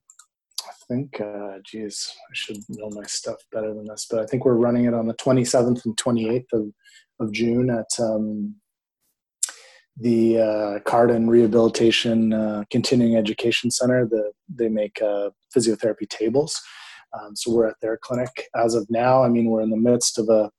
I 0.64 0.72
think, 0.88 1.20
uh, 1.22 1.60
geez, 1.64 2.14
I 2.32 2.34
should 2.34 2.58
know 2.70 2.90
my 2.92 3.04
stuff 3.04 3.38
better 3.52 3.74
than 3.74 3.86
this, 3.86 4.08
but 4.10 4.20
I 4.22 4.26
think 4.26 4.46
we're 4.46 4.54
running 4.56 4.86
it 4.86 4.94
on 4.94 5.08
the 5.08 5.14
27th 5.16 5.86
and 5.86 5.96
28th 5.98 6.46
of, 6.54 6.68
of 7.20 7.32
June 7.32 7.70
at 7.70 7.90
um, 8.00 8.56
the 10.00 10.40
uh, 10.40 10.80
Cardon 10.80 11.30
Rehabilitation 11.30 12.34
uh, 12.34 12.64
Continuing 12.72 13.16
Education 13.16 13.70
Center. 13.70 14.06
The, 14.06 14.32
they 14.48 14.70
make 14.70 15.02
uh, 15.02 15.30
physiotherapy 15.56 16.08
tables. 16.08 16.60
Um, 17.14 17.36
so 17.36 17.52
we're 17.52 17.68
at 17.68 17.76
their 17.82 17.98
clinic 17.98 18.48
as 18.56 18.76
of 18.76 18.88
now. 18.90 19.24
I 19.24 19.30
mean, 19.30 19.46
we're 19.46 19.62
in 19.62 19.72
the 19.72 19.78
midst 19.78 20.18
of 20.18 20.30
a, 20.30 20.52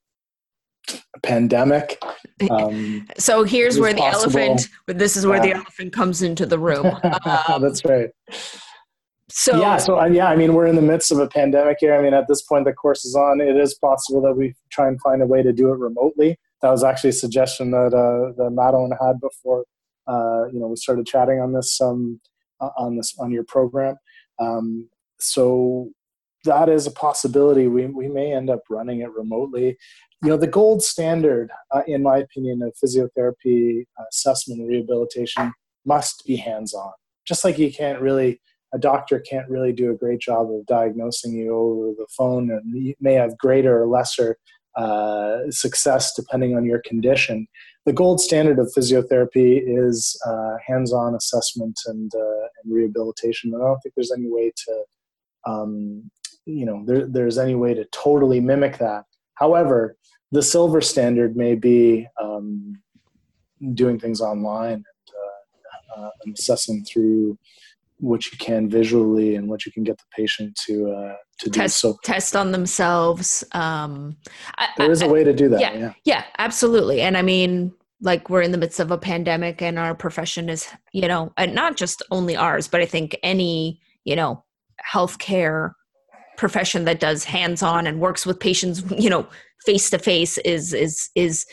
a 0.93 1.20
pandemic. 1.22 2.03
Um, 2.51 3.07
so 3.16 3.45
here's 3.45 3.78
where 3.78 3.93
the 3.93 4.01
possible. 4.01 4.41
elephant 4.41 4.68
this 4.86 5.16
is 5.16 5.26
where 5.26 5.41
the 5.41 5.53
elephant 5.53 5.93
comes 5.93 6.22
into 6.22 6.47
the 6.47 6.59
room 6.59 6.86
um, 6.86 7.61
that's 7.62 7.84
right. 7.84 8.09
so 9.28 9.61
yeah. 9.61 9.76
So 9.76 10.01
uh, 10.01 10.07
yeah, 10.07 10.28
I 10.28 10.36
mean, 10.36 10.55
we're 10.55 10.66
in 10.66 10.76
the 10.76 10.82
midst 10.82 11.12
of 11.12 11.18
a 11.18 11.28
pandemic 11.28 11.76
here. 11.80 11.95
I 11.95 12.03
mean, 12.03 12.14
at 12.14 12.26
this 12.28 12.43
point, 12.43 12.64
the 12.64 12.72
course 12.72 13.05
is 13.05 13.14
on. 13.14 13.41
It 13.41 13.57
is 13.57 13.74
possible 13.74 14.22
that 14.22 14.34
we 14.34 14.55
try 14.70 14.88
and 14.88 15.01
find 15.01 15.22
a 15.22 15.26
way 15.26 15.43
to 15.43 15.53
do 15.53 15.70
it 15.72 15.78
remotely. 15.78 16.38
That 16.62 16.70
was 16.70 16.84
actually 16.84 17.11
a 17.11 17.14
suggestion 17.14 17.70
that 17.70 17.94
uh, 17.94 18.32
that 18.36 18.50
Madeline 18.50 18.92
had 19.00 19.20
before. 19.20 19.64
Uh, 20.06 20.46
you 20.52 20.58
know, 20.58 20.68
we 20.68 20.76
started 20.76 21.06
chatting 21.06 21.40
on 21.40 21.52
this 21.52 21.80
um, 21.80 22.20
uh, 22.61 22.70
on 22.76 22.96
this 22.96 23.14
on 23.18 23.30
your 23.30 23.44
program. 23.44 23.96
Um, 24.38 24.88
so 25.18 25.90
that 26.44 26.68
is 26.68 26.86
a 26.86 26.90
possibility. 26.90 27.68
We 27.68 27.86
we 27.86 28.08
may 28.08 28.32
end 28.32 28.50
up 28.50 28.61
running 28.68 29.00
it 29.00 29.11
remotely. 29.12 29.76
You 30.22 30.28
know, 30.28 30.36
the 30.36 30.46
gold 30.46 30.82
standard, 30.82 31.50
uh, 31.70 31.82
in 31.86 32.02
my 32.02 32.18
opinion, 32.18 32.62
of 32.62 32.74
physiotherapy 32.82 33.84
uh, 33.98 34.04
assessment 34.11 34.61
and 34.61 34.68
rehabilitation 34.68 35.52
must 35.86 36.26
be 36.26 36.36
hands-on. 36.36 36.92
Just 37.26 37.42
like 37.42 37.58
you 37.58 37.72
can't 37.72 38.00
really 38.00 38.40
a 38.72 38.78
doctor 38.78 39.18
can't 39.18 39.48
really 39.48 39.72
do 39.72 39.90
a 39.90 39.96
great 39.96 40.20
job 40.20 40.50
of 40.52 40.66
diagnosing 40.66 41.32
you 41.32 41.54
over 41.54 41.92
the 41.96 42.06
phone 42.16 42.50
and 42.50 42.62
you 42.74 42.94
may 43.00 43.14
have 43.14 43.36
greater 43.38 43.82
or 43.82 43.86
lesser 43.86 44.36
uh, 44.76 45.50
success 45.50 46.14
depending 46.14 46.56
on 46.56 46.64
your 46.64 46.80
condition. 46.80 47.46
The 47.86 47.92
gold 47.92 48.20
standard 48.20 48.58
of 48.58 48.72
physiotherapy 48.76 49.62
is 49.64 50.20
uh, 50.26 50.56
hands-on 50.66 51.14
assessment 51.14 51.78
and, 51.86 52.12
uh, 52.14 52.46
and 52.62 52.74
rehabilitation. 52.74 53.52
I 53.54 53.58
don't 53.58 53.80
think 53.80 53.94
there's 53.94 54.12
any 54.12 54.28
way 54.28 54.52
to 54.56 54.84
um, 55.46 56.10
you 56.46 56.66
know 56.66 56.82
there, 56.86 57.06
there's 57.06 57.38
any 57.38 57.54
way 57.54 57.74
to 57.74 57.84
totally 57.86 58.40
mimic 58.40 58.78
that. 58.78 59.04
However 59.34 59.96
the 60.32 60.42
silver 60.42 60.80
standard 60.80 61.36
may 61.36 61.54
be 61.54 62.06
um, 62.20 62.80
doing 63.74 63.98
things 63.98 64.20
online 64.20 64.72
and, 64.74 64.84
uh, 65.96 66.00
uh, 66.00 66.10
and 66.24 66.38
assessing 66.38 66.84
through 66.84 67.36
what 68.01 68.24
you 68.30 68.38
can 68.38 68.68
visually 68.68 69.36
and 69.36 69.48
what 69.48 69.64
you 69.66 69.72
can 69.72 69.84
get 69.84 69.96
the 69.98 70.05
patient 70.16 70.59
to 70.66 70.90
uh, 70.90 71.14
to 71.38 71.51
do. 71.51 71.61
test 71.61 71.76
So 71.80 71.96
test 72.05 72.34
on 72.36 72.51
themselves 72.53 73.44
um 73.53 74.16
I- 74.59 74.68
there 74.78 74.90
is 74.90 75.03
I- 75.03 75.07
a 75.07 75.09
way 75.09 75.24
to 75.24 75.32
do 75.32 75.48
that. 75.51 75.61
yeah. 75.61 75.74
Yeah. 75.78 75.92
Yeah, 76.05 76.24
absolutely. 76.38 77.01
And 77.03 77.16
I 77.16 77.22
mean, 77.22 77.72
like 78.01 78.30
we're 78.30 78.42
in 78.42 78.53
the 78.53 78.59
midst 78.59 78.80
of 78.80 78.90
a 78.90 78.98
pandemic 78.98 79.61
and 79.61 79.78
our 79.78 79.94
profession 79.94 80.48
is, 80.48 80.66
you 80.92 81.07
know, 81.07 81.32
and 81.36 81.55
not 81.55 81.76
just 81.76 82.03
only 82.11 82.34
ours, 82.36 82.66
but 82.68 82.80
I 82.80 82.86
think 82.86 83.16
any, 83.22 83.80
you 84.05 84.16
know, 84.16 84.42
healthcare 84.94 85.72
profession 86.38 86.86
that 86.86 87.01
does 87.01 87.24
hands-on 87.24 87.86
and 87.86 88.01
works 88.01 88.24
with 88.24 88.40
patients, 88.40 88.82
you 88.98 89.11
know, 89.11 89.26
face 89.66 89.90
to 89.90 89.98
face 89.98 90.38
is 90.38 90.72
is 90.72 91.11
is 91.14 91.44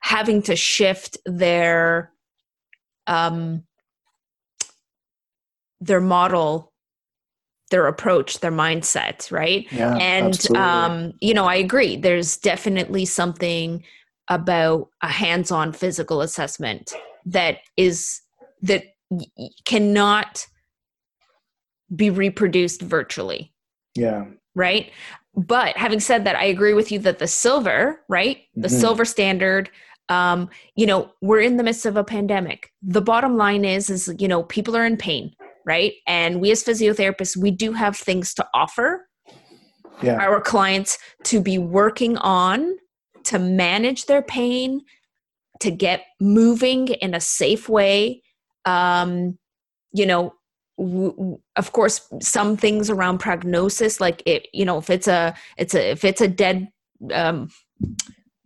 having 0.00 0.42
to 0.42 0.54
shift 0.54 1.16
their 1.24 2.12
um 3.06 3.64
their 5.80 6.00
model 6.00 6.72
their 7.70 7.86
approach 7.86 8.40
their 8.40 8.50
mindset 8.52 9.30
right 9.30 9.66
Yeah. 9.70 9.94
and 9.96 10.28
absolutely. 10.28 10.58
um 10.66 11.12
you 11.20 11.34
know 11.34 11.44
i 11.44 11.54
agree 11.54 11.96
there's 11.96 12.36
definitely 12.36 13.04
something 13.04 13.84
about 14.28 14.88
a 15.02 15.08
hands-on 15.08 15.72
physical 15.72 16.20
assessment 16.22 16.92
that 17.26 17.58
is 17.76 18.20
that 18.62 18.84
cannot 19.64 20.46
be 21.94 22.10
reproduced 22.10 22.82
virtually 22.82 23.52
yeah. 23.94 24.24
right 24.54 24.90
but 25.34 25.76
having 25.76 26.00
said 26.00 26.24
that 26.24 26.36
i 26.36 26.44
agree 26.44 26.74
with 26.74 26.90
you 26.92 26.98
that 26.98 27.18
the 27.18 27.26
silver 27.26 28.00
right 28.08 28.38
the 28.54 28.68
Mhm. 28.68 28.80
silver 28.80 29.04
standard 29.04 29.70
um 30.10 30.48
you 30.74 30.86
know 30.86 31.10
we're 31.22 31.40
in 31.40 31.56
the 31.58 31.62
midst 31.62 31.86
of 31.86 31.96
a 31.96 32.04
pandemic 32.04 32.72
the 32.82 33.00
bottom 33.02 33.36
line 33.36 33.64
is 33.64 33.88
is 33.90 34.12
you 34.18 34.28
know 34.28 34.42
people 34.42 34.76
are 34.76 34.84
in 34.86 34.96
pain 34.96 35.34
right 35.68 35.92
and 36.06 36.40
we 36.40 36.50
as 36.50 36.64
physiotherapists 36.64 37.36
we 37.36 37.50
do 37.50 37.72
have 37.72 37.96
things 37.96 38.34
to 38.34 38.44
offer 38.54 39.06
Yeah. 40.02 40.16
our 40.20 40.40
clients 40.40 40.96
to 41.24 41.40
be 41.40 41.58
working 41.58 42.16
on 42.18 42.76
to 43.24 43.38
manage 43.38 44.06
their 44.06 44.22
pain 44.22 44.80
to 45.60 45.70
get 45.70 46.04
moving 46.20 46.88
in 46.88 47.14
a 47.14 47.20
safe 47.20 47.68
way 47.68 48.22
um 48.64 49.36
you 49.92 50.06
know 50.06 50.32
w- 50.78 51.38
of 51.56 51.72
course 51.72 52.00
some 52.22 52.56
things 52.56 52.90
around 52.90 53.18
prognosis 53.18 54.00
like 54.00 54.22
it 54.24 54.48
you 54.52 54.64
know 54.64 54.78
if 54.78 54.88
it's 54.90 55.08
a 55.08 55.34
it's 55.56 55.74
a 55.74 55.90
if 55.90 56.04
it's 56.04 56.20
a 56.20 56.28
dead 56.28 56.68
um 57.12 57.48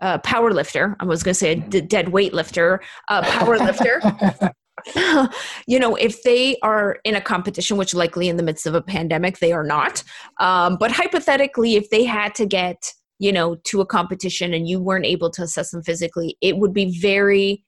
uh, 0.01 0.18
power 0.18 0.51
lifter 0.53 0.97
i 1.01 1.05
was 1.05 1.23
going 1.23 1.33
to 1.35 1.39
say 1.39 1.53
a 1.53 1.57
d- 1.57 1.81
dead 1.81 2.07
weightlifter 2.07 2.79
uh, 3.09 3.23
power 3.29 3.59
lifter 3.59 4.03
you 5.66 5.78
know, 5.78 5.97
if 5.97 6.22
they 6.22 6.57
are 6.62 6.99
in 7.05 7.14
a 7.14 7.20
competition, 7.20 7.76
which 7.76 7.95
likely 7.95 8.28
in 8.28 8.37
the 8.37 8.43
midst 8.43 8.66
of 8.66 8.74
a 8.74 8.83
pandemic 8.83 9.39
they 9.39 9.53
are 9.53 9.64
not, 9.64 10.03
um, 10.41 10.76
but 10.78 10.91
hypothetically, 10.93 11.76
if 11.76 11.91
they 11.91 12.05
had 12.05 12.35
to 12.37 12.47
get, 12.47 12.93
you 13.18 13.33
know, 13.33 13.57
to 13.64 13.80
a 13.80 13.87
competition 13.87 14.53
and 14.55 14.68
you 14.68 14.80
weren't 14.80 15.07
able 15.07 15.30
to 15.30 15.43
assess 15.43 15.70
them 15.70 15.83
physically, 15.83 16.37
it 16.41 16.59
would 16.59 16.72
be 16.72 16.99
very 16.99 17.64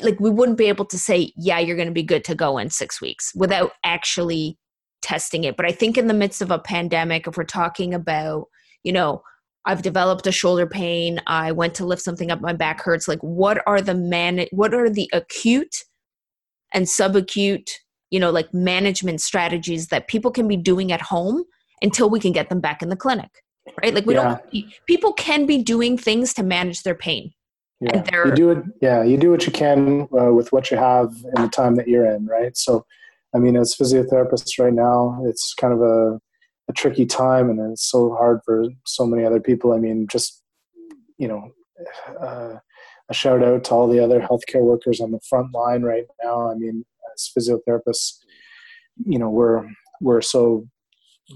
like 0.00 0.20
we 0.20 0.30
wouldn't 0.30 0.58
be 0.58 0.66
able 0.66 0.84
to 0.84 0.98
say, 0.98 1.32
yeah, 1.36 1.58
you're 1.58 1.76
going 1.76 1.88
to 1.88 1.94
be 1.94 2.04
good 2.04 2.24
to 2.24 2.34
go 2.34 2.56
in 2.58 2.70
6 2.70 3.00
weeks 3.00 3.32
without 3.34 3.72
actually 3.84 4.56
testing 5.02 5.44
it. 5.44 5.56
But 5.56 5.66
I 5.66 5.72
think 5.72 5.98
in 5.98 6.06
the 6.06 6.14
midst 6.14 6.40
of 6.40 6.50
a 6.50 6.58
pandemic 6.58 7.26
if 7.26 7.36
we're 7.36 7.44
talking 7.44 7.94
about, 7.94 8.46
you 8.84 8.92
know, 8.92 9.22
I've 9.64 9.82
developed 9.82 10.26
a 10.26 10.32
shoulder 10.32 10.66
pain, 10.66 11.20
I 11.26 11.52
went 11.52 11.74
to 11.74 11.86
lift 11.86 12.02
something 12.02 12.30
up. 12.30 12.40
My 12.40 12.52
back 12.52 12.80
hurts, 12.82 13.08
like 13.08 13.20
what 13.20 13.62
are 13.66 13.80
the 13.80 13.94
man 13.94 14.46
what 14.50 14.74
are 14.74 14.88
the 14.88 15.10
acute 15.12 15.84
and 16.72 16.86
subacute, 16.86 17.70
you 18.10 18.20
know, 18.20 18.30
like 18.30 18.52
management 18.54 19.20
strategies 19.20 19.88
that 19.88 20.08
people 20.08 20.30
can 20.30 20.48
be 20.48 20.56
doing 20.56 20.92
at 20.92 21.02
home 21.02 21.44
until 21.82 22.08
we 22.08 22.20
can 22.20 22.32
get 22.32 22.48
them 22.48 22.60
back 22.60 22.82
in 22.82 22.88
the 22.88 22.96
clinic 22.96 23.30
right? 23.82 23.94
Like 23.94 24.06
we 24.06 24.14
yeah. 24.14 24.38
don't 24.52 24.72
people 24.86 25.12
can 25.12 25.46
be 25.46 25.62
doing 25.62 25.96
things 25.96 26.34
to 26.34 26.42
manage 26.42 26.82
their 26.82 26.94
pain 26.94 27.32
yeah. 27.80 28.02
you 28.24 28.32
do 28.34 28.50
it 28.50 28.64
yeah 28.80 29.02
you 29.02 29.16
do 29.16 29.30
what 29.30 29.46
you 29.46 29.52
can 29.52 30.08
uh, 30.18 30.32
with 30.32 30.52
what 30.52 30.70
you 30.70 30.76
have 30.76 31.14
in 31.36 31.42
the 31.42 31.48
time 31.48 31.76
that 31.76 31.88
you're 31.88 32.06
in 32.06 32.26
right? 32.26 32.56
So 32.56 32.84
i 33.34 33.38
mean 33.38 33.56
as 33.56 33.74
physiotherapists 33.74 34.58
right 34.58 34.72
now 34.72 35.20
it's 35.24 35.54
kind 35.54 35.72
of 35.72 35.82
a, 35.82 36.20
a 36.68 36.72
tricky 36.72 37.06
time 37.06 37.50
and 37.50 37.72
it's 37.72 37.90
so 37.90 38.14
hard 38.14 38.40
for 38.44 38.64
so 38.86 39.06
many 39.06 39.24
other 39.24 39.40
people 39.40 39.72
i 39.72 39.78
mean 39.78 40.06
just 40.06 40.42
you 41.16 41.28
know 41.28 41.50
uh, 42.20 42.54
a 43.10 43.14
shout 43.14 43.42
out 43.42 43.64
to 43.64 43.70
all 43.70 43.88
the 43.88 44.02
other 44.02 44.20
healthcare 44.20 44.62
workers 44.62 45.00
on 45.00 45.10
the 45.10 45.20
front 45.28 45.52
line 45.54 45.82
right 45.82 46.04
now 46.22 46.50
i 46.50 46.54
mean 46.54 46.84
as 47.14 47.30
physiotherapists 47.36 48.18
you 49.06 49.18
know 49.18 49.30
we're 49.30 49.66
we're 50.00 50.20
so 50.20 50.66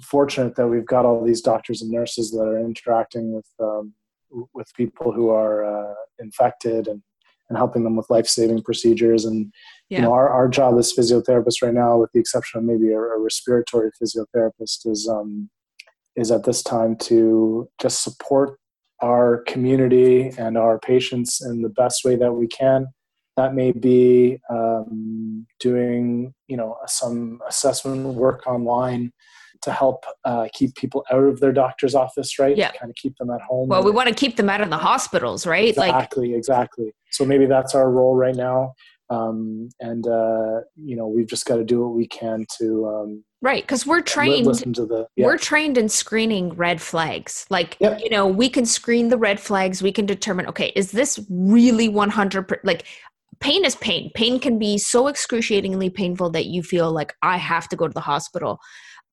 fortunate 0.02 0.54
that 0.56 0.68
we've 0.68 0.86
got 0.86 1.04
all 1.04 1.24
these 1.24 1.42
doctors 1.42 1.82
and 1.82 1.90
nurses 1.90 2.30
that 2.30 2.42
are 2.42 2.58
interacting 2.58 3.32
with 3.32 3.46
um, 3.60 3.92
with 4.54 4.72
people 4.74 5.12
who 5.12 5.28
are 5.28 5.64
uh, 5.64 5.94
infected 6.18 6.88
and, 6.88 7.02
and 7.48 7.58
helping 7.58 7.84
them 7.84 7.96
with 7.96 8.08
life 8.10 8.26
saving 8.26 8.62
procedures. 8.62 9.24
And 9.24 9.52
yeah. 9.92 9.98
you 9.98 10.04
know, 10.04 10.14
our, 10.14 10.30
our 10.30 10.48
job 10.48 10.78
as 10.78 10.90
physiotherapists 10.90 11.62
right 11.62 11.74
now, 11.74 11.98
with 11.98 12.10
the 12.12 12.20
exception 12.20 12.58
of 12.58 12.64
maybe 12.64 12.92
a, 12.92 12.98
a 12.98 13.20
respiratory 13.20 13.90
physiotherapist, 14.02 14.86
is 14.86 15.06
um, 15.06 15.50
is 16.16 16.30
at 16.30 16.44
this 16.44 16.62
time 16.62 16.96
to 16.96 17.68
just 17.78 18.02
support 18.02 18.58
our 19.02 19.42
community 19.46 20.32
and 20.38 20.56
our 20.56 20.78
patients 20.78 21.42
in 21.44 21.60
the 21.60 21.68
best 21.68 22.06
way 22.06 22.16
that 22.16 22.32
we 22.32 22.46
can. 22.46 22.86
That 23.36 23.54
may 23.54 23.72
be 23.72 24.38
um, 24.48 25.46
doing, 25.60 26.32
you 26.48 26.56
know, 26.56 26.78
some 26.86 27.40
assessment 27.46 28.14
work 28.14 28.46
online 28.46 29.12
to 29.62 29.72
help 29.72 30.04
uh, 30.24 30.48
keep 30.54 30.74
people 30.74 31.04
out 31.12 31.22
of 31.22 31.40
their 31.40 31.52
doctor's 31.52 31.94
office, 31.94 32.38
right? 32.38 32.56
Yeah. 32.56 32.72
Kind 32.72 32.90
of 32.90 32.96
keep 32.96 33.16
them 33.18 33.30
at 33.30 33.40
home. 33.42 33.68
Well, 33.68 33.84
we 33.84 33.90
want 33.90 34.08
to 34.08 34.14
keep 34.14 34.36
them 34.36 34.48
out 34.48 34.60
of 34.60 34.70
the 34.70 34.78
hospitals, 34.78 35.46
right? 35.46 35.68
Exactly, 35.68 36.28
like, 36.28 36.36
exactly. 36.38 36.92
So 37.10 37.24
maybe 37.24 37.46
that's 37.46 37.74
our 37.74 37.90
role 37.90 38.16
right 38.16 38.34
now. 38.34 38.74
Um, 39.12 39.68
and 39.80 40.06
uh, 40.06 40.60
you 40.76 40.96
know, 40.96 41.06
we've 41.08 41.26
just 41.26 41.46
got 41.46 41.56
to 41.56 41.64
do 41.64 41.82
what 41.82 41.94
we 41.94 42.06
can 42.06 42.46
to 42.58 42.86
um, 42.86 43.24
right 43.40 43.62
because 43.62 43.86
we're 43.86 44.00
trained. 44.00 44.46
Listen 44.46 44.72
to 44.74 44.86
the 44.86 45.06
yeah. 45.16 45.26
we're 45.26 45.38
trained 45.38 45.76
in 45.76 45.88
screening 45.88 46.50
red 46.54 46.80
flags. 46.80 47.46
Like 47.50 47.76
yep. 47.80 48.00
you 48.00 48.10
know, 48.10 48.26
we 48.26 48.48
can 48.48 48.66
screen 48.66 49.08
the 49.08 49.18
red 49.18 49.40
flags. 49.40 49.82
We 49.82 49.92
can 49.92 50.06
determine, 50.06 50.46
okay, 50.46 50.72
is 50.74 50.92
this 50.92 51.20
really 51.28 51.88
one 51.88 52.10
hundred? 52.10 52.52
Like 52.64 52.86
pain 53.40 53.64
is 53.64 53.74
pain. 53.76 54.10
Pain 54.14 54.38
can 54.40 54.58
be 54.58 54.78
so 54.78 55.08
excruciatingly 55.08 55.90
painful 55.90 56.30
that 56.30 56.46
you 56.46 56.62
feel 56.62 56.92
like 56.92 57.14
I 57.22 57.36
have 57.36 57.68
to 57.68 57.76
go 57.76 57.88
to 57.88 57.94
the 57.94 58.00
hospital 58.00 58.60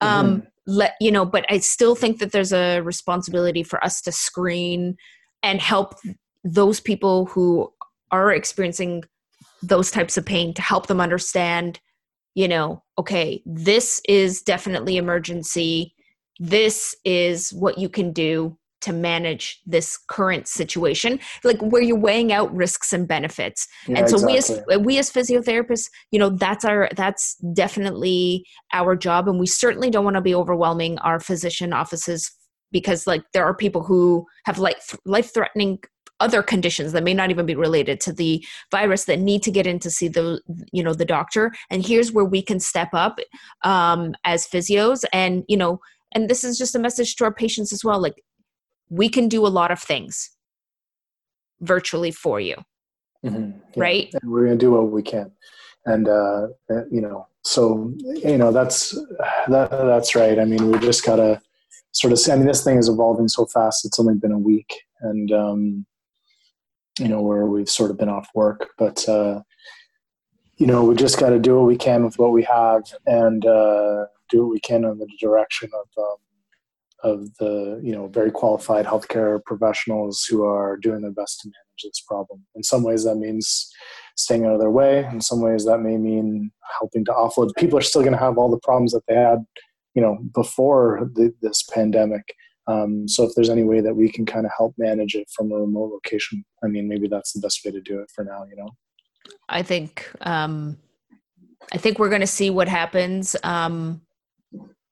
um 0.01 0.27
mm-hmm. 0.27 0.47
let 0.65 0.95
you 0.99 1.11
know 1.11 1.25
but 1.25 1.45
i 1.49 1.57
still 1.57 1.95
think 1.95 2.19
that 2.19 2.31
there's 2.31 2.53
a 2.53 2.79
responsibility 2.81 3.63
for 3.63 3.83
us 3.83 4.01
to 4.01 4.11
screen 4.11 4.95
and 5.43 5.61
help 5.61 5.95
those 6.43 6.79
people 6.79 7.25
who 7.25 7.71
are 8.11 8.31
experiencing 8.31 9.03
those 9.61 9.91
types 9.91 10.17
of 10.17 10.25
pain 10.25 10.53
to 10.53 10.61
help 10.61 10.87
them 10.87 11.01
understand 11.01 11.79
you 12.35 12.47
know 12.47 12.83
okay 12.97 13.41
this 13.45 14.01
is 14.07 14.41
definitely 14.41 14.97
emergency. 14.97 15.93
This 16.39 16.95
is 17.03 17.49
what 17.51 17.77
you 17.77 17.89
can 17.89 18.13
do 18.13 18.57
to 18.81 18.93
manage 18.93 19.59
this 19.65 19.99
current 20.07 20.47
situation 20.47 21.19
like 21.43 21.59
where 21.59 21.81
you're 21.81 21.99
weighing 21.99 22.31
out 22.31 22.53
risks 22.55 22.93
and 22.93 23.07
benefits. 23.07 23.67
Yeah, 23.87 23.99
and 23.99 24.09
so 24.09 24.15
exactly. 24.29 24.77
we 24.77 24.77
as 24.77 24.85
we 24.85 24.97
as 24.99 25.11
physiotherapists 25.11 25.89
you 26.11 26.19
know 26.19 26.29
that's 26.29 26.63
our 26.63 26.89
that's 26.95 27.35
definitely 27.53 28.45
our 28.73 28.95
job. 28.95 29.27
And 29.27 29.39
we 29.39 29.47
certainly 29.47 29.89
don't 29.89 30.05
want 30.05 30.15
to 30.15 30.21
be 30.21 30.35
overwhelming 30.35 30.97
our 30.99 31.19
physician 31.19 31.73
offices 31.73 32.31
because 32.71 33.07
like 33.07 33.23
there 33.33 33.45
are 33.45 33.53
people 33.53 33.83
who 33.83 34.25
have 34.45 34.59
like 34.59 34.77
life 35.05 35.33
threatening 35.33 35.79
other 36.19 36.43
conditions 36.43 36.91
that 36.91 37.03
may 37.03 37.13
not 37.13 37.29
even 37.29 37.45
be 37.45 37.55
related 37.55 37.99
to 38.01 38.13
the 38.13 38.45
virus 38.71 39.05
that 39.05 39.19
need 39.19 39.43
to 39.43 39.51
get 39.51 39.67
in 39.67 39.79
to 39.79 39.89
see 39.89 40.07
the 40.07 40.41
you 40.71 40.83
know 40.83 40.93
the 40.93 41.05
doctor. 41.05 41.51
And 41.69 41.85
here's 41.85 42.11
where 42.11 42.25
we 42.25 42.41
can 42.41 42.59
step 42.59 42.89
up 42.93 43.19
um, 43.63 44.15
as 44.25 44.47
physios. 44.47 45.03
And 45.13 45.43
you 45.47 45.57
know 45.57 45.79
and 46.13 46.29
this 46.29 46.43
is 46.43 46.57
just 46.57 46.75
a 46.75 46.79
message 46.79 47.15
to 47.15 47.23
our 47.23 47.33
patients 47.33 47.71
as 47.71 47.83
well 47.83 48.01
like 48.01 48.23
we 48.89 49.09
can 49.09 49.27
do 49.27 49.45
a 49.45 49.49
lot 49.49 49.71
of 49.71 49.79
things 49.79 50.31
virtually 51.61 52.11
for 52.11 52.39
you. 52.39 52.55
Mm-hmm. 53.23 53.51
yeah. 53.51 53.57
right? 53.75 54.09
And 54.21 54.31
we're 54.31 54.45
going 54.45 54.57
to 54.57 54.65
do 54.65 54.71
what 54.71 54.91
we 54.91 55.03
can. 55.03 55.31
And 55.85 56.07
uh, 56.07 56.47
uh, 56.69 56.85
you 56.91 57.01
know 57.01 57.27
so 57.43 57.93
you 58.03 58.37
know 58.37 58.51
that's 58.51 58.91
that, 59.47 59.69
that's 59.71 60.13
right. 60.13 60.37
I 60.39 60.45
mean 60.45 60.71
we 60.71 60.77
just 60.79 61.05
gotta 61.05 61.41
sort 61.91 62.13
of 62.13 62.19
i 62.29 62.35
mean 62.35 62.45
this 62.45 62.63
thing 62.63 62.77
is 62.77 62.87
evolving 62.87 63.27
so 63.27 63.45
fast 63.47 63.83
it's 63.85 63.97
only 63.99 64.13
been 64.13 64.31
a 64.31 64.37
week. 64.37 64.71
And 65.01 65.31
um, 65.31 65.85
you 66.99 67.07
know 67.07 67.21
where 67.21 67.45
we've 67.45 67.69
sort 67.69 67.91
of 67.91 67.97
been 67.97 68.09
off 68.09 68.27
work 68.35 68.69
but 68.77 69.07
uh, 69.07 69.41
you 70.57 70.67
know 70.67 70.83
we 70.83 70.95
just 70.95 71.19
got 71.19 71.29
to 71.29 71.39
do 71.39 71.55
what 71.55 71.65
we 71.65 71.77
can 71.77 72.03
with 72.03 72.19
what 72.19 72.31
we 72.31 72.43
have 72.43 72.83
and 73.05 73.45
uh, 73.45 74.05
do 74.29 74.43
what 74.43 74.51
we 74.51 74.59
can 74.59 74.83
in 74.83 74.97
the 74.97 75.07
direction 75.19 75.69
of 75.73 76.03
um, 76.03 76.15
of 77.03 77.33
the 77.37 77.79
you 77.83 77.93
know 77.93 78.07
very 78.07 78.31
qualified 78.31 78.85
healthcare 78.85 79.43
professionals 79.45 80.25
who 80.25 80.43
are 80.43 80.77
doing 80.77 81.01
their 81.01 81.11
best 81.11 81.41
to 81.41 81.47
manage 81.47 81.83
this 81.83 82.01
problem. 82.01 82.45
In 82.55 82.63
some 82.63 82.83
ways, 82.83 83.03
that 83.05 83.15
means 83.15 83.71
staying 84.17 84.45
out 84.45 84.53
of 84.53 84.59
their 84.59 84.71
way. 84.71 85.05
In 85.05 85.21
some 85.21 85.41
ways, 85.41 85.65
that 85.65 85.79
may 85.79 85.97
mean 85.97 86.51
helping 86.79 87.05
to 87.05 87.11
offload. 87.11 87.55
People 87.57 87.79
are 87.79 87.83
still 87.83 88.01
going 88.01 88.13
to 88.13 88.19
have 88.19 88.37
all 88.37 88.51
the 88.51 88.59
problems 88.59 88.91
that 88.91 89.03
they 89.07 89.15
had, 89.15 89.39
you 89.93 90.01
know, 90.01 90.17
before 90.33 91.09
the, 91.13 91.33
this 91.41 91.63
pandemic. 91.63 92.33
Um, 92.69 93.07
so 93.07 93.23
if 93.23 93.31
there's 93.35 93.49
any 93.49 93.63
way 93.63 93.81
that 93.81 93.95
we 93.95 94.11
can 94.11 94.25
kind 94.25 94.45
of 94.45 94.51
help 94.55 94.75
manage 94.77 95.15
it 95.15 95.27
from 95.35 95.51
a 95.51 95.55
remote 95.55 95.91
location, 95.91 96.45
I 96.63 96.67
mean, 96.67 96.87
maybe 96.87 97.07
that's 97.07 97.33
the 97.33 97.39
best 97.39 97.65
way 97.65 97.71
to 97.71 97.81
do 97.81 97.99
it 97.99 98.11
for 98.13 98.23
now. 98.23 98.45
You 98.49 98.57
know, 98.57 98.69
I 99.47 99.63
think 99.63 100.09
um, 100.21 100.77
I 101.73 101.77
think 101.77 101.97
we're 101.97 102.09
going 102.09 102.21
to 102.21 102.27
see 102.27 102.49
what 102.49 102.67
happens. 102.67 103.35
Um, 103.43 104.01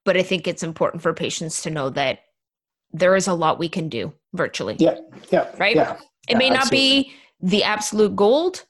but 0.06 0.18
I 0.18 0.24
think 0.24 0.48
it's 0.48 0.64
important 0.64 1.04
for 1.04 1.14
patients 1.14 1.62
to 1.64 1.70
know 1.70 1.90
that 1.92 2.20
there 2.94 3.16
is 3.16 3.28
a 3.28 3.34
lot 3.34 3.60
we 3.60 3.70
can 3.70 3.90
do 3.90 4.14
virtually. 4.34 4.76
Yeah. 4.80 4.98
Yeah. 5.30 5.50
Right? 5.58 5.76
Yeah. 5.76 5.98
It 6.28 6.32
yeah, 6.32 6.38
may 6.38 6.50
not 6.50 6.62
absolutely. 6.62 7.04
be 7.04 7.14
the 7.42 7.64
absolute 7.64 8.16
gold, 8.16 8.66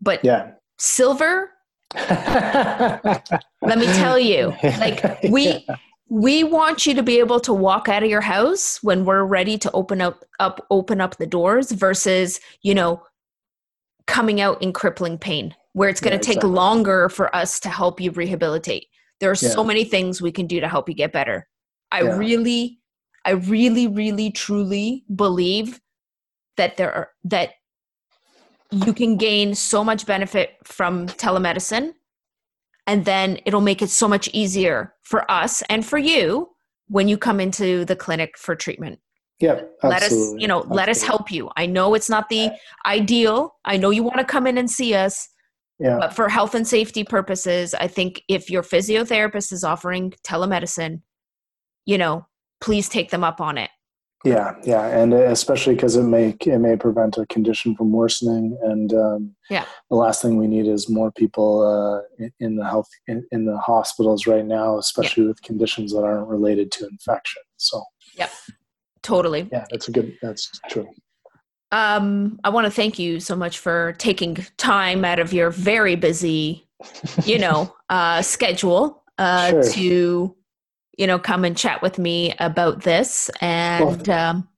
but 0.00 0.24
yeah. 0.24 0.52
silver. 0.78 1.50
let 1.94 3.78
me 3.78 3.86
tell 3.86 4.18
you, 4.18 4.54
like 4.62 5.22
we 5.24 5.64
yeah. 5.68 5.76
We 6.12 6.44
want 6.44 6.84
you 6.84 6.92
to 6.92 7.02
be 7.02 7.18
able 7.20 7.40
to 7.40 7.54
walk 7.54 7.88
out 7.88 8.02
of 8.02 8.10
your 8.10 8.20
house 8.20 8.82
when 8.82 9.06
we're 9.06 9.24
ready 9.24 9.56
to 9.56 9.70
open 9.72 10.02
up 10.02 10.22
up 10.40 10.66
open 10.68 11.00
up 11.00 11.16
the 11.16 11.26
doors 11.26 11.72
versus, 11.72 12.38
you 12.60 12.74
know, 12.74 13.02
coming 14.06 14.38
out 14.38 14.60
in 14.60 14.74
crippling 14.74 15.16
pain 15.16 15.54
where 15.72 15.88
it's 15.88 16.02
going 16.02 16.10
to 16.10 16.16
yeah, 16.16 16.34
take 16.34 16.36
exactly. 16.36 16.50
longer 16.50 17.08
for 17.08 17.34
us 17.34 17.58
to 17.58 17.70
help 17.70 17.98
you 17.98 18.10
rehabilitate. 18.10 18.88
There 19.20 19.30
are 19.30 19.40
yeah. 19.40 19.48
so 19.48 19.64
many 19.64 19.84
things 19.84 20.20
we 20.20 20.30
can 20.30 20.46
do 20.46 20.60
to 20.60 20.68
help 20.68 20.86
you 20.86 20.94
get 20.94 21.12
better. 21.12 21.48
I 21.90 22.02
yeah. 22.02 22.18
really, 22.18 22.78
I 23.24 23.30
really, 23.30 23.86
really, 23.86 24.30
truly 24.30 25.06
believe 25.16 25.80
that 26.58 26.76
there 26.76 26.92
are 26.92 27.08
that 27.24 27.52
you 28.70 28.92
can 28.92 29.16
gain 29.16 29.54
so 29.54 29.82
much 29.82 30.04
benefit 30.04 30.58
from 30.62 31.06
telemedicine 31.06 31.94
and 32.92 33.04
then 33.04 33.38
it'll 33.46 33.60
make 33.60 33.80
it 33.80 33.88
so 33.90 34.06
much 34.06 34.28
easier 34.32 34.94
for 35.02 35.28
us 35.30 35.62
and 35.70 35.84
for 35.84 35.98
you 35.98 36.48
when 36.88 37.08
you 37.08 37.16
come 37.16 37.40
into 37.40 37.84
the 37.86 37.96
clinic 37.96 38.36
for 38.36 38.54
treatment 38.54 38.98
yeah 39.40 39.60
absolutely. 39.82 39.88
let 39.90 40.02
us 40.02 40.12
you 40.38 40.46
know 40.46 40.58
absolutely. 40.58 40.76
let 40.76 40.88
us 40.88 41.02
help 41.02 41.32
you 41.32 41.50
i 41.56 41.64
know 41.64 41.94
it's 41.94 42.10
not 42.10 42.28
the 42.28 42.50
ideal 42.86 43.54
i 43.64 43.76
know 43.76 43.90
you 43.90 44.02
want 44.02 44.18
to 44.18 44.24
come 44.24 44.46
in 44.46 44.58
and 44.58 44.70
see 44.70 44.94
us 44.94 45.28
yeah. 45.82 45.98
But 45.98 46.14
for 46.14 46.28
health 46.28 46.54
and 46.54 46.66
safety 46.66 47.02
purposes, 47.02 47.74
I 47.74 47.88
think 47.88 48.22
if 48.28 48.48
your 48.48 48.62
physiotherapist 48.62 49.52
is 49.52 49.64
offering 49.64 50.14
telemedicine, 50.24 51.00
you 51.86 51.98
know, 51.98 52.24
please 52.60 52.88
take 52.88 53.10
them 53.10 53.24
up 53.24 53.40
on 53.40 53.58
it. 53.58 53.70
Yeah, 54.24 54.54
yeah, 54.64 54.86
and 54.86 55.12
especially 55.12 55.74
because 55.74 55.96
it 55.96 56.04
may 56.04 56.36
it 56.46 56.58
may 56.58 56.76
prevent 56.76 57.18
a 57.18 57.26
condition 57.26 57.74
from 57.74 57.90
worsening, 57.90 58.56
and 58.62 58.94
um, 58.94 59.34
yeah, 59.50 59.64
the 59.90 59.96
last 59.96 60.22
thing 60.22 60.36
we 60.36 60.46
need 60.46 60.66
is 60.66 60.88
more 60.88 61.10
people 61.10 61.62
uh, 61.62 62.26
in 62.38 62.56
the 62.56 62.64
health 62.64 62.88
in, 63.08 63.26
in, 63.32 63.46
the 63.46 63.58
hospitals 63.58 64.26
right 64.26 64.46
now, 64.46 64.78
especially 64.78 65.24
yeah. 65.24 65.30
with 65.30 65.42
conditions 65.42 65.92
that 65.92 66.04
aren't 66.04 66.28
related 66.28 66.70
to 66.72 66.86
infection. 66.86 67.42
So, 67.56 67.82
yeah, 68.14 68.28
totally 69.02 69.48
yeah 69.52 69.64
that's 69.70 69.88
a 69.88 69.90
good 69.90 70.16
that's 70.22 70.50
true 70.68 70.88
um 71.72 72.38
i 72.44 72.48
want 72.48 72.64
to 72.64 72.70
thank 72.70 72.98
you 72.98 73.20
so 73.20 73.34
much 73.34 73.58
for 73.58 73.94
taking 73.98 74.36
time 74.56 75.04
out 75.04 75.18
of 75.18 75.32
your 75.32 75.50
very 75.50 75.96
busy 75.96 76.66
you 77.24 77.38
know 77.38 77.74
uh 77.88 78.22
schedule 78.22 79.02
uh 79.18 79.50
sure. 79.50 79.62
to 79.64 80.36
you 80.98 81.06
know 81.06 81.18
come 81.18 81.44
and 81.44 81.56
chat 81.56 81.82
with 81.82 81.98
me 81.98 82.34
about 82.38 82.82
this. 82.82 83.30
And 83.40 84.06
well, 84.08 84.28
um 84.28 84.48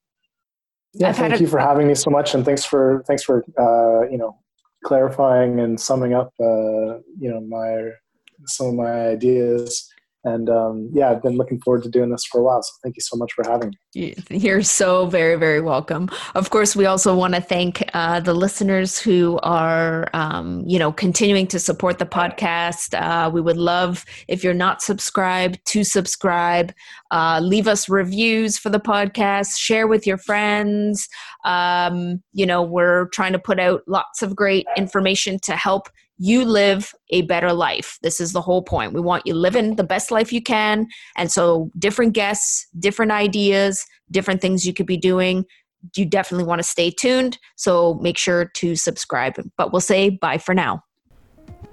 yeah 0.92 1.08
I've 1.08 1.16
thank 1.16 1.40
you 1.40 1.46
a- 1.46 1.50
for 1.50 1.58
having 1.58 1.86
me 1.88 1.94
so 1.94 2.10
much 2.10 2.34
and 2.34 2.44
thanks 2.44 2.64
for 2.64 3.02
thanks 3.06 3.22
for 3.22 3.44
uh 3.58 4.08
you 4.10 4.18
know 4.18 4.38
clarifying 4.84 5.60
and 5.60 5.80
summing 5.80 6.14
up 6.14 6.32
uh 6.40 6.98
you 7.18 7.30
know 7.30 7.40
my 7.40 7.90
some 8.46 8.66
of 8.68 8.74
my 8.74 9.08
ideas 9.08 9.90
and 10.24 10.48
um, 10.48 10.90
yeah, 10.92 11.10
I've 11.10 11.22
been 11.22 11.36
looking 11.36 11.60
forward 11.60 11.82
to 11.82 11.90
doing 11.90 12.10
this 12.10 12.24
for 12.24 12.40
a 12.40 12.44
while. 12.44 12.62
So 12.62 12.72
thank 12.82 12.96
you 12.96 13.02
so 13.02 13.16
much 13.16 13.32
for 13.34 13.44
having 13.48 13.74
me. 13.94 14.14
You're 14.30 14.62
so 14.62 15.06
very, 15.06 15.36
very 15.36 15.60
welcome. 15.60 16.08
Of 16.34 16.50
course, 16.50 16.74
we 16.74 16.86
also 16.86 17.14
want 17.14 17.34
to 17.34 17.40
thank 17.40 17.84
uh, 17.94 18.20
the 18.20 18.34
listeners 18.34 18.98
who 18.98 19.38
are, 19.42 20.08
um, 20.14 20.64
you 20.66 20.78
know, 20.78 20.92
continuing 20.92 21.46
to 21.48 21.58
support 21.58 21.98
the 21.98 22.06
podcast. 22.06 22.98
Uh, 22.98 23.30
we 23.30 23.40
would 23.40 23.58
love 23.58 24.04
if 24.26 24.42
you're 24.42 24.54
not 24.54 24.82
subscribed 24.82 25.60
to 25.66 25.84
subscribe. 25.84 26.72
Uh, 27.10 27.38
leave 27.42 27.68
us 27.68 27.88
reviews 27.88 28.58
for 28.58 28.70
the 28.70 28.80
podcast. 28.80 29.58
Share 29.58 29.86
with 29.86 30.06
your 30.06 30.18
friends. 30.18 31.08
Um, 31.44 32.22
you 32.32 32.46
know, 32.46 32.62
we're 32.62 33.08
trying 33.08 33.32
to 33.32 33.38
put 33.38 33.60
out 33.60 33.82
lots 33.86 34.22
of 34.22 34.34
great 34.34 34.66
information 34.76 35.38
to 35.42 35.54
help 35.54 35.88
you 36.18 36.44
live 36.44 36.92
a 37.10 37.22
better 37.22 37.52
life. 37.52 37.98
This 38.02 38.20
is 38.20 38.32
the 38.32 38.40
whole 38.40 38.62
point. 38.62 38.92
We 38.92 39.00
want 39.00 39.26
you 39.26 39.34
living 39.34 39.76
the 39.76 39.84
best 39.84 40.10
life 40.10 40.32
you 40.32 40.42
can. 40.42 40.86
And 41.16 41.30
so, 41.30 41.70
different 41.78 42.12
guests, 42.12 42.66
different 42.78 43.12
ideas, 43.12 43.84
different 44.10 44.40
things 44.40 44.66
you 44.66 44.72
could 44.72 44.86
be 44.86 44.96
doing. 44.96 45.44
You 45.96 46.06
definitely 46.06 46.44
want 46.44 46.60
to 46.60 46.68
stay 46.68 46.90
tuned. 46.90 47.38
So, 47.56 47.94
make 47.94 48.18
sure 48.18 48.46
to 48.56 48.76
subscribe. 48.76 49.34
But 49.56 49.72
we'll 49.72 49.80
say 49.80 50.10
bye 50.10 50.38
for 50.38 50.54
now. 50.54 50.82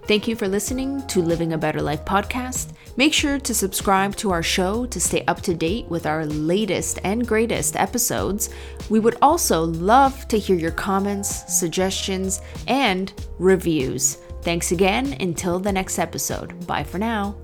Thank 0.06 0.28
you 0.28 0.36
for 0.36 0.48
listening 0.48 1.06
to 1.08 1.22
Living 1.22 1.54
a 1.54 1.58
Better 1.58 1.82
Life 1.82 2.04
podcast. 2.06 2.74
Make 2.98 3.14
sure 3.14 3.40
to 3.40 3.54
subscribe 3.54 4.16
to 4.18 4.32
our 4.32 4.44
show 4.44 4.86
to 4.88 5.00
stay 5.00 5.24
up 5.26 5.42
to 5.42 5.54
date 5.54 5.88
with 5.88 6.06
our 6.06 6.26
latest 6.26 7.00
and 7.04 7.26
greatest 7.26 7.76
episodes. 7.76 8.50
We 8.90 9.00
would 9.00 9.18
also 9.22 9.64
love 9.64 10.28
to 10.30 10.40
hear 10.40 10.58
your 10.58 10.72
comments, 10.72 11.58
suggestions, 11.58 12.42
and 12.68 13.14
reviews. 13.38 14.18
Thanks 14.42 14.72
again. 14.72 15.16
Until 15.20 15.60
the 15.60 15.72
next 15.72 16.00
episode. 16.00 16.66
Bye 16.68 16.84
for 16.84 16.98
now. 16.98 17.36